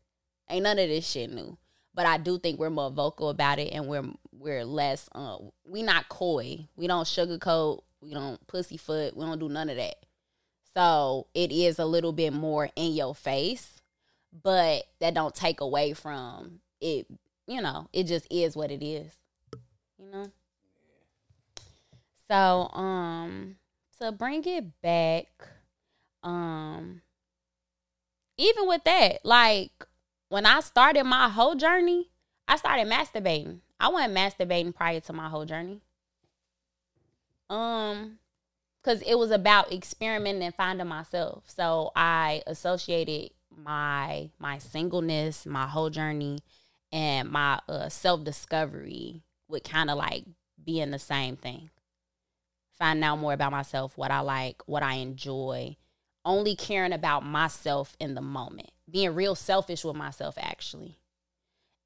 Ain't 0.50 0.64
none 0.64 0.80
of 0.80 0.88
this 0.88 1.10
shit 1.10 1.32
new. 1.32 1.58
But 1.94 2.06
I 2.06 2.18
do 2.18 2.38
think 2.38 2.60
we're 2.60 2.70
more 2.70 2.92
vocal 2.92 3.30
about 3.30 3.60
it 3.60 3.74
and 3.74 3.88
we're 3.88 4.06
we're 4.32 4.64
less 4.64 5.10
uh 5.16 5.38
we 5.66 5.82
not 5.82 6.10
coy. 6.10 6.68
We 6.76 6.88
don't 6.88 7.06
sugarcoat, 7.06 7.82
we 8.02 8.14
don't 8.14 8.46
pussyfoot, 8.48 9.16
we 9.16 9.26
don't 9.26 9.40
do 9.40 9.50
none 9.50 9.70
of 9.70 9.78
that. 9.78 9.96
So 10.74 11.28
it 11.34 11.52
is 11.52 11.80
a 11.80 11.86
little 11.86 12.14
bit 12.14 12.34
more 12.34 12.70
in 12.76 12.94
your 12.94 13.16
face, 13.16 13.82
but 14.44 14.84
that 15.00 15.16
don't 15.16 15.34
take 15.34 15.60
away 15.60 15.94
from 15.94 16.60
it, 16.80 17.08
you 17.48 17.62
know, 17.62 17.90
it 17.94 18.04
just 18.04 18.28
is 18.30 18.56
what 18.56 18.70
it 18.70 18.86
is. 18.86 19.12
You 19.98 20.12
know? 20.12 20.32
So, 22.30 22.70
um, 22.78 23.56
to 24.02 24.12
bring 24.12 24.44
it 24.46 24.82
back, 24.82 25.28
um, 26.24 27.02
even 28.38 28.68
with 28.68 28.84
that, 28.84 29.20
like 29.24 29.72
when 30.30 30.46
I 30.46 30.60
started 30.60 31.04
my 31.04 31.30
whole 31.30 31.56
journey, 31.56 32.10
I 32.48 32.58
started 32.58 32.88
masturbating. 32.88 33.60
I 33.80 33.90
wasn't 33.90 34.16
masturbating 34.16 34.76
prior 34.76 35.00
to 35.02 35.14
my 35.14 35.30
whole 35.30 35.46
journey. 35.46 35.82
Um, 37.50 38.20
because 38.88 39.02
it 39.02 39.16
was 39.18 39.32
about 39.32 39.72
experimenting 39.72 40.44
and 40.44 40.56
finding 40.56 40.88
myself. 40.88 41.44
So 41.48 41.92
I 41.96 42.42
associated 42.48 43.32
my 43.56 44.30
my 44.40 44.60
singleness, 44.60 45.46
my 45.46 45.68
whole 45.68 45.90
journey, 45.90 46.40
and 46.92 47.30
my 47.30 47.60
uh, 47.68 47.90
self 47.90 48.24
discovery 48.24 49.24
with 49.50 49.64
kind 49.64 49.90
of 49.90 49.98
like 49.98 50.26
being 50.64 50.92
the 50.92 51.00
same 51.00 51.36
thing. 51.36 51.70
Find 52.78 53.04
out 53.04 53.20
more 53.20 53.34
about 53.34 53.52
myself, 53.52 53.98
what 53.98 54.12
I 54.12 54.20
like, 54.20 54.62
what 54.68 54.84
I 54.84 54.96
enjoy, 54.96 55.78
only 56.24 56.56
caring 56.56 56.94
about 56.94 57.26
myself 57.26 57.96
in 58.00 58.14
the 58.14 58.22
moment, 58.22 58.70
being 58.90 59.16
real 59.16 59.34
selfish 59.36 59.84
with 59.84 59.96
myself 59.96 60.36
actually. 60.38 61.00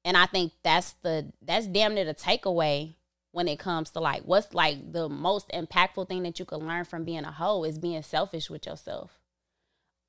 And 0.04 0.16
I 0.16 0.26
think 0.26 0.52
that's 0.62 0.92
the 1.02 1.32
that's 1.40 1.66
damn 1.66 1.94
near 1.94 2.04
the 2.04 2.14
takeaway 2.14 2.94
when 3.30 3.48
it 3.48 3.58
comes 3.58 3.90
to 3.90 4.00
like 4.00 4.22
what's 4.22 4.52
like 4.52 4.92
the 4.92 5.08
most 5.08 5.48
impactful 5.50 6.08
thing 6.08 6.22
that 6.24 6.38
you 6.38 6.44
can 6.44 6.66
learn 6.66 6.84
from 6.84 7.04
being 7.04 7.24
a 7.24 7.32
hoe 7.32 7.64
is 7.64 7.78
being 7.78 8.02
selfish 8.02 8.50
with 8.50 8.66
yourself. 8.66 9.18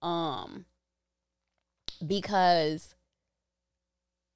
Um 0.02 0.66
because 2.06 2.96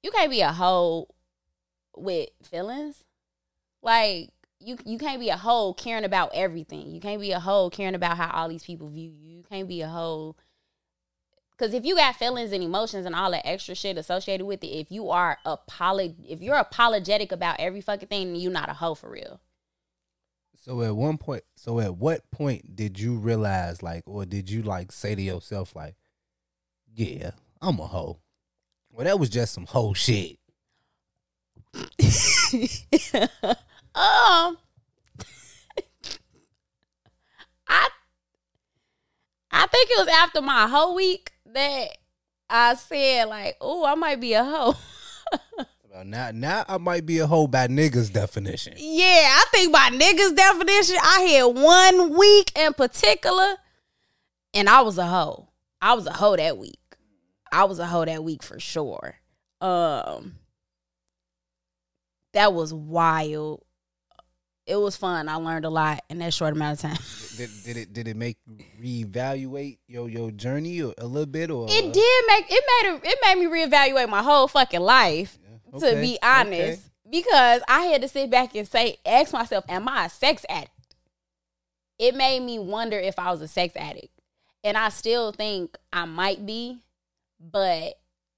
you 0.02 0.10
can't 0.10 0.30
be 0.30 0.40
a 0.40 0.52
hoe 0.52 1.08
with 1.96 2.28
feelings. 2.42 3.04
Like 3.82 4.30
you 4.60 4.76
you 4.84 4.98
can't 4.98 5.20
be 5.20 5.28
a 5.28 5.36
hoe 5.36 5.72
caring 5.74 6.04
about 6.04 6.30
everything. 6.34 6.90
You 6.90 7.00
can't 7.00 7.20
be 7.20 7.32
a 7.32 7.40
hoe 7.40 7.70
caring 7.70 7.94
about 7.94 8.16
how 8.16 8.30
all 8.30 8.48
these 8.48 8.64
people 8.64 8.88
view 8.88 9.10
you. 9.10 9.36
You 9.36 9.42
can't 9.48 9.68
be 9.68 9.82
a 9.82 9.88
hoe 9.88 10.36
because 11.58 11.74
if 11.74 11.84
you 11.84 11.96
got 11.96 12.14
feelings 12.14 12.52
and 12.52 12.62
emotions 12.62 13.04
and 13.04 13.16
all 13.16 13.32
that 13.32 13.46
extra 13.46 13.74
shit 13.74 13.98
associated 13.98 14.46
with 14.46 14.62
it, 14.62 14.68
if 14.68 14.92
you 14.92 15.10
are 15.10 15.38
apolog 15.44 16.14
if 16.24 16.40
you're 16.40 16.56
apologetic 16.56 17.32
about 17.32 17.58
every 17.58 17.80
fucking 17.80 18.08
thing, 18.08 18.36
you're 18.36 18.52
not 18.52 18.68
a 18.68 18.74
hoe 18.74 18.94
for 18.94 19.10
real. 19.10 19.40
So 20.54 20.82
at 20.82 20.94
one 20.94 21.18
point, 21.18 21.44
so 21.56 21.80
at 21.80 21.96
what 21.96 22.30
point 22.30 22.76
did 22.76 23.00
you 23.00 23.16
realize, 23.16 23.82
like, 23.82 24.02
or 24.06 24.24
did 24.24 24.50
you 24.50 24.62
like 24.62 24.92
say 24.92 25.14
to 25.14 25.22
yourself, 25.22 25.74
like, 25.74 25.94
yeah, 26.94 27.30
I'm 27.60 27.78
a 27.80 27.86
hoe? 27.86 28.18
Well, 28.92 29.04
that 29.04 29.18
was 29.18 29.30
just 29.30 29.54
some 29.54 29.66
hoe 29.66 29.94
shit. 29.94 30.38
um 33.98 34.56
I 37.66 37.88
I 39.50 39.66
think 39.66 39.90
it 39.90 39.98
was 39.98 40.08
after 40.08 40.40
my 40.40 40.68
whole 40.68 40.94
week 40.94 41.32
that 41.46 41.88
I 42.48 42.74
said 42.76 43.24
like, 43.24 43.56
"Oh, 43.60 43.84
I 43.84 43.94
might 43.94 44.20
be 44.20 44.34
a 44.34 44.44
hoe." 44.44 44.76
Well, 45.90 46.04
now, 46.04 46.30
now 46.32 46.64
I 46.68 46.76
might 46.78 47.06
be 47.06 47.18
a 47.18 47.26
hoe 47.26 47.46
by 47.48 47.66
niggas' 47.66 48.12
definition. 48.12 48.74
yeah, 48.76 49.30
I 49.32 49.44
think 49.50 49.72
by 49.72 49.88
niggas 49.88 50.36
definition, 50.36 50.96
I 51.02 51.20
had 51.22 51.44
one 51.44 52.16
week 52.16 52.52
in 52.56 52.74
particular 52.74 53.56
and 54.54 54.68
I 54.68 54.82
was 54.82 54.96
a 54.98 55.06
hoe. 55.06 55.48
I 55.80 55.94
was 55.94 56.06
a 56.06 56.12
hoe 56.12 56.36
that 56.36 56.56
week. 56.58 56.78
I 57.50 57.64
was 57.64 57.78
a 57.78 57.86
hoe 57.86 58.04
that 58.04 58.22
week 58.22 58.42
for 58.44 58.60
sure. 58.60 59.16
Um 59.60 60.34
that 62.34 62.52
was 62.52 62.72
wild. 62.72 63.64
It 64.68 64.76
was 64.76 64.96
fun. 64.96 65.28
I 65.28 65.36
learned 65.36 65.64
a 65.64 65.70
lot 65.70 66.04
in 66.10 66.18
that 66.18 66.34
short 66.34 66.52
amount 66.52 66.84
of 66.84 66.90
time. 66.90 66.98
Did, 67.38 67.50
did 67.64 67.76
it 67.76 67.92
did 67.92 68.08
it 68.08 68.16
make 68.16 68.36
reevaluate 68.82 69.78
your 69.86 70.08
your 70.08 70.30
journey 70.32 70.80
a 70.80 70.86
little 71.06 71.24
bit 71.24 71.50
or 71.52 71.66
It 71.70 71.92
did 71.92 72.24
make 72.26 72.46
it 72.50 72.64
made 72.82 72.94
it, 72.96 73.00
it 73.04 73.18
made 73.24 73.36
me 73.38 73.46
reevaluate 73.46 74.08
my 74.08 74.22
whole 74.24 74.48
fucking 74.48 74.80
life. 74.80 75.38
to 75.70 75.76
Okay, 75.76 76.00
be 76.00 76.18
honest, 76.20 76.80
okay. 76.82 76.90
because 77.08 77.62
I 77.68 77.82
had 77.82 78.02
to 78.02 78.08
sit 78.08 78.28
back 78.30 78.56
and 78.56 78.66
say, 78.66 78.96
ask 79.06 79.32
myself, 79.32 79.64
am 79.68 79.88
I 79.88 80.06
a 80.06 80.10
sex 80.10 80.44
addict? 80.48 80.72
It 81.98 82.14
made 82.16 82.40
me 82.42 82.58
wonder 82.58 82.98
if 82.98 83.18
I 83.20 83.30
was 83.30 83.40
a 83.40 83.48
sex 83.48 83.74
addict, 83.76 84.12
and 84.64 84.76
I 84.76 84.88
still 84.88 85.30
think 85.32 85.76
I 85.92 86.04
might 86.06 86.44
be, 86.44 86.78
but 87.40 87.94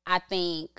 I 0.07 0.19
think 0.19 0.79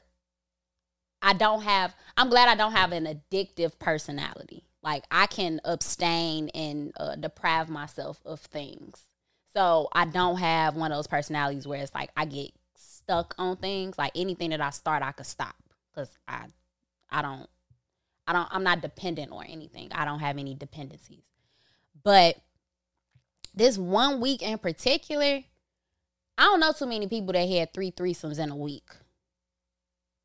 I 1.23 1.33
don't 1.33 1.63
have. 1.63 1.95
I'm 2.17 2.29
glad 2.29 2.49
I 2.49 2.55
don't 2.55 2.73
have 2.73 2.91
an 2.91 3.05
addictive 3.05 3.79
personality. 3.79 4.63
Like 4.83 5.03
I 5.11 5.27
can 5.27 5.61
abstain 5.63 6.49
and 6.49 6.91
uh, 6.97 7.15
deprive 7.15 7.69
myself 7.69 8.19
of 8.25 8.39
things. 8.39 9.01
So 9.53 9.89
I 9.91 10.05
don't 10.05 10.37
have 10.37 10.75
one 10.75 10.91
of 10.91 10.97
those 10.97 11.07
personalities 11.07 11.67
where 11.67 11.81
it's 11.81 11.93
like 11.93 12.09
I 12.15 12.25
get 12.25 12.51
stuck 12.75 13.35
on 13.37 13.57
things. 13.57 13.97
Like 13.97 14.13
anything 14.15 14.51
that 14.51 14.61
I 14.61 14.69
start, 14.69 15.03
I 15.03 15.11
could 15.11 15.25
stop 15.25 15.55
because 15.91 16.11
I, 16.27 16.45
I 17.09 17.21
don't, 17.21 17.47
I 18.27 18.33
don't, 18.33 18.47
I'm 18.51 18.63
not 18.63 18.81
dependent 18.81 19.31
or 19.31 19.43
anything. 19.47 19.89
I 19.91 20.05
don't 20.05 20.19
have 20.19 20.37
any 20.37 20.55
dependencies. 20.55 21.23
But 22.03 22.37
this 23.53 23.77
one 23.77 24.21
week 24.21 24.41
in 24.41 24.57
particular, 24.57 25.43
I 26.37 26.43
don't 26.43 26.59
know 26.59 26.71
too 26.71 26.85
many 26.85 27.07
people 27.07 27.33
that 27.33 27.47
had 27.47 27.73
three 27.73 27.91
threesomes 27.91 28.39
in 28.39 28.49
a 28.49 28.55
week, 28.55 28.89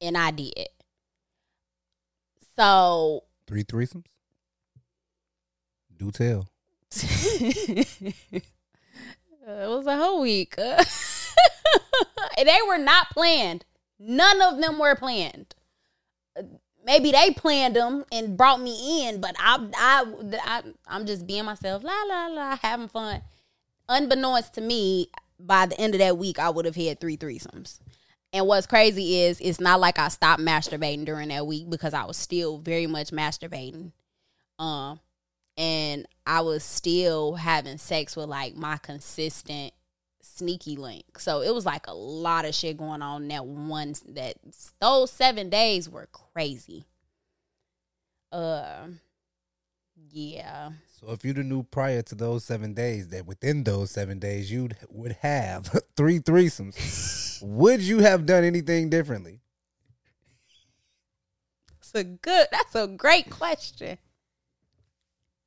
and 0.01 0.17
I 0.17 0.31
did. 0.31 0.69
So 2.57 3.25
three 3.47 3.65
threesomes. 3.65 4.05
Do 5.99 6.11
tell. 6.11 6.49
it 6.93 8.45
was 9.47 9.87
a 9.87 9.97
whole 9.97 10.21
week. 10.21 10.57
they 12.37 12.59
were 12.67 12.79
not 12.79 13.11
planned. 13.11 13.65
None 13.99 14.43
of 14.43 14.61
them 14.61 14.79
were 14.79 14.95
planned. 14.95 15.55
Maybe 16.85 17.11
they 17.11 17.31
planned 17.31 17.75
them 17.75 18.05
and 18.13 18.37
brought 18.37 18.61
me 18.61 19.09
in, 19.09 19.21
but 19.21 19.35
I, 19.39 19.69
I, 19.77 20.05
I, 20.45 20.63
I'm 20.87 21.07
just 21.07 21.27
being 21.27 21.45
myself, 21.45 21.83
la 21.83 22.03
la 22.07 22.27
la, 22.29 22.57
having 22.57 22.89
fun. 22.89 23.23
Unbeknownst 23.89 24.55
to 24.55 24.61
me, 24.61 25.11
by 25.39 25.67
the 25.67 25.79
end 25.81 25.95
of 25.95 26.01
that 26.01 26.19
week, 26.19 26.39
I 26.39 26.51
would 26.51 26.65
have 26.65 26.77
had 26.77 27.01
three 27.01 27.17
threesomes. 27.17 27.81
And 28.33 28.47
what's 28.47 28.67
crazy 28.67 29.23
is, 29.23 29.41
it's 29.41 29.61
not 29.61 29.81
like 29.81 29.99
I 29.99 30.09
stopped 30.09 30.43
masturbating 30.43 31.05
during 31.05 31.29
that 31.29 31.47
week 31.47 31.71
because 31.71 31.95
I 31.95 32.05
was 32.05 32.17
still 32.17 32.59
very 32.59 32.87
much 32.87 33.11
masturbating. 33.11 33.93
Um, 34.59 35.01
and 35.57 36.07
I 36.27 36.41
was 36.41 36.65
still 36.65 37.35
having 37.35 37.79
sex 37.79 38.17
with 38.17 38.29
like 38.29 38.57
my 38.57 38.77
consistent 38.77 39.73
sneaky 40.21 40.77
link. 40.77 41.19
So 41.19 41.41
it 41.41 41.55
was 41.55 41.65
like 41.65 41.87
a 41.87 41.95
lot 41.95 42.45
of 42.45 42.55
shit 42.55 42.77
going 42.77 43.03
on 43.03 43.29
that 43.29 43.47
one 43.47 43.95
that 44.09 44.37
those 44.81 45.11
7 45.11 45.49
days 45.49 45.89
were 45.89 46.09
crazy. 46.13 46.85
Uh 48.33 48.89
yeah. 50.11 50.71
So 50.87 51.13
if 51.13 51.25
you'd 51.25 51.37
have 51.37 51.47
knew 51.47 51.63
prior 51.63 52.03
to 52.03 52.15
those 52.15 52.45
seven 52.45 52.75
days 52.75 53.09
that 53.09 53.27
within 53.27 53.65
those 53.65 53.91
seven 53.91 54.19
days 54.19 54.51
you 54.51 54.71
would 54.91 55.13
have 55.21 55.67
three 55.97 56.21
threesomes, 56.21 57.43
would 57.43 57.83
you 57.83 57.99
have 58.01 58.27
done 58.27 58.45
anything 58.45 58.91
differently? 58.91 59.41
It's 61.79 61.95
a 61.95 62.05
good 62.05 62.49
that's 62.51 62.75
a 62.75 62.87
great 62.87 63.31
question. 63.31 63.99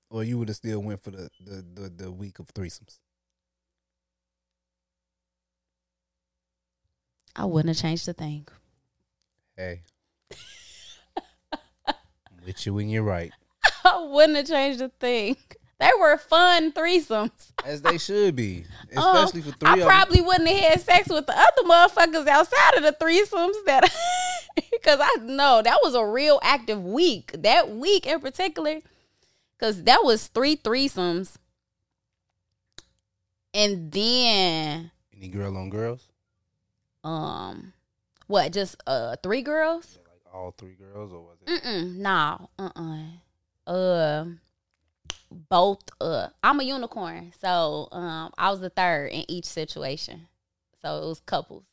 Or 0.10 0.24
you 0.24 0.38
would 0.40 0.48
have 0.48 0.58
still 0.58 0.80
went 0.80 1.04
for 1.04 1.12
the 1.12 1.30
the, 1.40 1.64
the, 1.74 1.90
the 1.90 2.12
week 2.12 2.40
of 2.40 2.48
threesomes? 2.54 3.00
I 7.36 7.46
wouldn't 7.46 7.76
have 7.76 7.82
changed 7.82 8.08
a 8.10 8.14
thing. 8.14 8.48
Hey. 9.56 9.82
I'm 11.88 12.46
with 12.46 12.66
you 12.66 12.74
when 12.74 12.90
you're 12.90 13.04
right. 13.04 13.32
I 13.86 14.08
wouldn't 14.10 14.38
have 14.38 14.48
changed 14.48 14.82
a 14.82 14.90
thing. 14.90 15.38
They 15.80 15.92
were 16.00 16.18
fun 16.18 16.74
threesomes. 16.74 17.52
As 17.64 17.82
they 17.82 17.98
should 17.98 18.36
be. 18.36 18.66
Um, 18.98 19.18
Especially 19.18 19.42
for 19.44 19.52
three 19.58 19.70
I 19.70 19.74
of 19.74 19.80
them. 19.80 19.88
probably 19.88 20.22
wouldn't 20.22 20.50
have 20.50 20.60
had 20.72 20.82
sex 20.82 21.10
with 21.10 21.28
the 21.28 21.38
other 21.38 21.64
motherfuckers 21.64 22.28
outside 22.28 22.74
of 22.78 22.84
the 22.84 22.92
threesomes 23.00 23.54
that 23.68 23.88
because 24.72 25.00
I 25.00 25.16
know 25.22 25.62
that 25.62 25.78
was 25.84 25.94
a 25.94 26.04
real 26.04 26.40
active 26.42 26.84
week. 26.84 27.32
That 27.38 27.70
week 27.70 28.08
in 28.08 28.20
particular, 28.20 28.82
because 29.60 29.84
that 29.84 30.04
was 30.04 30.28
three 30.28 30.56
threesomes. 30.56 31.36
And 33.54 33.92
then 33.92 34.92
Any 35.16 35.28
girl 35.28 35.58
on 35.58 35.70
girls? 35.70 36.08
um 37.04 37.74
what, 38.28 38.52
just 38.54 38.76
uh 38.86 39.16
three 39.24 39.42
girls? 39.42 39.98
Like 40.06 40.34
all 40.34 40.54
three 40.58 40.76
girls 40.76 41.12
or 41.12 41.22
was 41.22 41.38
it? 41.46 41.64
Mm-mm, 41.64 41.96
no, 41.96 42.50
uh-uh. 42.60 43.72
Uh, 43.72 44.26
both. 45.32 45.80
Uh, 46.00 46.28
I'm 46.44 46.60
a 46.60 46.64
unicorn, 46.64 47.34
so 47.40 47.88
um, 47.92 48.32
I 48.38 48.50
was 48.52 48.62
the 48.62 48.70
third 48.70 49.08
in 49.08 49.26
each 49.30 49.46
situation. 49.46 50.28
So 50.82 51.04
it 51.04 51.06
was 51.08 51.20
couples. 51.22 51.64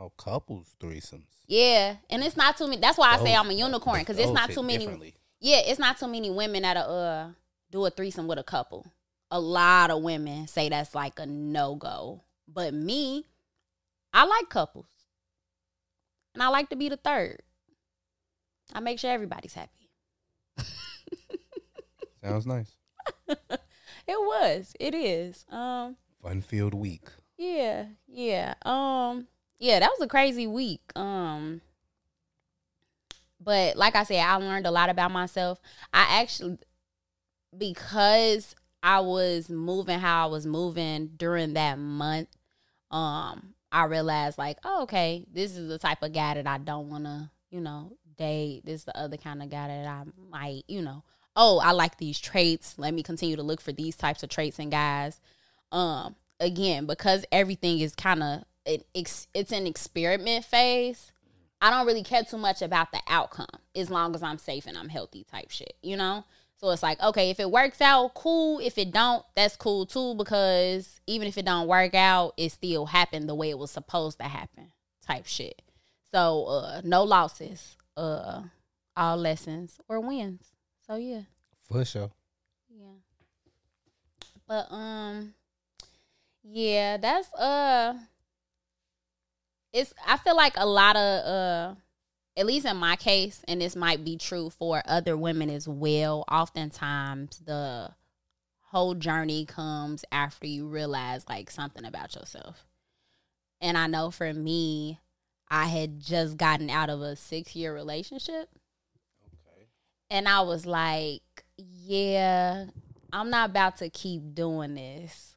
Oh, 0.00 0.12
couples 0.16 0.74
threesomes. 0.80 1.26
Yeah, 1.46 1.96
and 2.10 2.22
it's 2.22 2.36
not 2.36 2.56
too 2.56 2.66
many. 2.68 2.80
That's 2.80 2.98
why 2.98 3.14
I 3.14 3.18
say 3.18 3.34
I'm 3.34 3.50
a 3.50 3.52
unicorn 3.52 4.00
because 4.00 4.18
it's 4.18 4.32
not 4.32 4.50
too 4.50 4.62
many. 4.62 5.14
Yeah, 5.40 5.60
it's 5.64 5.78
not 5.78 5.98
too 5.98 6.08
many 6.08 6.30
women 6.30 6.62
that 6.62 6.76
uh 6.76 7.28
do 7.70 7.84
a 7.84 7.90
threesome 7.90 8.26
with 8.26 8.38
a 8.38 8.44
couple. 8.44 8.86
A 9.30 9.38
lot 9.38 9.90
of 9.90 10.02
women 10.02 10.46
say 10.46 10.68
that's 10.68 10.94
like 10.94 11.18
a 11.18 11.26
no 11.26 11.74
go, 11.74 12.22
but 12.46 12.72
me, 12.72 13.26
I 14.12 14.24
like 14.24 14.48
couples, 14.48 14.88
and 16.34 16.42
I 16.42 16.48
like 16.48 16.70
to 16.70 16.76
be 16.76 16.88
the 16.88 16.96
third. 16.96 17.42
I 18.72 18.80
make 18.80 18.98
sure 18.98 19.10
everybody's 19.10 19.54
happy. 19.54 19.90
Sounds 22.22 22.46
nice. 22.46 22.74
It 24.08 24.18
was. 24.18 24.74
It 24.80 24.94
is. 24.94 25.44
Um. 25.50 25.96
Fun 26.22 26.40
filled 26.40 26.72
week. 26.72 27.08
Yeah. 27.36 27.84
Yeah. 28.06 28.54
Um. 28.64 29.28
Yeah. 29.58 29.80
That 29.80 29.90
was 29.90 30.00
a 30.00 30.08
crazy 30.08 30.46
week. 30.46 30.80
Um. 30.96 31.60
But 33.48 33.78
like 33.78 33.96
I 33.96 34.02
said, 34.02 34.22
I 34.22 34.34
learned 34.34 34.66
a 34.66 34.70
lot 34.70 34.90
about 34.90 35.10
myself. 35.10 35.58
I 35.90 36.20
actually, 36.20 36.58
because 37.56 38.54
I 38.82 39.00
was 39.00 39.48
moving 39.48 39.98
how 39.98 40.28
I 40.28 40.30
was 40.30 40.44
moving 40.44 41.12
during 41.16 41.54
that 41.54 41.78
month, 41.78 42.28
um, 42.90 43.54
I 43.72 43.84
realized 43.84 44.36
like, 44.36 44.58
oh, 44.64 44.82
okay, 44.82 45.24
this 45.32 45.56
is 45.56 45.66
the 45.70 45.78
type 45.78 46.02
of 46.02 46.12
guy 46.12 46.34
that 46.34 46.46
I 46.46 46.58
don't 46.58 46.90
want 46.90 47.04
to, 47.04 47.30
you 47.48 47.62
know, 47.62 47.96
date. 48.18 48.66
This 48.66 48.80
is 48.80 48.84
the 48.84 48.98
other 48.98 49.16
kind 49.16 49.42
of 49.42 49.48
guy 49.48 49.68
that 49.68 49.86
I 49.86 50.02
might, 50.30 50.64
you 50.68 50.82
know, 50.82 51.02
oh, 51.34 51.58
I 51.58 51.70
like 51.70 51.96
these 51.96 52.20
traits. 52.20 52.74
Let 52.76 52.92
me 52.92 53.02
continue 53.02 53.36
to 53.36 53.42
look 53.42 53.62
for 53.62 53.72
these 53.72 53.96
types 53.96 54.22
of 54.22 54.28
traits 54.28 54.58
in 54.58 54.68
guys. 54.68 55.22
Um, 55.72 56.16
again, 56.38 56.84
because 56.84 57.24
everything 57.32 57.78
is 57.78 57.94
kind 57.94 58.22
of 58.22 58.44
it, 58.66 58.86
it's 58.92 59.26
it's 59.32 59.52
an 59.52 59.66
experiment 59.66 60.44
phase. 60.44 61.12
I 61.60 61.70
don't 61.70 61.86
really 61.86 62.04
care 62.04 62.22
too 62.22 62.38
much 62.38 62.62
about 62.62 62.92
the 62.92 63.00
outcome 63.08 63.46
as 63.74 63.90
long 63.90 64.14
as 64.14 64.22
I'm 64.22 64.38
safe 64.38 64.66
and 64.66 64.76
I'm 64.76 64.88
healthy 64.88 65.24
type 65.24 65.50
shit, 65.50 65.74
you 65.82 65.96
know? 65.96 66.24
So 66.56 66.70
it's 66.70 66.82
like, 66.82 67.00
okay, 67.00 67.30
if 67.30 67.38
it 67.38 67.50
works 67.50 67.80
out, 67.80 68.14
cool. 68.14 68.58
If 68.58 68.78
it 68.78 68.92
don't, 68.92 69.24
that's 69.36 69.56
cool 69.56 69.86
too, 69.86 70.14
because 70.16 71.00
even 71.06 71.28
if 71.28 71.38
it 71.38 71.44
don't 71.44 71.68
work 71.68 71.94
out, 71.94 72.34
it 72.36 72.50
still 72.50 72.86
happened 72.86 73.28
the 73.28 73.34
way 73.34 73.50
it 73.50 73.58
was 73.58 73.70
supposed 73.70 74.18
to 74.18 74.24
happen 74.24 74.72
type 75.06 75.26
shit. 75.26 75.62
So 76.10 76.44
uh 76.46 76.80
no 76.84 77.04
losses, 77.04 77.76
uh 77.96 78.42
all 78.96 79.16
lessons 79.16 79.78
or 79.88 80.00
wins. 80.00 80.46
So 80.86 80.96
yeah. 80.96 81.22
For 81.62 81.84
sure. 81.84 82.10
Yeah. 82.68 82.98
But 84.48 84.66
um 84.72 85.34
yeah, 86.42 86.96
that's 86.96 87.32
uh 87.34 87.94
it's 89.78 89.94
I 90.06 90.16
feel 90.16 90.36
like 90.36 90.54
a 90.56 90.66
lot 90.66 90.96
of 90.96 91.24
uh 91.24 91.74
at 92.36 92.46
least 92.46 92.66
in 92.66 92.76
my 92.76 92.96
case 92.96 93.42
and 93.48 93.60
this 93.60 93.74
might 93.74 94.04
be 94.04 94.16
true 94.16 94.50
for 94.50 94.82
other 94.86 95.16
women 95.16 95.50
as 95.50 95.66
well, 95.66 96.24
oftentimes 96.30 97.38
the 97.38 97.90
whole 98.70 98.94
journey 98.94 99.44
comes 99.44 100.04
after 100.12 100.46
you 100.46 100.68
realize 100.68 101.24
like 101.28 101.50
something 101.50 101.84
about 101.84 102.14
yourself. 102.14 102.66
And 103.60 103.76
I 103.76 103.88
know 103.88 104.12
for 104.12 104.32
me, 104.32 105.00
I 105.50 105.66
had 105.66 105.98
just 105.98 106.36
gotten 106.36 106.70
out 106.70 106.90
of 106.90 107.00
a 107.00 107.14
6-year 107.14 107.74
relationship 107.74 108.48
and 110.10 110.28
I 110.28 110.42
was 110.42 110.64
like, 110.64 111.22
yeah, 111.56 112.66
I'm 113.12 113.30
not 113.30 113.50
about 113.50 113.78
to 113.78 113.90
keep 113.90 114.34
doing 114.34 114.74
this. 114.74 115.34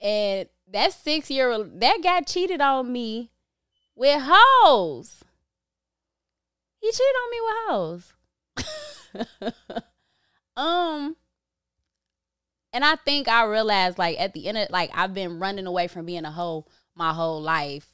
And 0.00 0.48
that 0.70 0.92
six 0.92 1.30
year 1.30 1.56
that 1.58 2.00
guy 2.02 2.20
cheated 2.20 2.60
on 2.60 2.92
me 2.92 3.30
with 3.98 4.20
hoes. 4.24 5.22
He 6.80 6.90
cheated 6.90 7.16
on 7.22 7.30
me 7.30 7.40
with 7.42 7.56
hoes. 7.68 9.52
um 10.56 11.16
and 12.72 12.84
I 12.84 12.96
think 12.96 13.28
I 13.28 13.44
realized 13.44 13.98
like 13.98 14.18
at 14.20 14.34
the 14.34 14.46
end 14.46 14.58
of 14.58 14.70
like 14.70 14.90
I've 14.94 15.14
been 15.14 15.38
running 15.38 15.66
away 15.66 15.88
from 15.88 16.06
being 16.06 16.24
a 16.24 16.30
hoe 16.30 16.66
my 16.94 17.12
whole 17.12 17.40
life, 17.42 17.88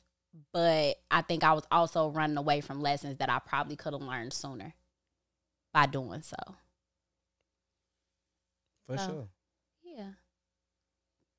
but 0.53 0.97
I 1.11 1.23
think 1.23 1.45
I 1.45 1.53
was 1.53 1.65
also 1.71 2.09
running 2.11 2.37
away 2.37 2.61
from 2.61 2.81
lessons 2.81 3.19
that 3.19 3.31
I 3.31 3.39
probably 3.39 3.77
could 3.77 3.93
have 3.93 4.03
learned 4.03 4.33
sooner 4.33 4.75
by 5.73 5.87
doing 5.87 6.23
so. 6.23 6.37
For 8.87 8.99
Oh. 8.99 9.07
sure. 9.07 9.29
Yeah. 9.83 10.11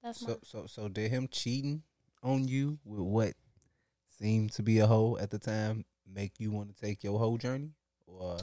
That's 0.04 0.20
So 0.20 0.40
so 0.44 0.66
so 0.68 0.88
did 0.88 1.12
him 1.12 1.28
cheating 1.28 1.84
on 2.24 2.48
you 2.48 2.80
with 2.84 3.02
what 3.02 3.34
seemed 4.20 4.52
to 4.54 4.64
be 4.64 4.80
a 4.80 4.88
hoe 4.88 5.18
at 5.20 5.30
the 5.32 5.40
time 5.40 5.86
make 6.12 6.34
you 6.40 6.52
want 6.52 6.70
to 6.76 6.82
take 6.82 7.04
your 7.04 7.20
whole 7.20 7.38
journey? 7.38 7.72
Or 8.08 8.38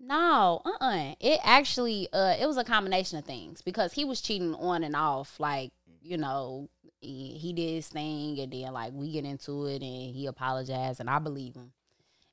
No, 0.00 0.62
uh 0.64 0.84
uh 0.84 1.14
It 1.20 1.40
actually 1.42 2.08
uh 2.12 2.36
it 2.40 2.46
was 2.46 2.56
a 2.56 2.64
combination 2.64 3.18
of 3.18 3.24
things 3.24 3.60
because 3.62 3.92
he 3.92 4.04
was 4.04 4.20
cheating 4.20 4.54
on 4.54 4.84
and 4.84 4.94
off, 4.96 5.38
like, 5.40 5.72
you 6.02 6.16
know, 6.16 6.68
he, 7.00 7.38
he 7.38 7.52
did 7.52 7.74
his 7.74 7.88
thing 7.88 8.38
and 8.40 8.52
then 8.52 8.72
like 8.72 8.92
we 8.92 9.12
get 9.12 9.24
into 9.24 9.66
it 9.66 9.82
and 9.82 10.14
he 10.14 10.26
apologized 10.26 11.00
and 11.00 11.10
I 11.10 11.18
believe 11.18 11.54
him. 11.54 11.72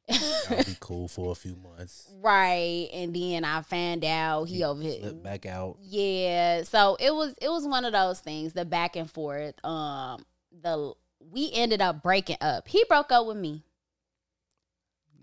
I'll 0.09 0.63
be 0.63 0.75
cool 0.79 1.07
for 1.07 1.31
a 1.31 1.35
few 1.35 1.55
months. 1.55 2.07
right. 2.21 2.87
And 2.93 3.15
then 3.15 3.43
I 3.43 3.61
found 3.63 4.05
out 4.05 4.45
he 4.45 4.63
over 4.63 4.81
Slip 4.81 5.01
here 5.01 5.13
back 5.13 5.45
out. 5.47 5.77
Yeah, 5.81 6.61
so 6.63 6.95
it 6.99 7.13
was 7.13 7.33
it 7.41 7.49
was 7.49 7.65
one 7.67 7.85
of 7.85 7.93
those 7.93 8.19
things, 8.19 8.53
the 8.53 8.65
back 8.65 8.95
and 8.95 9.09
forth. 9.09 9.55
Um 9.65 10.23
the 10.61 10.93
we 11.31 11.51
ended 11.53 11.81
up 11.81 12.01
breaking 12.03 12.37
up. 12.41 12.67
He 12.67 12.83
broke 12.87 13.11
up 13.11 13.25
with 13.27 13.37
me. 13.37 13.63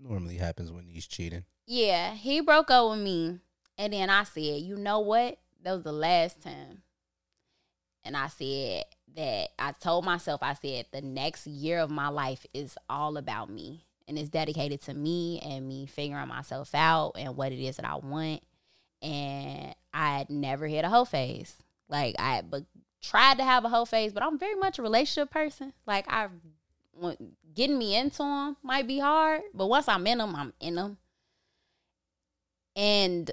Normally 0.01 0.35
happens 0.35 0.71
when 0.71 0.85
he's 0.87 1.07
cheating. 1.07 1.45
Yeah, 1.65 2.13
he 2.13 2.41
broke 2.41 2.69
up 2.71 2.91
with 2.91 2.99
me. 2.99 3.39
And 3.77 3.93
then 3.93 4.09
I 4.09 4.23
said, 4.23 4.61
you 4.61 4.75
know 4.75 4.99
what? 4.99 5.37
That 5.63 5.73
was 5.73 5.83
the 5.83 5.93
last 5.93 6.41
time. 6.41 6.83
and 8.03 8.17
I 8.17 8.27
said 8.27 8.83
that 9.15 9.49
I 9.57 9.71
told 9.71 10.05
myself, 10.05 10.41
I 10.43 10.53
said, 10.55 10.87
the 10.91 11.01
next 11.01 11.47
year 11.47 11.79
of 11.79 11.89
my 11.89 12.09
life 12.09 12.45
is 12.53 12.77
all 12.89 13.17
about 13.17 13.49
me 13.49 13.85
and 14.07 14.17
it's 14.19 14.29
dedicated 14.29 14.81
to 14.83 14.93
me 14.93 15.39
and 15.39 15.67
me 15.67 15.85
figuring 15.85 16.27
myself 16.27 16.75
out 16.75 17.13
and 17.17 17.37
what 17.37 17.51
it 17.53 17.63
is 17.63 17.77
that 17.77 17.85
I 17.85 17.95
want. 17.95 18.41
And 19.01 19.73
I 19.93 20.17
had 20.17 20.29
never 20.29 20.67
hit 20.67 20.83
a 20.85 20.89
whole 20.89 21.05
phase. 21.05 21.55
Like 21.87 22.15
I 22.19 22.41
but 22.41 22.63
tried 23.03 23.37
to 23.37 23.43
have 23.43 23.65
a 23.65 23.69
whole 23.69 23.85
phase, 23.85 24.13
but 24.13 24.23
I'm 24.23 24.39
very 24.39 24.55
much 24.55 24.79
a 24.79 24.81
relationship 24.81 25.29
person. 25.29 25.73
Like 25.85 26.05
I 26.07 26.29
getting 27.53 27.77
me 27.77 27.95
into 27.95 28.19
them 28.19 28.57
might 28.63 28.87
be 28.87 28.99
hard, 28.99 29.41
but 29.53 29.67
once 29.67 29.87
I'm 29.87 30.07
in 30.07 30.17
them, 30.17 30.35
I'm 30.35 30.53
in 30.59 30.75
them. 30.75 30.97
And 32.75 33.29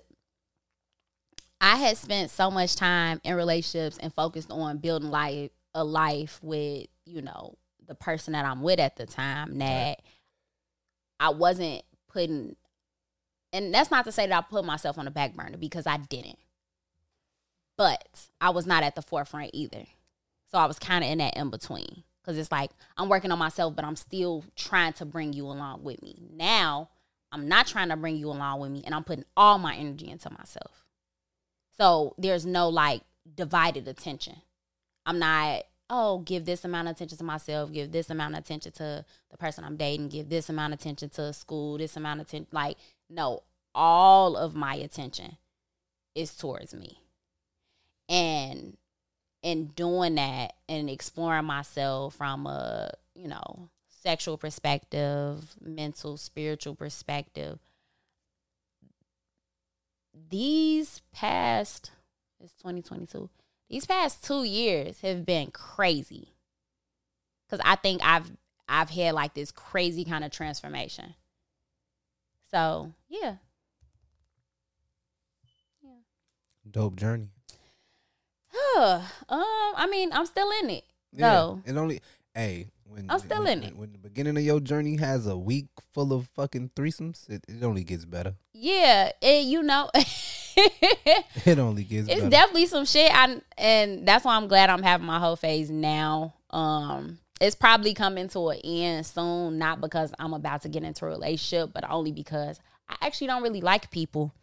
I 1.60 1.76
had 1.76 1.96
spent 1.96 2.30
so 2.30 2.50
much 2.50 2.74
time 2.74 3.20
in 3.24 3.34
relationships 3.34 3.98
and 3.98 4.12
focused 4.12 4.50
on 4.50 4.78
building 4.78 5.10
life 5.10 5.50
a 5.74 5.84
life 5.84 6.40
with, 6.42 6.88
you 7.06 7.22
know, 7.22 7.54
the 7.86 7.94
person 7.94 8.32
that 8.32 8.44
I'm 8.44 8.62
with 8.62 8.80
at 8.80 8.96
the 8.96 9.06
time 9.06 9.58
that 9.58 10.00
I 11.20 11.30
wasn't 11.30 11.82
putting 12.08 12.56
and 13.52 13.74
that's 13.74 13.90
not 13.90 14.04
to 14.04 14.12
say 14.12 14.26
that 14.26 14.36
I 14.36 14.40
put 14.42 14.64
myself 14.64 14.98
on 14.98 15.04
the 15.04 15.10
back 15.10 15.34
burner 15.34 15.56
because 15.56 15.86
I 15.86 15.96
didn't. 15.96 16.38
But 17.80 18.28
I 18.42 18.50
was 18.50 18.66
not 18.66 18.82
at 18.82 18.94
the 18.94 19.00
forefront 19.00 19.52
either. 19.54 19.86
So 20.50 20.58
I 20.58 20.66
was 20.66 20.78
kind 20.78 21.02
of 21.02 21.08
in 21.08 21.16
that 21.16 21.34
in 21.34 21.48
between 21.48 22.02
because 22.20 22.36
it's 22.36 22.52
like 22.52 22.72
I'm 22.98 23.08
working 23.08 23.32
on 23.32 23.38
myself, 23.38 23.74
but 23.74 23.86
I'm 23.86 23.96
still 23.96 24.44
trying 24.54 24.92
to 24.94 25.06
bring 25.06 25.32
you 25.32 25.46
along 25.46 25.82
with 25.82 26.02
me. 26.02 26.20
Now 26.30 26.90
I'm 27.32 27.48
not 27.48 27.66
trying 27.66 27.88
to 27.88 27.96
bring 27.96 28.16
you 28.16 28.28
along 28.28 28.60
with 28.60 28.70
me, 28.70 28.82
and 28.84 28.94
I'm 28.94 29.02
putting 29.02 29.24
all 29.34 29.56
my 29.56 29.74
energy 29.76 30.10
into 30.10 30.28
myself. 30.28 30.84
So 31.78 32.14
there's 32.18 32.44
no 32.44 32.68
like 32.68 33.00
divided 33.34 33.88
attention. 33.88 34.36
I'm 35.06 35.18
not, 35.18 35.62
oh, 35.88 36.18
give 36.18 36.44
this 36.44 36.66
amount 36.66 36.88
of 36.88 36.96
attention 36.96 37.16
to 37.16 37.24
myself, 37.24 37.72
give 37.72 37.92
this 37.92 38.10
amount 38.10 38.34
of 38.34 38.40
attention 38.40 38.72
to 38.72 39.06
the 39.30 39.36
person 39.38 39.64
I'm 39.64 39.78
dating, 39.78 40.10
give 40.10 40.28
this 40.28 40.50
amount 40.50 40.74
of 40.74 40.80
attention 40.80 41.08
to 41.14 41.32
school, 41.32 41.78
this 41.78 41.96
amount 41.96 42.20
of 42.20 42.26
attention. 42.26 42.48
Like, 42.52 42.76
no, 43.08 43.44
all 43.74 44.36
of 44.36 44.54
my 44.54 44.74
attention 44.74 45.38
is 46.14 46.36
towards 46.36 46.74
me. 46.74 46.98
And 48.10 48.76
in 49.42 49.68
doing 49.68 50.16
that 50.16 50.52
and 50.68 50.90
exploring 50.90 51.46
myself 51.46 52.16
from 52.16 52.46
a, 52.46 52.90
you 53.14 53.28
know, 53.28 53.70
sexual 53.88 54.36
perspective, 54.36 55.54
mental, 55.62 56.16
spiritual 56.18 56.74
perspective, 56.74 57.58
these 60.28 61.02
past 61.12 61.90
it's 62.42 62.52
2022 62.54 63.28
these 63.68 63.86
past 63.86 64.24
two 64.24 64.44
years 64.44 65.00
have 65.02 65.24
been 65.24 65.50
crazy. 65.50 66.34
Because 67.46 67.64
i 67.64 67.76
think 67.76 68.00
i've 68.04 68.30
i've 68.68 68.90
had 68.90 69.14
like 69.14 69.34
this 69.34 69.50
crazy 69.50 70.04
kind 70.04 70.24
of 70.24 70.30
transformation. 70.30 71.14
So 72.50 72.92
yeah 73.08 73.36
yeah. 75.82 75.90
Dope 76.68 76.96
journey 76.96 77.28
um 78.78 79.02
i 79.28 79.86
mean 79.90 80.12
i'm 80.12 80.26
still 80.26 80.50
in 80.62 80.70
it 80.70 80.84
yeah. 81.12 81.32
no 81.32 81.62
it 81.64 81.76
only 81.76 82.00
hey 82.34 82.68
when 82.90 83.06
I'm 83.08 83.18
still 83.18 83.44
when, 83.44 83.62
in 83.62 83.64
it. 83.64 83.76
When 83.76 83.92
the 83.92 83.98
beginning 83.98 84.36
of 84.36 84.42
your 84.42 84.60
journey 84.60 84.96
has 84.96 85.26
a 85.26 85.36
week 85.36 85.68
full 85.92 86.12
of 86.12 86.26
fucking 86.28 86.70
threesomes, 86.74 87.28
it, 87.28 87.44
it 87.48 87.62
only 87.62 87.84
gets 87.84 88.04
better. 88.04 88.34
Yeah, 88.52 89.12
it, 89.22 89.44
you 89.44 89.62
know, 89.62 89.90
it 89.94 91.58
only 91.58 91.84
gets. 91.84 92.08
It's 92.08 92.18
better. 92.18 92.30
definitely 92.30 92.66
some 92.66 92.84
shit, 92.84 93.10
I, 93.14 93.40
and 93.56 94.06
that's 94.06 94.24
why 94.24 94.36
I'm 94.36 94.48
glad 94.48 94.70
I'm 94.70 94.82
having 94.82 95.06
my 95.06 95.18
whole 95.18 95.36
phase 95.36 95.70
now. 95.70 96.34
Um, 96.50 97.18
it's 97.40 97.56
probably 97.56 97.94
coming 97.94 98.28
to 98.28 98.48
an 98.48 98.60
end 98.62 99.06
soon, 99.06 99.58
not 99.58 99.80
because 99.80 100.12
I'm 100.18 100.34
about 100.34 100.62
to 100.62 100.68
get 100.68 100.82
into 100.82 101.06
a 101.06 101.08
relationship, 101.08 101.72
but 101.72 101.88
only 101.88 102.12
because 102.12 102.60
I 102.88 102.96
actually 103.02 103.28
don't 103.28 103.42
really 103.42 103.60
like 103.60 103.90
people. 103.90 104.34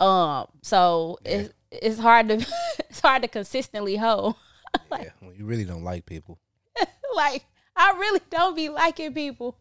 Um, 0.00 0.46
so 0.62 1.18
yeah. 1.24 1.32
it's 1.32 1.54
it's 1.70 1.98
hard 1.98 2.28
to 2.28 2.34
it's 2.90 3.00
hard 3.00 3.22
to 3.22 3.28
consistently 3.28 3.96
hoe. 3.96 4.36
like, 4.90 5.12
yeah, 5.20 5.28
you 5.36 5.46
really 5.46 5.64
don't 5.64 5.84
like 5.84 6.06
people. 6.06 6.38
like 7.14 7.44
I 7.76 7.92
really 7.98 8.20
don't 8.30 8.56
be 8.56 8.68
liking 8.68 9.14
people. 9.14 9.56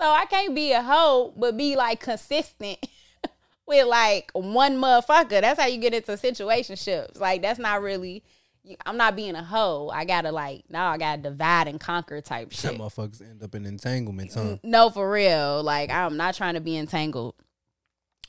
So 0.00 0.08
I 0.08 0.26
can't 0.26 0.54
be 0.54 0.72
a 0.72 0.82
hoe, 0.82 1.32
but 1.36 1.56
be 1.56 1.76
like 1.76 2.00
consistent 2.00 2.84
with 3.66 3.86
like 3.86 4.30
one 4.32 4.76
motherfucker. 4.76 5.40
That's 5.40 5.60
how 5.60 5.66
you 5.66 5.78
get 5.78 5.94
into 5.94 6.12
situationships. 6.12 7.20
Like 7.20 7.42
that's 7.42 7.58
not 7.58 7.82
really. 7.82 8.24
I'm 8.86 8.96
not 8.96 9.14
being 9.14 9.34
a 9.34 9.44
hoe. 9.44 9.90
I 9.92 10.06
gotta 10.06 10.32
like 10.32 10.64
now. 10.70 10.90
I 10.90 10.98
gotta 10.98 11.20
divide 11.20 11.68
and 11.68 11.78
conquer 11.78 12.20
type 12.20 12.50
shit. 12.50 12.60
Some 12.60 12.78
motherfuckers 12.78 13.20
end 13.20 13.42
up 13.42 13.54
in 13.54 13.66
entanglements, 13.66 14.34
huh? 14.34 14.56
No, 14.62 14.88
for 14.88 15.10
real. 15.10 15.62
Like 15.62 15.90
I'm 15.90 16.16
not 16.16 16.34
trying 16.34 16.54
to 16.54 16.60
be 16.60 16.76
entangled. 16.76 17.34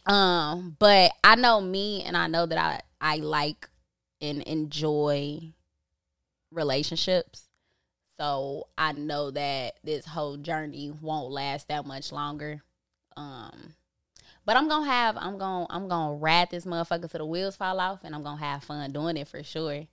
Um, 0.06 0.76
but 0.78 1.12
I 1.24 1.36
know 1.36 1.62
me, 1.62 2.04
and 2.04 2.16
I 2.16 2.28
know 2.28 2.46
that 2.46 2.58
I 2.58 2.82
I 3.02 3.18
like 3.18 3.70
and 4.22 4.42
enjoy 4.44 5.54
relationships. 6.52 7.48
So 8.18 8.68
I 8.78 8.94
know 8.94 9.32
that 9.32 9.76
this 9.84 10.06
whole 10.06 10.38
journey 10.38 10.92
won't 11.02 11.32
last 11.32 11.68
that 11.68 11.86
much 11.86 12.12
longer. 12.12 12.62
Um, 13.18 13.76
but 14.46 14.56
I'm 14.56 14.68
gonna 14.68 14.86
have 14.86 15.18
I'm 15.18 15.38
gonna 15.38 15.68
I'm 15.70 15.88
gonna 15.88 16.16
ride 16.16 16.52
this 16.52 16.66
motherfucker 16.66 17.10
till 17.10 17.20
the 17.20 17.26
wheels 17.26 17.56
fall 17.56 17.80
off, 17.80 18.04
and 18.04 18.14
I'm 18.14 18.24
gonna 18.24 18.40
have 18.40 18.64
fun 18.64 18.92
doing 18.92 19.18
it 19.18 19.28
for 19.28 19.44
sure. 19.44 19.86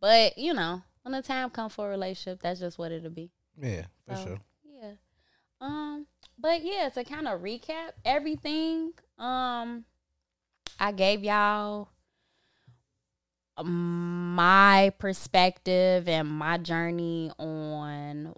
But 0.00 0.38
you 0.38 0.54
know, 0.54 0.82
when 1.02 1.12
the 1.12 1.22
time 1.22 1.50
comes 1.50 1.74
for 1.74 1.86
a 1.86 1.90
relationship, 1.90 2.40
that's 2.42 2.60
just 2.60 2.78
what 2.78 2.90
it'll 2.90 3.10
be. 3.10 3.30
Yeah, 3.60 3.84
for 4.06 4.16
so, 4.16 4.24
sure. 4.24 4.40
Yeah. 4.64 4.92
Um. 5.60 6.06
But 6.38 6.64
yeah, 6.64 6.88
to 6.88 7.04
kind 7.04 7.28
of 7.28 7.40
recap 7.40 7.90
everything, 8.04 8.92
um, 9.18 9.84
I 10.78 10.92
gave 10.92 11.24
y'all 11.24 11.88
my 13.64 14.92
perspective 14.98 16.08
and 16.08 16.28
my 16.28 16.58
journey 16.58 17.30
on 17.38 18.32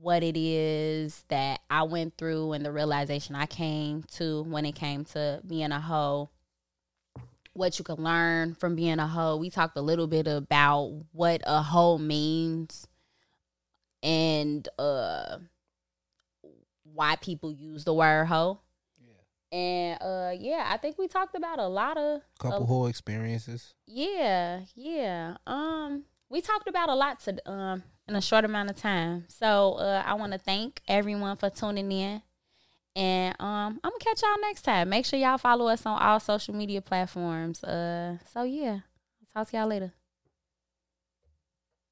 what 0.00 0.22
it 0.22 0.36
is 0.36 1.24
that 1.28 1.60
I 1.70 1.84
went 1.84 2.18
through 2.18 2.52
and 2.52 2.64
the 2.64 2.72
realization 2.72 3.34
I 3.34 3.46
came 3.46 4.02
to 4.14 4.42
when 4.42 4.66
it 4.66 4.74
came 4.74 5.04
to 5.06 5.40
being 5.46 5.72
a 5.72 5.80
hoe. 5.80 6.30
What 7.54 7.78
you 7.78 7.84
can 7.86 7.96
learn 7.96 8.54
from 8.54 8.76
being 8.76 8.98
a 8.98 9.06
hoe. 9.06 9.38
We 9.38 9.48
talked 9.48 9.78
a 9.78 9.82
little 9.82 10.06
bit 10.06 10.26
about 10.26 10.92
what 11.12 11.40
a 11.46 11.62
hoe 11.62 11.96
means 11.96 12.86
and 14.02 14.68
uh 14.78 15.38
why 16.84 17.16
people 17.16 17.50
use 17.50 17.84
the 17.84 17.94
word 17.94 18.26
hoe. 18.26 18.60
And 19.52 20.02
uh 20.02 20.32
yeah, 20.38 20.66
I 20.68 20.76
think 20.76 20.98
we 20.98 21.08
talked 21.08 21.36
about 21.36 21.58
a 21.58 21.68
lot 21.68 21.96
of 21.96 22.22
couple 22.38 22.64
uh, 22.64 22.66
whole 22.66 22.86
experiences. 22.86 23.74
Yeah, 23.86 24.62
yeah. 24.74 25.36
Um 25.46 26.04
we 26.28 26.40
talked 26.40 26.68
about 26.68 26.88
a 26.88 26.94
lot 26.94 27.20
to 27.20 27.50
um 27.50 27.84
in 28.08 28.16
a 28.16 28.20
short 28.20 28.44
amount 28.44 28.70
of 28.70 28.76
time. 28.76 29.24
So 29.28 29.74
uh 29.74 30.02
I 30.04 30.14
want 30.14 30.32
to 30.32 30.38
thank 30.38 30.80
everyone 30.88 31.36
for 31.36 31.48
tuning 31.48 31.92
in. 31.92 32.22
And 32.96 33.36
um 33.38 33.80
I'm 33.84 33.90
gonna 33.90 33.98
catch 34.00 34.22
y'all 34.22 34.40
next 34.40 34.62
time. 34.62 34.88
Make 34.88 35.06
sure 35.06 35.18
y'all 35.18 35.38
follow 35.38 35.68
us 35.68 35.86
on 35.86 36.00
all 36.00 36.18
social 36.18 36.54
media 36.54 36.82
platforms. 36.82 37.62
Uh 37.62 38.18
so 38.32 38.42
yeah. 38.42 38.80
Talk 39.32 39.50
to 39.50 39.56
y'all 39.58 39.68
later. 39.68 39.92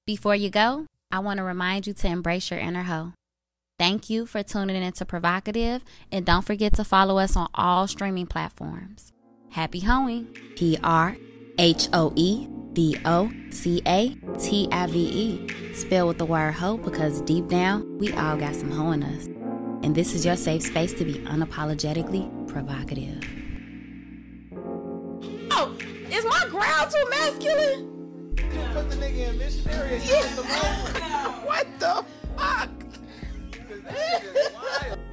Before 0.06 0.34
you 0.34 0.50
go, 0.50 0.86
I 1.10 1.20
want 1.20 1.38
to 1.38 1.44
remind 1.44 1.86
you 1.86 1.92
to 1.92 2.08
embrace 2.08 2.50
your 2.50 2.58
inner 2.58 2.82
hoe. 2.82 3.12
Thank 3.76 4.08
you 4.08 4.24
for 4.24 4.44
tuning 4.44 4.80
in 4.80 4.92
to 4.92 5.04
PrHOEvocative, 5.04 5.80
and 6.12 6.24
don't 6.24 6.44
forget 6.44 6.74
to 6.74 6.84
follow 6.84 7.18
us 7.18 7.36
on 7.36 7.48
all 7.54 7.88
streaming 7.88 8.26
platforms. 8.26 9.12
Happy 9.50 9.80
hoeing! 9.80 10.26
P 10.54 10.78
R 10.84 11.16
H 11.58 11.88
O 11.92 12.12
E 12.14 12.46
V 12.72 12.96
O 13.04 13.32
C 13.50 13.82
A 13.84 14.16
T 14.38 14.68
I 14.70 14.86
V 14.86 14.98
E. 14.98 15.74
Spell 15.74 16.06
with 16.06 16.18
the 16.18 16.24
word 16.24 16.52
hoe 16.52 16.76
because 16.76 17.20
deep 17.22 17.48
down, 17.48 17.98
we 17.98 18.12
all 18.12 18.36
got 18.36 18.54
some 18.54 18.70
hoe 18.70 18.92
in 18.92 19.02
us. 19.02 19.26
And 19.84 19.92
this 19.92 20.14
is 20.14 20.24
your 20.24 20.36
safe 20.36 20.62
space 20.62 20.94
to 20.94 21.04
be 21.04 21.14
unapologetically 21.14 22.46
provocative. 22.46 23.24
Oh, 25.50 25.76
is 26.10 26.24
my 26.24 26.46
growl 26.48 26.88
too 26.88 27.10
masculine? 27.10 27.90
put 28.72 28.88
the 28.88 28.96
nigga 28.96 29.30
in 29.30 29.38
missionary. 29.38 30.00
Yeah. 30.04 30.44
That 33.84 34.22
shit 34.22 34.36
is 34.36 34.52
wild. 34.54 35.03